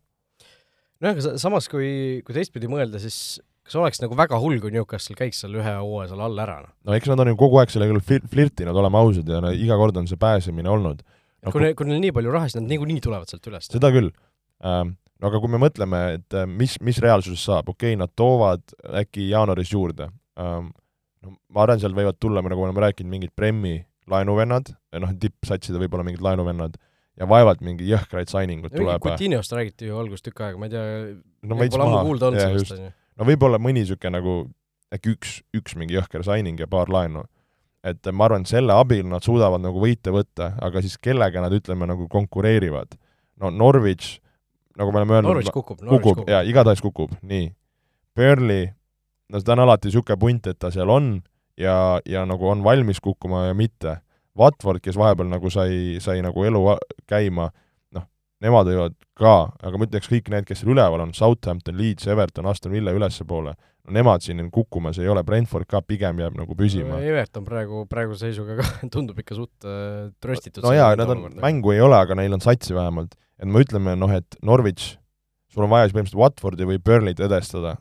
nojah, 0.99 1.13
aga 1.13 1.37
samas, 1.41 1.69
kui, 1.69 2.23
kui 2.25 2.35
teistpidi 2.35 2.71
mõelda, 2.71 3.01
siis 3.03 3.37
kas 3.69 3.77
oleks 3.77 4.01
nagu 4.01 4.17
väga 4.17 4.39
hull, 4.41 4.57
kui 4.63 4.73
Newcastle 4.73 5.13
käiks 5.17 5.43
seal 5.43 5.53
ühe 5.61 5.75
hooaja 5.77 6.09
seal 6.09 6.25
all 6.25 6.41
ära, 6.41 6.57
noh? 6.65 6.73
no 6.89 6.97
eks 6.97 7.11
nad 7.11 7.21
on 7.21 7.29
ju 7.29 7.37
kogu 7.37 7.61
aeg 7.61 7.69
sellega 7.69 8.01
flir-, 8.01 8.25
flirtinud, 8.31 8.73
oleme 8.73 8.97
ausad, 8.97 9.29
ja 9.29 9.43
no 9.45 9.53
iga 9.53 9.77
kord 9.77 10.01
on 10.01 10.09
see 10.09 10.17
pääsemine 10.17 10.73
olnud 10.73 11.05
no,. 11.43 11.53
kui 11.53 11.63
neil, 11.63 11.77
kui 11.77 11.89
neil 11.89 12.01
nii 12.03 12.15
palju 12.15 12.33
raha, 12.35 12.49
siis 12.49 12.59
nad 12.59 12.69
niikuinii 12.71 13.03
tulevad 13.05 13.31
sealt 13.31 13.51
üles. 13.51 13.71
seda 13.71 13.93
küll 13.95 14.11
ähm,. 14.65 14.97
Aga 15.19 15.41
kui 15.43 15.51
me 15.51 15.59
mõtleme, 15.59 15.97
et 16.15 16.31
äh, 16.31 16.45
mis, 16.47 16.77
mis 16.79 16.95
reaalsuses 17.03 17.41
saab, 17.43 17.67
okei 17.73 17.89
okay,, 17.91 17.97
nad 17.99 18.13
toovad 18.15 18.61
äkki 19.01 19.25
jaanuaris 19.27 19.73
juurde 19.73 20.07
ähm,, 20.39 20.69
no 21.25 21.33
ma 21.51 21.65
arvan, 21.65 21.81
seal 21.81 21.95
võivad 21.97 22.15
tulla, 22.23 22.39
nagu 22.39 22.61
me 22.61 22.69
oleme 22.69 22.85
rääkinud, 22.85 23.11
mingid 23.11 23.33
Premi 23.35 23.81
laenuvennad, 24.09 24.71
noh, 25.03 25.11
tippsatside 25.19 25.81
võib-olla 25.81 26.05
mingid 26.07 26.23
laenuvennad, 26.23 26.77
ja 27.19 27.27
vaevalt 27.29 27.63
mingi 27.65 27.87
jõhkraid 27.89 28.31
signing 28.31 28.65
ut 28.65 28.73
tuleb. 28.75 29.01
Coutinhost 29.03 29.53
räägiti 29.55 29.89
ju 29.89 29.99
alguses 29.99 30.23
tükk 30.25 30.45
aega, 30.45 30.59
ma 30.61 30.69
ei 30.69 30.73
tea 30.73 30.85
no, 31.43 31.57
pole 31.59 31.85
ammu 31.85 31.99
kuulda 32.07 32.29
olnud 32.29 32.43
sellest, 32.43 32.73
on 32.75 32.85
ju. 32.87 32.93
no 33.19 33.27
võib-olla 33.27 33.59
mõni 33.61 33.83
niisugune 33.83 34.15
nagu 34.15 34.37
äkki 34.95 35.15
üks, 35.15 35.35
üks 35.57 35.75
mingi 35.79 35.97
jõhker 35.97 36.23
signing 36.25 36.59
ja 36.61 36.69
paar 36.71 36.91
laenu. 36.91 37.25
Et 37.83 38.09
ma 38.11 38.27
arvan, 38.27 38.43
et 38.43 38.51
selle 38.51 38.75
abil 38.75 39.05
nad 39.07 39.23
suudavad 39.23 39.61
nagu 39.63 39.79
võite 39.81 40.11
võtta, 40.13 40.53
aga 40.61 40.81
siis 40.83 40.97
kellega 41.01 41.43
nad, 41.43 41.53
ütleme, 41.55 41.87
nagu 41.89 42.07
konkureerivad. 42.11 42.97
no 43.39 43.49
Norwich, 43.55 44.19
nagu 44.77 44.91
me 44.91 44.99
oleme 44.99 45.15
öelnud 45.15 45.31
Norwich 45.31 45.53
kukub, 45.55 45.79
kukub, 45.79 46.03
kukub., 46.03 46.29
jaa, 46.29 46.43
igatahes 46.43 46.83
kukub, 46.83 47.15
nii. 47.23 47.53
Burnley, 48.15 48.67
no 49.31 49.39
seda 49.39 49.55
on 49.55 49.63
alati 49.63 49.87
niisugune 49.87 50.19
punt, 50.19 50.49
et 50.51 50.59
ta 50.59 50.71
seal 50.75 50.91
on 50.91 51.21
ja, 51.59 51.99
ja 52.05 52.25
nagu 52.27 52.49
on 52.49 52.63
valmis 52.63 52.99
kukkuma 53.03 53.47
ja 53.49 53.55
mitte. 53.55 53.99
Watford, 54.39 54.83
kes 54.83 54.97
vahepeal 54.99 55.27
nagu 55.31 55.49
sai, 55.51 55.97
sai 56.03 56.21
nagu 56.23 56.43
elu 56.47 56.61
käima, 57.09 57.49
noh, 57.95 58.05
nemad 58.43 58.69
võivad 58.69 58.95
ka, 59.19 59.35
aga 59.63 59.79
ma 59.79 59.87
ütleks 59.87 60.11
kõik 60.11 60.29
need, 60.31 60.47
kes 60.47 60.61
seal 60.61 60.73
üleval 60.75 61.03
on, 61.03 61.15
Southampton, 61.15 61.75
Leeds, 61.79 62.07
Everton, 62.07 62.47
Aston 62.47 62.75
Villa 62.75 62.93
ülespoole, 62.95 63.55
nemad 63.93 64.23
siin 64.25 64.45
kukkumas 64.53 64.99
ei 65.01 65.09
ole, 65.11 65.23
Brentford 65.27 65.67
ka 65.69 65.81
pigem 65.85 66.21
jääb 66.21 66.37
nagu 66.39 66.55
püsima. 66.57 66.99
Everton 67.03 67.45
praegu, 67.47 67.83
praeguse 67.89 68.27
seisuga 68.27 68.59
ka 68.61 68.67
tundub 68.93 69.19
ikka 69.21 69.37
suht 69.37 69.67
äh, 69.67 70.09
tröstitud. 70.23 70.63
no 70.65 70.73
jaa, 70.75 70.93
nad 70.99 71.11
on, 71.15 71.27
mängu 71.41 71.75
ei 71.75 71.83
ole, 71.85 71.99
aga 71.99 72.17
neil 72.19 72.37
on 72.37 72.43
satsi 72.43 72.77
vähemalt. 72.77 73.17
et 73.39 73.47
me 73.47 73.61
ütleme, 73.63 73.95
noh, 73.95 74.11
et 74.11 74.39
Norwich, 74.43 74.97
sul 75.53 75.63
on 75.63 75.71
vaja 75.71 75.87
siis 75.87 75.95
põhimõtteliselt 75.95 76.23
Watfordi 76.23 76.67
või 76.67 76.81
Burnley't 76.83 77.21
edestada 77.23 77.77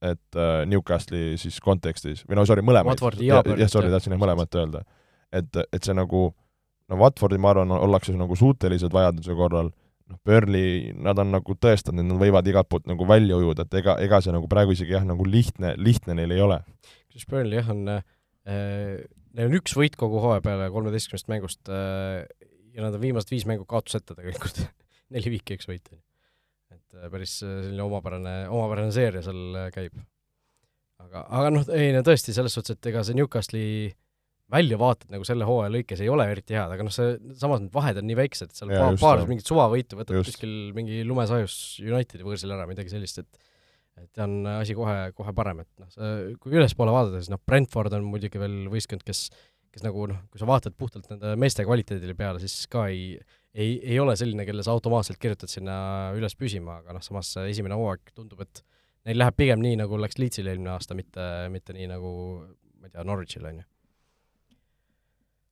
et 0.00 0.36
äh, 0.36 0.62
Newcastle'i 0.66 1.36
siis 1.40 1.58
kontekstis, 1.60 2.24
või 2.28 2.38
no 2.38 2.46
sorry, 2.48 2.64
mõlemaid, 2.64 3.02
jah, 3.20 3.42
sorry, 3.68 3.90
tahtsin 3.92 4.14
jah 4.14 4.20
mõlemat 4.20 4.56
öelda. 4.56 4.84
et, 5.32 5.60
et 5.60 5.84
see 5.84 5.94
nagu, 5.96 6.30
no 6.88 7.00
Watfordi 7.00 7.38
ma 7.38 7.52
arvan, 7.52 7.74
ollakse 7.76 8.14
nagu 8.16 8.36
suutelised 8.36 8.92
vajaduse 8.92 9.36
korral, 9.36 9.70
noh, 10.10 10.18
Burnley, 10.26 10.90
nad 10.98 11.18
on 11.22 11.32
nagu 11.34 11.54
tõestanud, 11.54 12.02
et 12.02 12.10
nad 12.10 12.20
võivad 12.20 12.50
igalt 12.50 12.68
poolt 12.70 12.90
nagu 12.90 13.06
välja 13.08 13.38
ujuda, 13.38 13.66
et 13.66 13.80
ega, 13.80 13.96
ega 14.02 14.20
see 14.24 14.34
nagu 14.34 14.50
praegu 14.50 14.74
isegi 14.74 14.96
jah, 14.96 15.06
nagu 15.06 15.26
lihtne, 15.26 15.76
lihtne 15.78 16.18
neil 16.18 16.34
ei 16.34 16.44
ole. 16.44 16.60
kusjuures 17.08 17.30
Burnley 17.30 17.60
jah, 17.60 17.72
on 17.72 17.94
äh, 17.94 18.04
neil 19.36 19.50
on 19.50 19.58
üks 19.60 19.74
võit 19.78 19.96
kogu 20.00 20.20
hooaja 20.22 20.42
peale 20.44 20.70
kolmeteistkümnest 20.74 21.30
mängust 21.30 21.70
äh, 21.72 22.24
ja 22.74 22.84
nad 22.84 22.96
on 22.96 23.02
viimased 23.02 23.32
viis 23.32 23.46
mängu 23.48 23.66
kaotuseta 23.68 24.16
tegelikult 24.16 24.62
neli 25.14 25.34
viiki, 25.36 25.58
üks 25.58 25.68
võit. 25.70 25.90
et 26.70 26.96
äh, 26.96 27.08
päris 27.12 27.40
äh, 27.44 27.60
selline 27.66 27.86
omapärane, 27.86 28.34
omapärane 28.52 28.94
seeria 28.94 29.22
seal 29.26 29.58
äh, 29.64 29.70
käib. 29.74 29.98
aga, 31.02 31.24
aga 31.26 31.54
noh, 31.54 31.66
ei 31.76 31.92
no 31.96 32.04
tõesti, 32.06 32.34
selles 32.36 32.54
suhtes, 32.56 32.78
et 32.78 32.90
ega 32.92 33.04
see 33.06 33.18
Newcastle'i 33.18 33.90
väljavaated 34.50 35.12
nagu 35.14 35.26
selle 35.26 35.46
hooaja 35.48 35.72
lõikes 35.74 36.02
ei 36.04 36.10
ole 36.12 36.26
eriti 36.32 36.56
head, 36.56 36.74
aga 36.74 36.86
noh, 36.86 36.94
see, 36.94 37.14
samas 37.38 37.62
need 37.62 37.74
vahed 37.74 38.00
on 38.00 38.08
nii 38.10 38.18
väiksed, 38.18 38.54
seal 38.56 38.72
Jaa, 38.74 38.88
paar, 38.88 38.98
paar 39.02 39.22
mingit 39.30 39.48
suvavõitu 39.48 40.00
võtad 40.00 40.18
Just. 40.18 40.34
kuskil 40.34 40.74
mingi 40.76 41.04
lumesajus 41.06 41.54
Unitedi 41.84 42.26
võõrsil 42.26 42.56
ära, 42.56 42.66
midagi 42.70 42.92
sellist, 42.92 43.22
et 43.22 43.46
et 44.00 44.20
on 44.24 44.46
asi 44.48 44.72
kohe, 44.72 45.10
kohe 45.12 45.32
parem, 45.36 45.58
et 45.60 45.82
noh, 45.82 46.36
kui 46.40 46.54
ülespoole 46.56 46.92
vaadata, 46.94 47.18
siis 47.20 47.28
noh, 47.28 47.40
Brentford 47.44 47.92
on 47.98 48.06
muidugi 48.08 48.40
veel 48.40 48.62
võistkond, 48.72 49.02
kes 49.04 49.26
kes 49.70 49.84
nagu 49.86 50.06
noh, 50.10 50.22
kui 50.30 50.40
sa 50.40 50.48
vaatad 50.50 50.74
puhtalt 50.78 51.06
nende 51.12 51.36
meeste 51.38 51.64
kvaliteedile 51.66 52.16
peale, 52.18 52.40
siis 52.42 52.66
ka 52.70 52.88
ei, 52.90 53.14
ei, 53.54 53.76
ei 53.78 53.98
ole 54.02 54.16
selline, 54.18 54.46
kelle 54.48 54.64
sa 54.66 54.74
automaatselt 54.74 55.20
kirjutad 55.22 55.52
sinna 55.52 55.76
üles 56.18 56.34
püsima, 56.38 56.80
aga 56.82 56.96
noh, 56.96 57.04
samas 57.04 57.32
esimene 57.44 57.78
hooaeg 57.78 58.10
tundub, 58.16 58.42
et 58.42 58.64
neil 59.08 59.20
läheb 59.20 59.36
pigem 59.38 59.62
nii, 59.62 59.78
nagu 59.80 60.00
läks 60.00 60.18
Leedsil 60.20 60.50
eelmine 60.50 60.74
aasta, 60.74 60.96
mitte, 60.98 61.26
mitte 61.54 61.76
nii 61.76 61.86
nagu 61.92 62.10
ma 62.80 62.88
ei 62.88 62.94
tea, 62.94 63.04
Norwichil, 63.06 63.46
on 63.46 63.62
ju. 63.62 63.68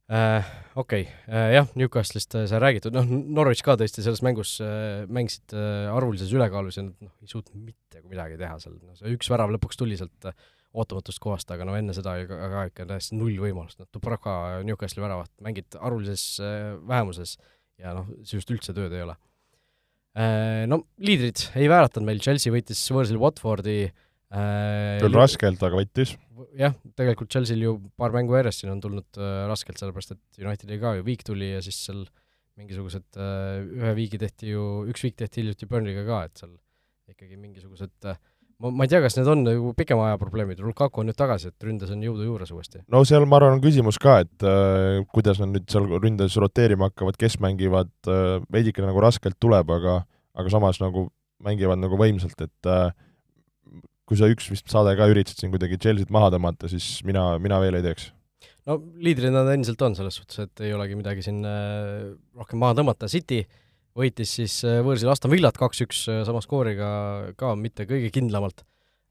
Okei 0.09 1.03
okay. 1.03 1.03
äh,, 1.29 1.51
jah, 1.53 1.67
Newcastle'ist 1.77 2.33
äh, 2.39 2.47
sai 2.49 2.63
räägitud, 2.63 2.95
noh, 2.97 3.05
Norwich 3.05 3.61
ka 3.65 3.75
tõesti 3.77 4.01
selles 4.01 4.23
mängus 4.25 4.55
äh, 4.65 5.03
mängisid 5.05 5.53
äh, 5.53 5.91
arvulises 5.93 6.33
ülekaalus 6.33 6.79
ja 6.79 6.87
nad 6.87 6.95
noh, 7.05 7.13
ei 7.21 7.29
suutnud 7.29 7.61
mitte 7.61 8.01
midagi 8.09 8.39
teha 8.41 8.57
seal, 8.63 8.79
no 8.81 8.97
see 8.97 9.13
üks 9.13 9.29
värav 9.29 9.53
lõpuks 9.53 9.77
tuli 9.77 9.99
sealt 10.01 10.31
äh, 10.31 10.39
ootamatust 10.73 11.21
kohast, 11.21 11.53
aga 11.53 11.67
no 11.69 11.77
enne 11.77 11.93
seda 11.97 12.17
ka, 12.25 12.41
ka 12.55 12.65
ikka 12.71 12.89
täiesti 12.89 13.21
null 13.21 13.37
võimalust, 13.43 13.83
noh, 13.83 13.91
Dubravka 13.93 14.63
Newcastle'i 14.65 15.05
väravat 15.05 15.33
mängid 15.45 15.77
arvulises 15.77 16.25
äh, 16.41 16.73
vähemuses 16.89 17.37
ja 17.77 17.93
noh, 17.99 18.09
sinust 18.25 18.57
üldse 18.57 18.73
tööd 18.73 18.97
ei 18.97 19.05
ole 19.05 19.19
äh,. 20.17 20.65
No 20.73 20.87
liidrid 21.05 21.51
ei 21.53 21.69
vääratanud 21.69 22.09
meil, 22.09 22.25
Chelsea 22.25 22.55
võitis 22.55 22.81
võõrsil 22.97 23.21
Watfordi 23.21 23.81
äh, 23.91 23.97
küll 24.29 25.17
raskelt, 25.17 25.63
aga 25.65 25.81
võttis. 25.81 26.15
jah, 26.59 26.75
tegelikult 26.99 27.33
Chelsea'l 27.33 27.65
ju 27.65 27.75
paar 27.97 28.13
mängu 28.13 28.37
järjest 28.37 28.65
siin 28.65 28.75
on 28.75 28.83
tulnud 28.85 29.21
äh, 29.21 29.45
raskelt, 29.49 29.81
sellepärast 29.81 30.17
et 30.17 30.43
Unitedil 30.45 30.81
ka 30.83 30.97
ju 30.99 31.07
viik 31.07 31.25
tuli 31.27 31.55
ja 31.55 31.63
siis 31.65 31.79
seal 31.87 32.05
mingisugused 32.59 33.07
äh,, 33.17 33.61
ühe 33.65 33.95
viigi 33.97 34.21
tehti 34.21 34.53
ju, 34.53 34.65
üks 34.91 35.05
viik 35.07 35.17
tehti 35.21 35.43
hiljuti 35.43 35.69
Burnley'ga 35.71 36.05
ka, 36.09 36.25
et 36.29 36.43
seal 36.43 36.57
ikkagi 37.09 37.39
mingisugused 37.41 38.11
äh, 38.11 38.19
ma, 38.61 38.73
ma 38.75 38.87
ei 38.87 38.93
tea, 38.93 39.01
kas 39.05 39.17
need 39.19 39.31
on 39.31 39.45
nagu 39.47 39.73
pikema 39.79 40.11
aja 40.11 40.21
probleemid, 40.21 40.61
Lukaku 40.65 41.03
on 41.03 41.11
nüüd 41.11 41.19
tagasi, 41.19 41.53
et 41.53 41.67
ründes 41.69 41.93
on 41.95 42.05
jõudu 42.05 42.27
juures 42.27 42.53
uuesti. 42.55 42.83
no 42.93 43.03
seal 43.09 43.27
ma 43.29 43.39
arvan, 43.41 43.59
on 43.59 43.65
küsimus 43.65 44.01
ka, 44.03 44.21
et 44.27 44.47
äh, 44.47 45.01
kuidas 45.15 45.41
nad 45.43 45.55
nüüd 45.55 45.69
seal 45.73 45.89
ründes 45.97 46.37
roteerima 46.43 46.91
hakkavad, 46.91 47.19
kes 47.21 47.39
mängivad 47.45 47.93
äh,, 48.11 48.39
veidikene 48.53 48.91
nagu 48.91 49.05
raskelt 49.05 49.39
tuleb, 49.41 49.71
aga 49.79 50.03
aga 50.39 50.53
samas 50.53 50.79
nagu 50.83 51.09
mängivad 51.43 51.81
nagu 51.81 51.99
võimsalt, 51.99 52.39
et 52.45 52.71
äh, 52.71 52.91
kui 54.09 54.17
sa 54.17 54.29
üks 54.33 54.49
vist 54.49 54.71
saade 54.73 54.95
ka 54.97 55.09
üritasid 55.11 55.43
siin 55.43 55.53
kuidagi 55.53 55.79
Chelsea't 55.81 56.13
maha 56.15 56.31
tõmmata, 56.35 56.71
siis 56.73 57.03
mina, 57.07 57.31
mina 57.43 57.61
veel 57.63 57.79
ei 57.79 57.85
teeks. 57.85 58.11
no 58.69 58.79
liidrid 59.05 59.35
nad 59.35 59.51
endiselt 59.53 59.83
on 59.85 59.97
selles 59.99 60.17
suhtes, 60.21 60.41
et 60.47 60.65
ei 60.65 60.75
olegi 60.77 60.97
midagi 60.99 61.25
siin 61.25 61.43
äh, 61.49 62.09
rohkem 62.39 62.63
maha 62.63 62.79
tõmmata, 62.79 63.11
City 63.13 63.43
võitis 63.99 64.33
siis 64.41 64.61
äh, 64.69 64.81
võõrsil 64.87 65.13
Aston 65.13 65.33
Villat 65.33 65.61
kaks-üks 65.61 66.07
äh, 66.13 66.23
sama 66.29 66.43
skooriga 66.45 66.89
ka 67.41 67.55
mitte 67.59 67.89
kõige 67.91 68.13
kindlamalt 68.15 68.65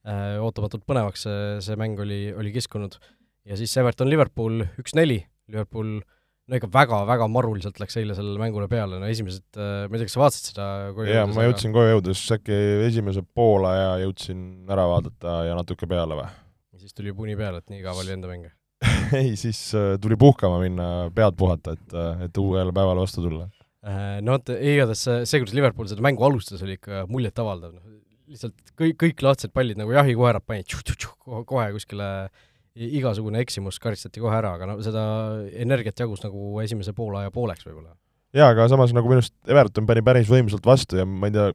ootamatult 0.07 0.85
põnevaks 0.87 1.25
see, 1.25 1.39
see 1.65 1.75
mäng 1.75 1.99
oli, 1.99 2.29
oli 2.31 2.53
kiskunud 2.55 2.93
ja 3.43 3.57
siis 3.59 3.73
Everton 3.75 4.07
Liverpool 4.07 4.61
üks-neli, 4.79 5.17
Liverpool 5.51 5.97
no 6.47 6.59
ikka 6.59 6.69
väga-väga 6.71 7.27
maruliselt 7.31 7.79
läks 7.81 7.97
eile 7.99 8.15
sellele 8.17 8.39
mängule 8.41 8.69
peale, 8.71 8.99
no 9.01 9.09
esimesed, 9.11 9.45
ma 9.57 9.87
ei 9.91 9.99
tea, 9.99 10.07
kas 10.07 10.15
sa 10.15 10.21
vaatasid 10.23 10.49
seda 10.53 10.67
koju 10.95 11.11
jaa, 11.11 11.25
ma 11.33 11.47
jõudsin 11.49 11.73
koju 11.75 11.91
jõudes 11.97 12.21
äkki 12.37 12.59
esimese 12.87 13.23
poole 13.35 13.73
ja 13.75 13.89
jõudsin 14.05 14.39
ära 14.71 14.85
vaadata 14.91 15.41
ja 15.49 15.57
natuke 15.59 15.89
peale 15.91 16.19
või? 16.21 16.29
ja 16.73 16.79
siis 16.83 16.95
tuli 16.95 17.13
puni 17.17 17.35
peale, 17.39 17.59
et 17.63 17.73
nii 17.73 17.83
kaua 17.83 18.03
oli 18.05 18.15
enda 18.15 18.31
mänge. 18.31 18.53
ei, 19.19 19.35
siis 19.39 19.59
äh, 19.75 19.95
tuli 20.01 20.15
puhkama 20.19 20.59
minna, 20.63 20.87
pead 21.15 21.35
puhata, 21.39 21.73
et, 21.75 21.95
et 22.27 22.39
uuele 22.41 22.71
päevale 22.75 23.03
vastu 23.03 23.23
tulla. 23.25 23.49
Äh, 23.87 24.19
No 24.23 24.37
vot, 24.37 24.51
igatahes 24.55 25.03
see, 25.27 25.39
kuidas 25.41 25.55
Liverpool 25.57 25.87
seda 25.89 26.03
mängu 26.05 26.23
alustas, 26.27 26.61
oli 26.63 26.77
ikka 26.77 27.05
muljetavaldav, 27.11 27.73
noh 27.75 27.97
lihtsalt 28.27 28.73
kõik, 28.75 28.97
kõik 28.99 29.23
laadsed 29.23 29.53
pallid 29.55 29.79
nagu 29.79 29.93
jahikoerad 29.95 30.43
panid 30.47 30.67
tšu-tšu-tšu 30.67 31.43
kohe 31.47 31.67
kuskile 31.75 32.07
i- 32.27 32.31
igasugune 32.77 33.41
eksimus 33.43 33.79
karistati 33.83 34.21
kohe 34.23 34.35
ära, 34.37 34.55
aga 34.57 34.71
no 34.71 34.79
seda 34.85 35.03
energiat 35.53 35.99
jagus 36.05 36.23
nagu 36.25 36.59
esimese 36.63 36.93
poolaja 36.97 37.33
pooleks 37.33 37.65
võib-olla. 37.67 37.95
jaa, 38.37 38.51
aga 38.53 38.67
samas 38.71 38.93
nagu 38.95 39.09
minu 39.09 39.23
arust 39.23 39.35
Everton 39.47 39.87
pani 39.89 40.03
päris 40.05 40.29
võimsalt 40.31 40.65
vastu 40.67 40.99
ja 40.99 41.07
ma 41.07 41.29
ei 41.29 41.35
tea, 41.35 41.51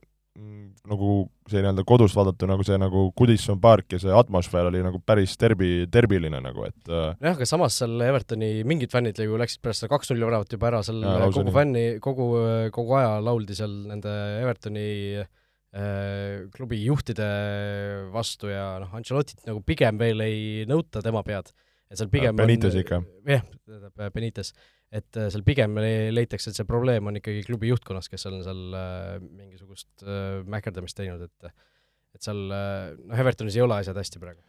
nagu 0.88 1.10
see 1.50 1.60
nii-öelda 1.60 1.84
kodust 1.86 2.16
vaadata 2.18 2.46
nagu 2.50 2.64
see 2.66 2.78
nagu 2.80 3.04
Goodison 3.18 3.60
Park 3.62 3.94
ja 3.94 4.00
see 4.02 4.14
atmosfäär 4.16 4.66
oli 4.70 4.80
nagu 4.82 4.98
päris 5.06 5.34
derbi, 5.38 5.84
derbiline 5.92 6.40
nagu, 6.42 6.64
et 6.66 6.90
äh, 6.90 7.12
nojah, 7.20 7.36
aga 7.36 7.46
samas 7.48 7.76
seal 7.78 8.02
Evertoni 8.08 8.50
mingid 8.68 8.90
fännid 8.94 9.20
ju 9.22 9.38
läksid 9.38 9.62
pärast 9.62 9.84
seda 9.84 9.92
kaks-null 9.92 10.26
väravat 10.26 10.56
juba 10.56 10.70
ära 10.72 10.82
seal 10.86 10.98
lausa 11.04 11.36
kogu 11.36 11.50
nii. 11.50 11.56
fänni, 11.58 11.84
kogu, 12.02 12.26
kogu 12.74 12.98
aja 12.98 13.14
lauldi 13.22 13.58
seal 13.58 13.76
nende 13.92 14.16
Evertoni 14.40 14.88
äh, 15.22 15.30
klubi 16.52 16.82
juhtide 16.84 17.26
vastu 18.12 18.50
ja 18.50 18.74
noh, 18.82 18.90
Ancelottit 18.98 19.40
nagu 19.48 19.62
pigem 19.64 19.96
veel 19.96 20.20
ei 20.20 20.66
nõuta 20.68 21.00
tema 21.00 21.22
pead, 21.24 21.48
et 21.88 21.96
seal 21.96 22.10
pigem 22.12 22.36
Benitez 22.36 22.76
on, 22.76 22.82
ikka. 22.82 22.98
jah, 23.30 23.46
tähendab 23.64 24.12
Benitez, 24.12 24.52
et 24.92 25.16
äh, 25.16 25.30
seal 25.32 25.44
pigem 25.46 25.76
le- 25.80 26.12
leitakse, 26.12 26.52
et 26.52 26.58
see 26.58 26.68
probleem 26.68 27.08
on 27.08 27.16
ikkagi 27.20 27.44
klubi 27.46 27.70
juhtkonnas, 27.72 28.10
kes 28.12 28.28
on 28.28 28.40
seal 28.44 28.76
äh, 28.76 29.18
mingisugust 29.24 30.04
äh, 30.04 30.40
mäkerdamist 30.52 30.98
teinud, 30.98 31.24
et 31.28 31.52
et 32.12 32.26
seal 32.26 32.42
äh, 32.52 32.92
noh, 33.00 33.20
Evertonis 33.24 33.56
ei 33.56 33.64
ole 33.64 33.80
asjad 33.80 33.96
hästi 33.96 34.20
praegu. 34.20 34.42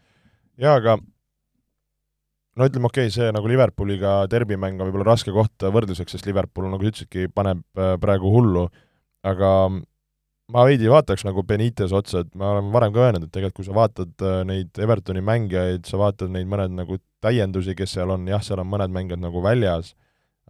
jaa, 0.59 0.76
aga 0.76 0.97
no 0.99 2.67
ütleme, 2.67 2.91
okei 2.91 3.07
okay,, 3.07 3.15
see 3.15 3.32
nagu 3.36 3.49
Liverpooliga 3.49 4.17
derbimäng 4.32 4.80
on 4.80 4.89
võib-olla 4.89 5.13
raske 5.13 5.32
koht 5.36 5.63
võrdluseks, 5.63 6.17
sest 6.17 6.28
Liverpool, 6.28 6.67
nagu 6.71 6.84
sa 6.84 6.91
ütlesidki, 6.91 7.30
paneb 7.32 7.63
äh, 7.80 7.95
praegu 8.03 8.34
hullu, 8.36 8.67
aga 9.24 9.53
ma 10.51 10.65
veidi 10.67 10.89
vaataks 10.91 11.23
nagu 11.27 11.43
Benitez 11.47 11.93
otsa, 11.95 12.23
et 12.23 12.33
ma 12.35 12.51
olen 12.55 12.71
varem 12.73 12.93
ka 12.93 13.05
öelnud, 13.05 13.27
et 13.27 13.33
tegelikult 13.33 13.61
kui 13.61 13.67
sa 13.67 13.75
vaatad 13.77 14.25
äh, 14.25 14.41
neid 14.47 14.81
Evertoni 14.81 15.23
mängijaid, 15.23 15.85
sa 15.87 15.99
vaatad 16.01 16.33
neid 16.33 16.49
mõned 16.49 16.75
nagu 16.75 16.99
täiendusi, 17.23 17.75
kes 17.79 17.95
seal 17.95 18.11
on, 18.13 18.27
jah, 18.27 18.43
seal 18.43 18.59
on 18.59 18.67
mõned 18.69 18.91
mängijad 18.93 19.23
nagu 19.23 19.43
väljas, 19.43 19.93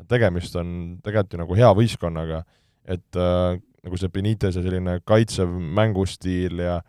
tegemist 0.10 0.56
on 0.58 0.98
tegelikult 1.06 1.38
ju 1.38 1.44
nagu 1.44 1.60
hea 1.60 1.70
võistkonnaga, 1.78 2.42
et 2.90 3.20
äh, 3.20 3.60
nagu 3.84 4.00
see 4.00 4.12
Benitez'i 4.14 4.64
selline 4.64 4.98
kaitsev 5.06 5.52
mängustiil 5.52 6.64
ja 6.64 6.80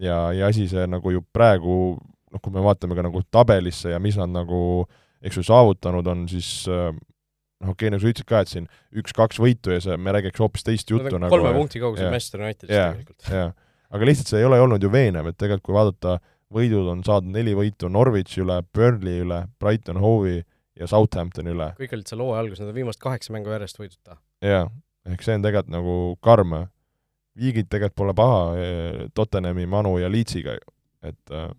ja, 0.00 0.30
ja 0.32 0.48
asi 0.48 0.66
see 0.70 0.86
nagu 0.88 1.12
ju 1.12 1.22
praegu 1.34 1.76
noh, 2.00 2.40
kui 2.40 2.52
me 2.54 2.62
vaatame 2.64 2.96
ka 2.96 3.04
nagu 3.04 3.22
tabelisse 3.30 3.92
ja 3.92 4.00
mis 4.02 4.16
nad 4.18 4.32
nagu 4.32 4.86
eks 5.20 5.36
ju 5.36 5.44
saavutanud 5.44 6.06
on, 6.08 6.24
siis 6.30 6.64
äh, 6.70 6.90
noh, 7.60 7.72
okei 7.74 7.88
okay,, 7.88 7.92
nagu 7.94 8.02
sa 8.02 8.12
ütlesid 8.12 8.28
ka, 8.28 8.42
et 8.44 8.52
siin 8.52 8.68
üks-kaks 9.02 9.40
võitu 9.42 9.74
ja 9.74 9.80
see, 9.84 9.96
me 10.00 10.14
räägiks 10.16 10.42
hoopis 10.42 10.66
teist 10.66 10.90
juttu 10.90 11.20
nagu 11.20 11.32
kolme 11.32 11.52
punkti 11.56 11.82
kaugusel. 11.82 12.10
Manchester 12.12 12.44
Unitedist 12.44 12.74
Jaa. 12.74 12.92
tegelikult. 12.94 13.28
jah, 13.28 13.52
aga 13.90 14.08
lihtsalt 14.08 14.32
see 14.32 14.42
ei 14.42 14.48
ole 14.48 14.60
olnud 14.64 14.82
ju 14.84 14.92
veenev, 14.92 15.30
et 15.30 15.38
tegelikult 15.40 15.68
kui 15.68 15.76
vaadata, 15.76 16.16
võidud 16.54 16.88
on 16.94 17.04
saadud 17.06 17.30
neli 17.34 17.54
võitu 17.58 17.90
Norwichi 17.92 18.42
üle, 18.44 18.60
Burnley 18.74 19.24
üle, 19.26 19.44
Brighton 19.62 20.00
Hove'i 20.02 20.40
ja 20.80 20.90
Southamptoni 20.90 21.54
üle, 21.54 21.70
kõik 21.78 21.96
olid 21.96 22.10
seal 22.10 22.24
hooaja 22.24 22.44
alguses, 22.44 22.64
nad 22.64 22.72
on 22.72 22.78
viimased 22.80 23.02
kaheksa 23.02 23.34
mängu 23.36 23.52
järjest 23.52 23.80
võiduta. 23.80 24.18
jaa, 24.44 24.66
ehk 25.10 25.24
see 25.26 25.38
on 25.38 25.46
tegelikult 25.46 25.74
nagu 25.76 25.96
karm. 26.24 26.60
viigid 27.40 27.68
tegelikult 27.70 27.96
pole 27.96 28.14
paha 28.16 28.40
eh, 28.58 29.02
Tottenhami, 29.14 29.66
Manu 29.70 29.98
ja 30.00 30.08
Leedsiga 30.10 30.56
ju, 30.56 30.72
et 31.06 31.36
äh, 31.36 31.50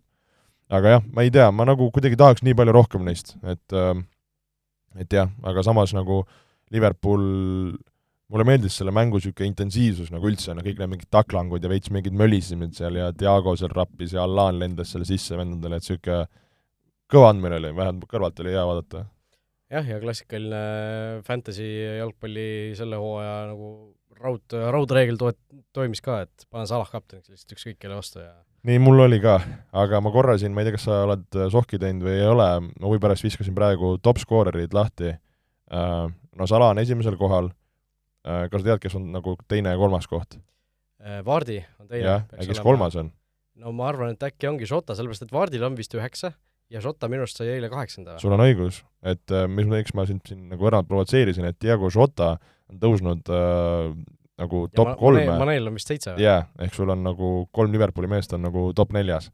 aga 0.71 0.97
jah, 0.97 1.05
ma 1.13 1.23
ei 1.25 1.31
tea, 1.33 1.47
ma 1.51 1.65
nagu 1.67 1.87
kuidagi 1.93 2.19
tahaks 2.19 2.43
nii 2.45 2.57
palju 2.57 2.75
rohkem 2.75 3.05
neist, 3.07 3.35
et 3.47 3.75
äh, 3.77 3.93
et 4.99 5.13
jah, 5.13 5.29
aga 5.47 5.63
samas 5.63 5.93
nagu 5.95 6.21
Liverpool 6.71 7.23
mulle 8.31 8.45
meeldis 8.47 8.77
selle 8.79 8.93
mängu 8.95 9.19
niisugune 9.19 9.49
intensiivsus 9.49 10.11
nagu 10.13 10.29
üldse, 10.29 10.53
no 10.55 10.63
kõik 10.63 10.79
need 10.79 10.93
mingid 10.93 11.09
taklangud 11.11 11.63
ja 11.63 11.71
veits 11.71 11.91
mingid 11.91 12.15
mölisemid 12.17 12.75
seal 12.77 12.99
ja 12.99 13.09
Diago 13.15 13.57
seal 13.59 13.73
rappis 13.75 14.15
ja 14.15 14.23
Allan 14.23 14.59
lendas 14.61 14.93
selle 14.93 15.07
sisse 15.07 15.35
vendadele, 15.39 15.79
et 15.79 15.87
niisugune 15.87 16.21
kõva 17.11 17.31
andmine 17.33 17.57
oli, 17.59 17.73
vähemalt 17.75 18.07
kõrvalt 18.11 18.39
oli 18.39 18.53
hea 18.55 18.63
vaadata. 18.67 19.03
jah, 19.71 19.87
ja 19.87 19.99
klassikaline 20.03 20.61
fantasy 21.27 21.67
jalgpalli 21.99 22.47
selle 22.79 22.99
hooaja 23.01 23.35
nagu 23.51 23.73
raud, 24.21 24.55
raudreegel 24.77 25.19
to-, 25.19 25.35
toimis 25.75 26.03
ka, 26.03 26.21
et 26.27 26.47
pane 26.51 26.69
Salah 26.69 26.89
kapteniks 26.91 27.31
lihtsalt 27.31 27.57
ükskõik 27.57 27.81
kelle 27.81 27.99
vastu 27.99 28.23
ja 28.23 28.31
nii 28.68 28.82
mul 28.84 29.05
oli 29.07 29.18
ka, 29.24 29.39
aga 29.74 30.01
ma 30.03 30.12
korra 30.14 30.38
siin, 30.38 30.53
ma 30.53 30.62
ei 30.62 30.70
tea, 30.70 30.78
kas 30.78 30.86
sa 30.89 31.01
oled 31.07 31.26
äh, 31.38 31.49
sohki 31.53 31.80
teinud 31.82 32.05
või 32.07 32.20
ei 32.20 32.28
ole, 32.30 32.49
ma 32.68 32.89
huvi 32.89 33.01
pärast 33.01 33.26
viskasin 33.26 33.57
praegu 33.57 33.95
top 34.03 34.22
scorerid 34.22 34.76
lahti. 34.78 35.16
no 35.72 36.47
Salah 36.47 36.74
on 36.74 36.80
esimesel 36.82 37.16
kohal. 37.18 37.47
kas 38.22 38.62
sa 38.62 38.66
tead, 38.66 38.80
kes 38.84 38.95
on 38.99 39.07
nagu 39.16 39.38
teine 39.49 39.72
ja 39.72 39.78
kolmas 39.80 40.05
koht? 40.07 40.36
äh, 41.01 41.26
Vardi 41.26 41.66
on 41.80 41.88
teine. 41.88 42.05
jah, 42.05 42.24
kes 42.38 42.62
kolmas 42.62 42.95
on? 42.99 43.12
no 43.62 43.74
ma 43.76 43.89
arvan, 43.89 44.16
et 44.16 44.24
äkki 44.26 44.49
ongi 44.49 44.70
Šota, 44.70 44.95
sellepärast 44.97 45.26
et 45.26 45.34
Vardil 45.34 45.66
on 45.66 45.76
vist 45.78 45.93
üheksa 45.97 46.34
ja 46.72 46.82
Šota 46.84 47.09
minu 47.12 47.26
arust 47.26 47.41
sai 47.41 47.51
eile 47.55 47.70
kaheksanda 47.72 48.18
sul 48.22 48.34
on 48.36 48.43
õigus, 48.45 48.82
et 49.03 49.34
äh, 49.34 49.47
mis, 49.51 49.70
miks 49.70 49.95
ma 49.97 50.05
sind 50.09 50.24
siin 50.28 50.47
nagu 50.51 50.70
ära 50.70 50.84
provotseerisin, 50.88 51.47
et 51.49 51.59
Diego 51.62 51.91
Šota 51.93 52.36
on 52.72 52.82
tõusnud 52.82 53.32
äh, 53.34 53.91
nagu 54.41 54.63
Ja 54.67 54.75
top 54.81 54.87
Ma- 54.91 54.95
kolme 54.99 55.25
Mane- 55.29 55.39
Manel 55.45 55.67
on 55.69 55.77
vist 55.77 55.87
seitse 55.91 56.15
või? 56.15 56.25
jaa, 56.25 56.41
ehk 56.65 56.73
sul 56.77 56.89
on 56.89 57.03
nagu 57.05 57.31
kolm 57.53 57.71
Liverpooli 57.73 58.09
meest 58.11 58.33
on 58.37 58.41
nagu 58.49 58.71
top 58.77 58.91
neljas. 58.97 59.29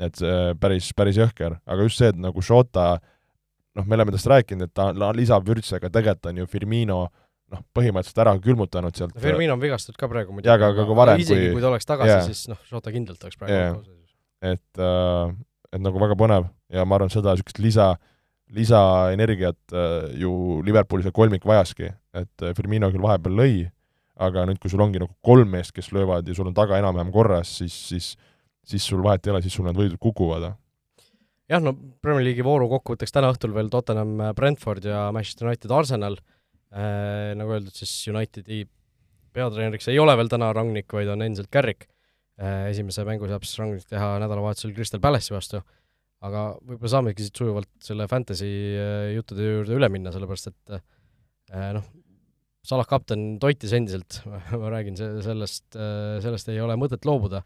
et 0.00 0.16
see 0.18 0.54
päris, 0.58 0.88
päris 0.98 1.18
jõhker, 1.20 1.58
aga 1.66 1.82
just 1.86 1.98
see, 2.00 2.08
et 2.10 2.16
nagu 2.18 2.42
Šota 2.42 2.96
noh, 3.76 3.84
me 3.86 3.94
oleme 3.98 4.10
tast 4.14 4.26
rääkinud, 4.26 4.66
et 4.66 4.74
ta 4.74 4.88
lisab 5.14 5.44
vürtsi, 5.46 5.76
aga 5.76 5.90
tegelikult 5.90 6.26
on 6.32 6.36
ju 6.42 6.46
Firmino 6.50 6.96
noh, 7.52 7.60
põhimõtteliselt 7.76 8.18
ära 8.24 8.32
külmutanud 8.42 8.96
sealt 8.96 9.14
no 9.14 9.20
Firmino 9.22 9.54
on 9.54 9.60
vigastatud 9.62 9.94
ka 10.00 10.08
praegu 10.10 10.32
muidugi. 10.34 10.48
Jaa, 10.50 10.56
aga- 10.58 10.72
aga 10.74 10.86
ka 10.88 10.96
varem, 10.98 11.20
isegi 11.22 11.44
kui- 11.46 11.52
kui 11.58 11.62
ta 11.62 11.68
oleks 11.70 11.86
tagasi 11.86 12.10
jaa. 12.10 12.22
siis 12.26 12.48
noh, 12.50 12.58
Šota 12.70 12.90
kindlalt 12.94 13.22
oleks 13.22 13.38
praegu 13.38 13.54
yeah. 13.54 13.76
et 14.54 14.82
äh, 14.82 15.34
et 15.74 15.82
nagu 15.82 15.98
väga 16.02 16.16
põnev 16.18 16.48
ja 16.74 16.84
ma 16.84 16.96
arvan, 16.98 17.10
seda 17.14 17.34
niisugust 17.34 17.58
lisa, 17.62 17.92
lisaenergiat 18.54 19.72
äh, 19.72 20.10
ju 20.20 20.62
Liverpooli 20.66 21.04
see 21.06 21.12
kolmik 21.14 21.44
vajaski, 21.46 21.90
et 22.14 22.42
äh, 22.42 22.54
Firmino 22.56 22.90
küll 22.92 23.02
vahepeal 23.04 23.36
lõi, 23.38 23.54
aga 24.16 24.44
nüüd, 24.46 24.60
kui 24.62 24.70
sul 24.70 24.82
ongi 24.84 25.00
nagu 25.02 25.12
kolm 25.24 25.50
meest, 25.50 25.72
kes 25.74 25.90
löövad 25.94 26.28
ja 26.28 26.34
sul 26.36 26.46
on 26.46 26.54
taga 26.54 26.78
enam-vähem 26.78 27.10
korras, 27.14 27.56
siis, 27.58 27.74
siis 27.88 28.14
siis 28.68 28.84
sul 28.88 29.02
vahet 29.04 29.26
ei 29.26 29.34
ole, 29.34 29.42
siis 29.44 29.56
sul 29.56 29.66
need 29.68 29.78
võidud 29.78 30.00
kukuvad. 30.00 30.52
jah, 31.50 31.60
no 31.62 31.74
Premier 32.02 32.24
League'i 32.24 32.46
vooru 32.46 32.68
kokkuvõtteks 32.72 33.12
täna 33.12 33.30
õhtul 33.32 33.54
veel 33.56 33.68
Tottenham, 33.72 34.16
Brentford 34.36 34.86
ja 34.88 35.08
Manchester 35.12 35.50
United, 35.50 35.70
Arsenal 35.70 36.16
äh,, 36.16 37.34
nagu 37.38 37.56
öeldud, 37.56 37.74
siis 37.76 37.92
Unitedi 38.12 38.64
peatreeneriks 39.34 39.90
ei 39.92 39.98
ole 40.00 40.14
veel 40.16 40.30
täna 40.32 40.52
Rangnick, 40.56 40.92
vaid 40.96 41.10
on 41.12 41.24
endiselt 41.26 41.50
Carrick 41.52 41.88
äh,. 42.40 42.70
esimese 42.72 43.04
mängu 43.08 43.28
saab 43.30 43.44
siis 43.44 43.60
Rangnick 43.60 43.88
teha 43.90 44.14
nädalavahetusel 44.24 44.74
Crystal 44.76 45.02
Palace'i 45.04 45.36
vastu, 45.36 45.60
aga 46.24 46.46
võib-olla 46.62 46.94
saamegi 46.96 47.26
siit 47.26 47.42
sujuvalt 47.42 47.72
selle 47.84 48.08
fantasy 48.08 48.48
äh, 48.80 49.10
juttude 49.18 49.50
juurde 49.50 49.76
üle 49.76 49.92
minna, 49.92 50.14
sellepärast 50.14 50.52
et 50.54 50.78
äh, 50.78 51.70
noh, 51.76 51.84
Salah 52.64 52.88
kapten 52.88 53.34
toitis 53.42 53.74
endiselt. 53.76 54.22
Ma 54.60 54.72
räägin 54.72 54.96
se-, 54.96 55.10
sellest, 55.26 55.66
sellest 56.24 56.48
ei 56.52 56.62
ole 56.64 56.78
mõtet 56.80 57.04
loobuda, 57.08 57.42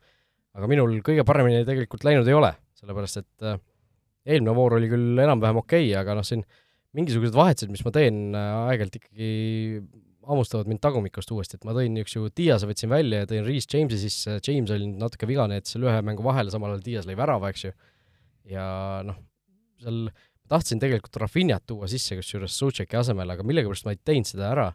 aga 0.54 0.70
minul 0.70 1.00
kõige 1.06 1.24
paremini 1.26 1.66
tegelikult 1.66 2.06
läinud 2.06 2.28
ei 2.28 2.36
ole, 2.38 2.52
sellepärast 2.78 3.20
et 3.22 3.46
äh, 3.46 3.58
eelmine 4.28 4.54
voor 4.56 4.78
oli 4.78 4.90
küll 4.90 5.18
enam-vähem 5.24 5.60
okei 5.62 5.88
okay,, 5.90 5.96
aga 6.00 6.16
noh, 6.18 6.26
siin 6.26 6.44
mingisugused 6.96 7.36
vahetused, 7.36 7.72
mis 7.72 7.84
ma 7.84 7.92
teen, 7.94 8.20
aeg-ajalt 8.36 8.96
ikkagi 9.00 9.32
hammustavad 10.28 10.68
mind 10.68 10.80
tagumikust 10.84 11.30
uuesti, 11.32 11.56
et 11.56 11.64
ma 11.64 11.74
tõin 11.76 11.94
üks 12.02 12.16
ju 12.16 12.28
Diase 12.36 12.68
võtsin 12.68 12.90
välja 12.92 13.22
ja 13.22 13.28
tõin 13.28 13.46
Reece 13.46 13.70
Jamesi 13.72 14.00
sisse, 14.02 14.38
James 14.44 14.72
oli 14.74 14.88
nüüd 14.90 15.00
natuke 15.00 15.28
vigane, 15.28 15.60
et 15.60 15.68
seal 15.68 15.86
ühe 15.88 16.00
mängu 16.04 16.24
vahele, 16.26 16.52
samal 16.52 16.74
ajal 16.74 16.84
Dias 16.84 17.08
lõi 17.08 17.16
värava, 17.18 17.52
eks 17.52 17.64
ju, 17.64 17.72
ja 18.52 18.66
noh, 19.08 19.16
seal 19.80 20.02
tahtsin 20.48 20.80
tegelikult 20.82 21.16
Rafinhat 21.22 21.64
tuua 21.68 21.88
sisse 21.90 22.16
kusjuures 22.18 22.56
Sucheki 22.60 22.98
asemel, 23.00 23.30
aga 23.32 23.46
millegipärast 23.46 23.88
ma 23.88 23.96
ei 23.96 24.02
teinud 24.04 24.28
seda 24.28 24.50
ära 24.52 24.68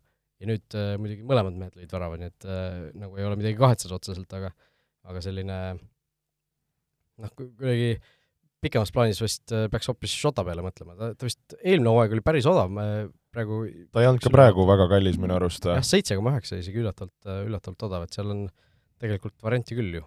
ja 0.43 0.49
nüüd 0.49 0.75
äh, 0.77 0.93
muidugi 0.99 1.23
mõlemad 1.27 1.55
mehed 1.57 1.77
lõid 1.79 1.95
värava, 1.95 2.19
nii 2.19 2.29
et 2.31 2.47
äh, 2.49 2.79
nagu 2.99 3.19
ei 3.19 3.27
ole 3.27 3.39
midagi 3.39 3.59
kahetseda 3.59 3.95
otseselt, 3.95 4.35
aga 4.35 4.51
aga 5.07 5.21
selline 5.23 5.57
noh, 7.23 7.31
kuidagi 7.35 7.95
pikemas 8.63 8.93
plaanis 8.95 9.19
vist 9.23 9.53
äh, 9.55 9.69
peaks 9.71 9.89
hoopis 9.91 10.15
Šota 10.19 10.45
peale 10.47 10.63
mõtlema, 10.65 10.95
ta, 10.99 11.11
ta 11.15 11.27
vist 11.27 11.55
eelmine 11.61 11.91
hooaeg 11.91 12.15
oli 12.17 12.25
päris 12.25 12.47
odav, 12.49 12.71
me 12.71 12.87
praegu 13.33 13.63
ta 13.91 14.03
ei 14.03 14.09
olnud 14.11 14.23
ka 14.23 14.33
praegu 14.33 14.67
väga 14.67 14.89
kallis 14.91 15.19
minu 15.21 15.37
arust. 15.37 15.67
jah, 15.71 15.83
seitse 15.87 16.19
koma 16.19 16.35
üheksa 16.35 16.59
isegi 16.59 16.83
üllatavalt, 16.83 17.31
üllatavalt 17.47 17.87
odav, 17.89 18.05
et 18.07 18.19
seal 18.19 18.31
on 18.35 18.45
tegelikult 19.03 19.35
varianti 19.43 19.79
küll 19.79 19.99
ju. 19.99 20.05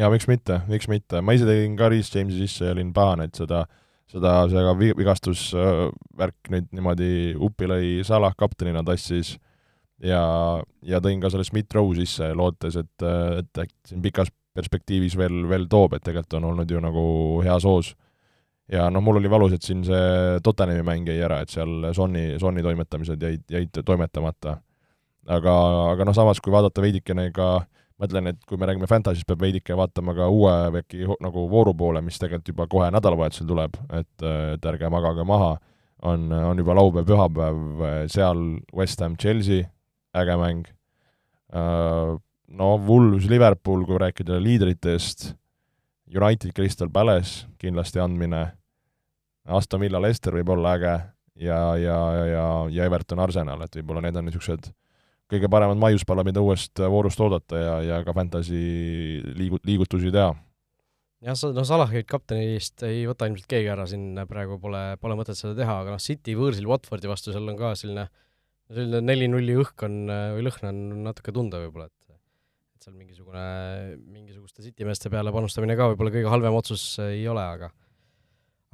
jaa, 0.00 0.12
miks 0.12 0.28
mitte, 0.30 0.62
miks 0.70 0.88
mitte, 0.90 1.20
ma 1.24 1.36
ise 1.36 1.48
tegin 1.48 1.76
ka 1.80 1.92
Reece 1.92 2.20
Jamesi 2.20 2.44
sisse 2.44 2.68
ja 2.68 2.76
olin 2.76 2.92
pahane, 2.96 3.28
et 3.28 3.40
seda 3.40 3.66
seda, 4.10 4.74
vi-, 4.78 4.92
vigastusvärk 4.96 6.52
nüüd 6.52 6.68
niimoodi 6.76 7.10
uppi 7.40 7.68
lõi, 7.70 7.88
Salah 8.06 8.34
kaptenina 8.38 8.84
tassis 8.86 9.34
ja, 10.02 10.22
ja 10.82 11.00
tõin 11.04 11.20
ka 11.22 11.30
selle 11.32 11.46
Smith 11.46 11.74
Rowe 11.74 11.96
sisse, 11.98 12.32
lootes, 12.36 12.78
et, 12.80 13.06
et 13.40 13.62
äkki 13.66 13.92
siin 13.92 14.02
pikas 14.04 14.32
perspektiivis 14.54 15.16
veel, 15.18 15.44
veel 15.50 15.66
toob, 15.70 15.96
et 15.96 16.04
tegelikult 16.04 16.38
on 16.38 16.50
olnud 16.52 16.70
ju 16.70 16.82
nagu 16.82 17.04
hea 17.44 17.56
soos. 17.62 17.94
ja 18.70 18.88
noh, 18.90 19.02
mul 19.04 19.18
oli 19.20 19.30
valus, 19.30 19.52
et 19.52 19.62
siin 19.62 19.82
see 19.84 20.38
Tottenhami 20.42 20.84
mäng 20.86 21.08
jäi 21.08 21.20
ära, 21.26 21.42
et 21.42 21.52
seal 21.52 21.90
Sonni, 21.92 22.38
Sonni 22.40 22.62
toimetamised 22.62 23.22
jäid, 23.22 23.44
jäid 23.50 23.82
toimetamata. 23.84 24.58
aga, 25.26 25.54
aga 25.92 26.04
noh, 26.04 26.14
samas 26.14 26.40
kui 26.40 26.52
vaadata 26.52 26.82
veidikene 26.84 27.30
ka 27.32 27.64
mõtlen, 28.00 28.32
et 28.32 28.40
kui 28.48 28.58
me 28.58 28.66
räägime 28.66 28.88
Fantasy'st, 28.90 29.26
peab 29.26 29.42
veidike 29.42 29.76
vaatama 29.76 30.14
ka 30.16 30.28
uue 30.28 30.54
äkki 30.80 31.06
nagu 31.22 31.46
vooru 31.50 31.74
poole, 31.74 32.02
mis 32.02 32.18
tegelikult 32.18 32.50
juba 32.50 32.66
kohe 32.70 32.90
nädalavahetusel 32.94 33.46
tuleb, 33.48 33.78
et, 33.94 34.26
et 34.54 34.66
ärge 34.70 34.90
magage 34.90 35.26
maha, 35.26 35.54
on, 36.04 36.26
on 36.32 36.58
juba 36.58 36.74
laupäev-pühapäev, 36.78 37.84
seal 38.12 38.42
West 38.74 39.00
Ham 39.00 39.16
Chelsea, 39.20 39.68
äge 40.14 40.36
mäng, 40.40 40.68
no 41.54 42.68
Wolves 42.86 43.26
Liverpool, 43.30 43.84
kui 43.88 43.98
rääkida 43.98 44.38
liidritest, 44.42 45.32
United 46.14 46.52
Crystal 46.54 46.90
Palace 46.92 47.48
kindlasti 47.58 48.02
andmine, 48.02 48.46
Aston 49.44 49.82
Villa 49.82 50.00
Leicester 50.00 50.36
võib 50.36 50.54
olla 50.54 50.76
äge 50.78 50.94
ja, 51.40 51.58
ja, 51.80 51.98
ja, 52.30 52.46
ja 52.70 52.86
Everton 52.86 53.20
Arsenal, 53.24 53.64
et 53.64 53.76
võib-olla 53.80 54.04
need 54.04 54.16
on 54.16 54.28
niisugused 54.28 54.70
kõige 55.30 55.48
paremad 55.50 55.80
maiuspallad, 55.80 56.26
mida 56.28 56.42
uuest 56.44 56.80
voorust 56.80 57.20
oodata 57.24 57.60
ja, 57.60 57.76
ja 57.82 58.00
ka 58.06 58.14
fantasy 58.16 59.22
liigu-, 59.38 59.62
liigutusi 59.66 60.12
teha. 60.14 60.34
jah, 61.24 61.38
sa, 61.38 61.50
no 61.56 61.64
Salahit 61.66 62.06
kaptenist 62.10 62.84
ei 62.86 63.04
võta 63.08 63.28
ilmselt 63.30 63.48
keegi 63.50 63.72
ära, 63.72 63.86
siin 63.90 64.20
praegu 64.28 64.60
pole, 64.62 64.84
pole 65.00 65.16
mõtet 65.18 65.38
seda 65.38 65.56
teha, 65.58 65.80
aga 65.82 65.96
noh, 65.96 66.02
City 66.02 66.36
võõrsil 66.38 66.68
Watfordi 66.70 67.10
vastu, 67.10 67.32
seal 67.32 67.48
on 67.48 67.58
ka 67.58 67.72
selline 67.78 68.06
selline 68.72 69.02
neli-nulli 69.04 69.56
õhk 69.60 69.86
on 69.86 70.00
või 70.08 70.46
lõhn 70.46 70.70
on 70.70 70.82
natuke 71.08 71.34
tunda 71.34 71.60
võib-olla, 71.64 71.90
et 71.90 72.16
et 72.74 72.86
seal 72.86 72.96
mingisugune, 72.98 73.44
mingisuguste 74.12 74.64
City 74.64 74.86
meeste 74.88 75.10
peale 75.12 75.32
panustamine 75.32 75.76
ka 75.78 75.88
võib-olla 75.92 76.12
kõige 76.14 76.30
halvem 76.32 76.56
otsus 76.58 76.82
ei 77.04 77.22
ole, 77.30 77.44
aga 77.44 77.70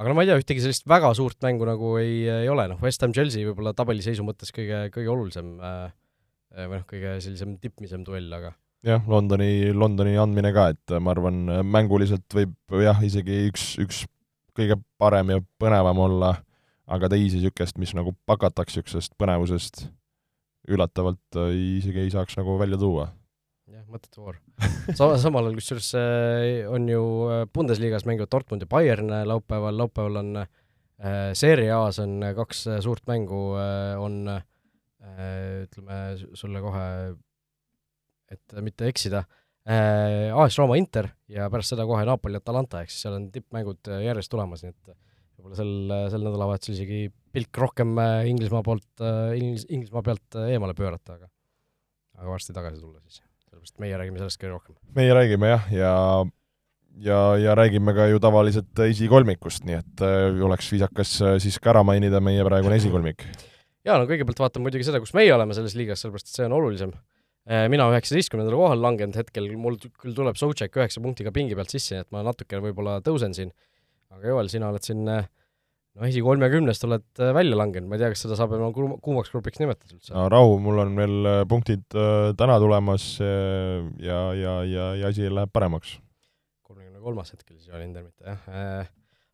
aga 0.01 0.09
no 0.09 0.17
ma 0.17 0.25
ei 0.25 0.31
tea, 0.31 0.39
ühtegi 0.41 0.65
sellist 0.65 0.87
väga 0.89 1.13
suurt 1.17 1.39
mängu 1.45 1.69
nagu 1.69 1.93
ei, 2.01 2.25
ei 2.25 2.49
ole, 2.51 2.67
noh, 2.73 2.81
West 2.83 3.05
Ham 3.05 3.13
Chelsea 3.17 3.45
võib-olla 3.49 3.75
tabeliseisu 3.77 4.25
mõttes 4.27 4.55
kõige, 4.57 4.87
kõige 4.95 5.13
olulisem 5.13 5.53
äh, 5.61 5.93
või 6.65 6.81
noh, 6.81 6.87
kõige 6.89 7.19
sellisem 7.23 7.59
tippmisem 7.63 8.07
duell, 8.07 8.31
aga 8.35 8.55
jah, 8.87 9.05
Londoni, 9.11 9.71
Londoni 9.77 10.17
andmine 10.21 10.55
ka, 10.57 10.71
et 10.73 10.97
ma 11.03 11.13
arvan, 11.15 11.45
mänguliselt 11.69 12.27
võib 12.35 12.81
jah, 12.81 13.03
isegi 13.05 13.45
üks, 13.51 13.75
üks 13.83 14.05
kõige 14.57 14.79
parem 15.01 15.35
ja 15.35 15.43
põnevam 15.61 16.01
olla, 16.07 16.35
aga 16.91 17.11
teisi 17.13 17.39
niisugust, 17.39 17.79
mis 17.81 17.95
nagu 17.97 18.15
pakataks 18.29 18.77
niisugusest 18.77 19.17
põnevusest 19.21 19.87
üllatavalt 20.71 21.39
isegi 21.55 22.05
ei 22.05 22.13
saaks 22.13 22.37
nagu 22.39 22.57
välja 22.61 22.79
tuua. 22.81 23.09
jah, 23.71 23.85
mõttetu 23.89 24.25
voor. 24.25 24.39
Sama, 24.99 25.17
samal 25.23 25.47
ajal 25.47 25.59
kusjuures 25.61 25.91
on 26.75 26.89
ju 26.91 27.03
Bundesliga-s 27.55 28.07
mängivad 28.09 28.33
Dortmund 28.33 28.67
ja 28.67 28.71
Bayern 28.71 29.13
laupäeval, 29.31 29.77
laupäeval 29.79 30.21
on 30.21 30.41
äh, 30.43 31.31
Serie 31.39 31.73
A-s 31.73 32.01
on 32.03 32.19
kaks 32.37 32.67
suurt 32.85 33.07
mängu 33.09 33.55
äh,, 33.57 33.95
on 34.01 34.27
äh, 34.29 34.43
ütleme 35.65 36.01
sulle 36.35 36.61
kohe, 36.65 36.87
et 38.31 38.59
mitte 38.61 38.91
eksida 38.91 39.23
äh,, 39.65 40.35
AS 40.35 40.59
Rooma 40.59 40.77
Inter 40.81 41.13
ja 41.31 41.47
pärast 41.53 41.73
seda 41.73 41.87
kohe 41.89 42.05
Napoli 42.09 42.43
Atalanta, 42.43 42.83
ehk 42.83 42.93
siis 42.93 43.07
seal 43.07 43.17
on 43.17 43.31
tippmängud 43.33 43.95
järjest 44.05 44.35
tulemas, 44.35 44.67
nii 44.67 44.75
et 44.75 44.99
võib-olla 45.41 45.59
sel, 45.59 45.75
sel 46.13 46.29
nädalavahetusel 46.29 46.77
isegi 46.77 47.03
pilk 47.35 47.61
rohkem 47.65 47.97
Inglismaa 48.29 48.63
poolt, 48.67 48.89
Inglis-, 49.01 49.67
Inglismaa 49.73 50.05
pealt 50.07 50.39
eemale 50.45 50.77
pöörata, 50.79 51.17
aga 51.17 51.31
aga 52.21 52.29
varsti 52.35 52.53
tagasi 52.53 52.81
tulla 52.83 53.01
siis 53.07 53.23
sellepärast 53.61 53.81
meie 53.83 53.97
räägime 53.99 54.21
sellest 54.21 54.41
kõige 54.41 54.53
rohkem. 54.55 54.77
meie 54.97 55.15
räägime 55.17 55.51
jah, 55.51 55.71
ja 55.73 55.93
ja, 57.01 57.21
ja 57.39 57.55
räägime 57.55 57.95
ka 57.97 58.09
ju 58.11 58.21
tavaliselt 58.23 58.83
esikolmikust, 58.87 59.65
nii 59.69 59.79
et 59.79 60.03
äh, 60.05 60.43
oleks 60.45 60.71
viisakas 60.73 61.15
äh, 61.23 61.39
siis 61.43 61.59
ka 61.63 61.73
ära 61.75 61.85
mainida 61.87 62.21
meie 62.21 62.45
praegune 62.47 62.77
esikolmik. 62.81 63.25
jaa, 63.87 63.97
no 63.97 64.07
kõigepealt 64.09 64.43
vaatame 64.43 64.69
muidugi 64.69 64.87
seda, 64.87 65.01
kus 65.03 65.15
meie 65.17 65.33
oleme 65.35 65.57
selles 65.57 65.77
liigas, 65.79 66.03
sellepärast 66.03 66.31
et 66.31 66.41
see 66.41 66.49
on 66.49 66.59
olulisem. 66.59 66.95
mina 67.73 67.87
üheksateistkümnendale 67.89 68.55
kohale 68.55 68.83
langenud 68.85 69.17
hetkel, 69.17 69.47
mul 69.59 69.79
küll 69.81 70.13
tuleb 70.15 70.37
Socek 70.37 70.77
üheksa 70.77 71.01
punktiga 71.03 71.33
pingi 71.35 71.57
pealt 71.57 71.73
sisse, 71.73 71.97
nii 71.97 72.05
et 72.05 72.11
ma 72.13 72.21
natukene 72.23 72.61
võib-olla 72.63 72.99
tõusen 73.03 73.33
siin, 73.35 73.51
aga 74.11 74.33
Joel, 74.33 74.51
sina 74.53 74.71
oled 74.71 74.85
siin 74.85 75.05
no 76.01 76.07
esikolmekümnest 76.07 76.85
oled 76.87 77.23
välja 77.35 77.59
langenud, 77.59 77.89
ma 77.91 77.97
ei 77.97 78.03
tea, 78.03 78.13
kas 78.13 78.23
seda 78.25 78.39
saab 78.39 78.55
enam 78.57 78.75
kuumaks 78.75 79.33
grupiks 79.33 79.61
nimetada 79.63 79.97
üldse? 79.97 80.13
no 80.15 80.29
rahu, 80.33 80.59
mul 80.63 80.85
on 80.85 80.95
veel 80.99 81.33
punktid 81.51 81.99
äh, 81.99 82.31
täna 82.39 82.61
tulemas 82.63 83.13
ja, 83.21 84.21
ja, 84.37 84.55
ja, 84.67 84.87
ja 85.01 85.11
asi 85.11 85.31
läheb 85.31 85.53
paremaks. 85.55 85.99
kolmekümne 86.67 87.03
kolmas 87.03 87.35
hetkel 87.35 87.59
siis 87.59 87.75
oli 87.75 87.89
Inder 87.89 88.07
mitte, 88.07 88.27
jah 88.27 88.89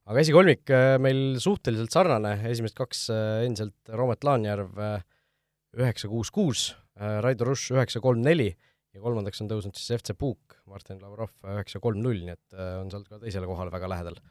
aga 0.07 0.23
esikolmik 0.23 0.71
meil 1.03 1.41
suhteliselt 1.43 1.91
sarnane, 1.91 2.37
esimesed 2.47 2.77
kaks 2.79 3.09
endiselt 3.43 3.91
Roomet 3.91 4.23
Laanjärv 4.23 4.79
üheksa 5.77 6.09
kuus 6.09 6.31
kuus, 6.31 6.69
Raido 6.97 7.49
Rush 7.49 7.75
üheksa 7.75 8.01
kolm 8.01 8.23
neli 8.23 8.53
ja 8.95 9.03
kolmandaks 9.03 9.43
on 9.43 9.51
tõusnud 9.51 9.77
siis 9.77 9.99
FC 9.99 10.15
Puuk, 10.17 10.55
Martin 10.71 11.03
Lavrov 11.03 11.35
üheksa 11.51 11.83
kolm 11.83 11.99
null, 12.05 12.23
nii 12.23 12.37
et 12.37 12.61
on 12.79 12.93
sealt 12.95 13.11
ka 13.11 13.19
teisele 13.21 13.51
kohale 13.51 13.75
väga 13.75 13.91
lähedal 13.91 14.23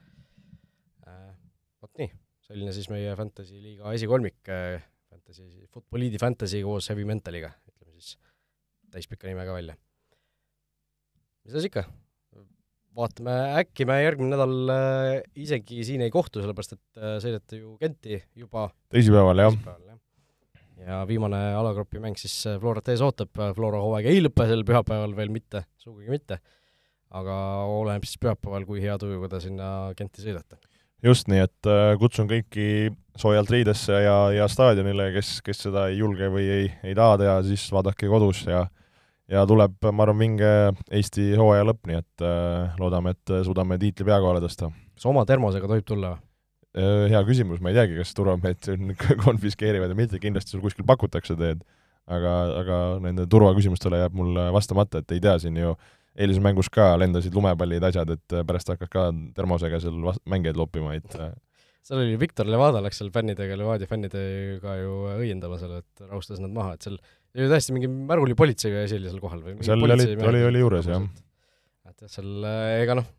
nii, 1.05 2.09
selline 2.47 2.75
siis 2.75 2.89
meie 2.91 3.15
Fantasy 3.17 3.59
liiga 3.61 3.93
esikolmik, 3.95 4.39
Fantasy, 5.09 5.67
Futboliidi 5.73 6.21
Fantasy 6.21 6.63
koos 6.65 6.89
Heavy 6.91 7.05
Mentaliga, 7.07 7.53
ütleme 7.69 7.93
siis 7.95 8.17
täispika 8.91 9.29
nimega 9.29 9.53
välja. 9.53 9.77
mis 11.45 11.55
asi 11.55 11.69
ikka, 11.69 11.85
vaatame, 12.95 13.33
äkki 13.61 13.85
me 13.87 13.97
järgmine 14.01 14.33
nädal 14.33 14.71
äh, 14.71 15.11
isegi 15.45 15.83
siin 15.87 16.03
ei 16.05 16.13
kohtu, 16.13 16.41
sellepärast 16.43 16.75
et 16.77 16.99
äh, 16.99 17.15
sõidate 17.23 17.59
ju 17.59 17.75
Genti 17.81 18.19
juba 18.39 18.69
teisipäeval, 18.93 19.41
jah. 19.43 19.57
jah. 19.89 19.99
ja 20.85 21.01
viimane 21.09 21.41
alagrupi 21.59 22.01
mäng 22.03 22.19
siis 22.19 22.37
äh, 22.49 22.59
Florat 22.61 22.87
ees 22.93 23.03
ootab, 23.05 23.33
Flora 23.57 23.81
hooaeg 23.83 24.07
ei 24.11 24.23
lõpe 24.23 24.47
sel 24.49 24.63
pühapäeval 24.67 25.15
veel 25.17 25.33
mitte, 25.33 25.65
sugugi 25.81 26.13
mitte, 26.13 26.39
aga 27.15 27.35
oleneb 27.71 28.07
siis 28.07 28.21
pühapäeval, 28.23 28.67
kui 28.69 28.83
hea 28.83 28.97
tujuga 29.01 29.35
te 29.35 29.43
sinna 29.43 29.69
Genti 29.97 30.23
sõidate. 30.23 30.59
Just 31.05 31.29
nii, 31.31 31.43
et 31.45 31.69
kutsun 32.01 32.29
kõiki 32.29 32.93
soojalt 33.19 33.51
riidesse 33.53 33.99
ja, 34.03 34.15
ja 34.35 34.47
staadionile, 34.51 35.11
kes, 35.15 35.37
kes 35.45 35.65
seda 35.67 35.87
ei 35.91 35.99
julge 36.01 36.27
või 36.33 36.47
ei, 36.51 36.71
ei 36.83 36.95
taha 36.97 37.19
teha, 37.21 37.35
siis 37.47 37.67
vaadake 37.73 38.09
kodus 38.11 38.43
ja 38.49 38.65
ja 39.31 39.45
tuleb, 39.49 39.77
ma 39.89 40.05
arvan, 40.05 40.19
vinge 40.19 40.51
Eesti 40.93 41.31
hooaja 41.39 41.65
lõpp, 41.65 41.87
nii 41.89 41.97
et 41.97 42.25
äh, 42.25 42.75
loodame, 42.81 43.15
et 43.15 43.33
suudame 43.47 43.79
tiitli 43.81 44.07
pea 44.07 44.19
kohale 44.21 44.43
tõsta. 44.43 44.69
kas 44.95 45.07
oma 45.09 45.25
termosega 45.25 45.69
tohib 45.69 45.87
tulla? 45.87 46.15
Äh, 46.77 47.07
hea 47.11 47.23
küsimus, 47.27 47.61
ma 47.63 47.71
ei 47.71 47.79
teagi, 47.79 47.97
kas 47.97 48.13
turvamehed 48.17 48.69
konfiskeerivad 49.25 49.93
või 49.93 50.03
mitte, 50.03 50.21
kindlasti 50.21 50.55
sul 50.55 50.63
kuskil 50.65 50.85
pakutakse 50.87 51.37
teed, 51.39 51.63
aga, 52.05 52.35
aga 52.61 52.79
nende 53.03 53.25
turvaküsimustele 53.31 54.03
jääb 54.03 54.17
mul 54.17 54.37
vastamata, 54.53 55.01
et 55.01 55.15
ei 55.15 55.23
tea, 55.23 55.37
siin 55.41 55.57
ju 55.61 55.73
eilises 56.15 56.43
mängus 56.43 56.69
ka 56.71 56.93
lendasid 56.99 57.35
lumepallid, 57.35 57.83
asjad, 57.83 58.13
et 58.15 58.37
pärast 58.47 58.71
hakkad 58.71 58.91
ka 58.91 59.09
termosega 59.35 59.81
seal 59.83 59.97
mängijaid 60.31 60.59
loppima, 60.59 60.95
et 60.97 61.17
äh, 61.19 61.33
seal 61.85 62.01
oli 62.01 62.15
Viktor 62.21 62.49
Levada 62.49 62.81
läks 62.83 63.01
seal 63.01 63.11
fännidega, 63.13 63.57
Levadia 63.59 63.89
fännidega 63.89 64.77
ju 64.79 64.95
õiendama 65.19 65.59
seal, 65.61 65.77
et 65.83 66.05
rahustas 66.07 66.41
nad 66.43 66.53
maha, 66.55 66.75
et 66.77 66.87
seal 66.87 66.97
ju 67.35 67.49
täiesti 67.51 67.75
mingi 67.75 67.91
märulipolitseiga 67.91 68.85
asi 68.87 68.99
oli 68.99 69.11
seal 69.11 69.23
kohal 69.23 69.43
või? 69.45 69.57
seal 69.65 69.85
oli, 69.85 70.09
oli, 70.15 70.43
oli 70.49 70.63
juures, 70.63 70.89
jah. 70.89 71.07
et 71.91 72.05
jah, 72.05 72.13
seal 72.17 72.47
ega 72.81 72.99
noh, 73.01 73.09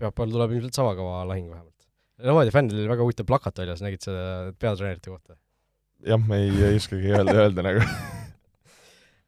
pühapäeval 0.00 0.36
tuleb 0.36 0.58
ilmselt 0.58 0.78
sama 0.78 0.94
kõva 0.98 1.24
lahing 1.28 1.50
vähemalt. 1.50 1.74
Levadia 2.26 2.54
fännidel 2.54 2.84
oli 2.84 2.92
väga 2.94 3.04
huvitav 3.04 3.28
plakat 3.28 3.64
väljas, 3.64 3.84
nägid 3.84 4.06
seda 4.06 4.52
peatreenerite 4.56 5.12
kohta? 5.12 5.36
jah, 6.06 6.20
ma 6.20 6.38
ei, 6.40 6.52
ei 6.70 6.78
oskagi 6.80 7.12
öelda, 7.12 7.36
öelda 7.42 7.64
nagu 7.66 7.84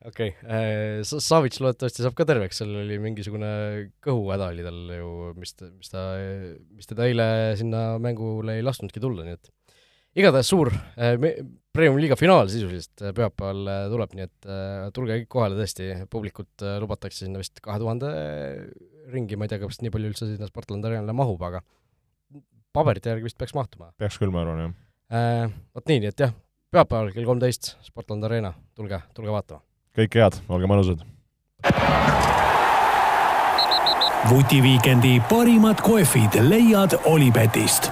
okei 0.07 0.31
okay., 0.31 0.47
äh, 0.47 1.03
Savits 1.03 1.61
loodetavasti 1.63 2.05
saab 2.05 2.17
ka 2.19 2.27
terveks, 2.29 2.61
seal 2.61 2.75
oli 2.85 2.99
mingisugune 3.03 3.51
kõhuhäda 4.05 4.51
oli 4.53 4.67
tal 4.67 4.81
ju, 4.95 5.13
mis 5.39 5.55
mis 5.75 5.93
ta, 5.93 6.05
mis 6.79 6.91
teda 6.91 7.09
eile 7.09 7.29
sinna 7.59 7.83
mängule 8.03 8.59
ei 8.59 8.67
lasknudki 8.67 9.03
tulla, 9.03 9.27
nii 9.27 9.39
et 9.39 9.51
igatahes 10.23 10.51
suur 10.53 10.71
äh, 10.73 11.17
Premium-liiga 11.75 12.19
finaal 12.19 12.51
sisuliselt 12.51 13.03
äh, 13.03 13.15
pühapäeval 13.17 13.91
tuleb, 13.93 14.15
nii 14.19 14.27
et 14.29 14.51
tulge 14.95 15.21
kõik 15.21 15.33
kohale 15.35 15.59
tõesti, 15.59 15.91
publikut 16.11 16.67
lubatakse 16.83 17.25
sinna 17.25 17.43
vist 17.43 17.59
kahe 17.65 17.83
tuhande 17.83 18.11
ringi, 19.13 19.39
ma 19.39 19.47
ei 19.47 19.55
tea, 19.55 19.63
kas 19.63 19.83
nii 19.83 19.95
palju 19.95 20.13
üldse 20.13 20.31
sinna 20.31 20.51
Sportland 20.51 20.87
Arenale 20.87 21.15
mahub, 21.17 21.43
aga 21.43 21.63
paberite 22.75 23.11
järgi 23.11 23.31
vist 23.31 23.39
peaks 23.41 23.57
mahtuma. 23.57 23.93
peaks 23.99 24.19
küll, 24.21 24.35
ma 24.35 24.45
arvan, 24.45 24.69
jah. 24.69 25.55
Vot 25.75 25.89
nii, 25.89 26.03
nii 26.05 26.13
et 26.13 26.27
jah, 26.27 26.35
pühapäeval 26.75 27.15
kell 27.15 27.31
kolmteist 27.31 27.73
Sportland 27.87 28.27
Arena, 28.29 28.53
tulge, 28.77 29.01
tulge 29.17 29.33
vaatama. 29.33 29.68
Kõike 29.99 30.23
head, 30.23 30.43
olge 30.49 30.71
mõnusad! 30.71 31.07
vutiviikendi 34.29 35.23
parimad 35.31 35.81
kohvid 35.81 36.35
leiad 36.51 36.99
Olipetist 37.09 37.89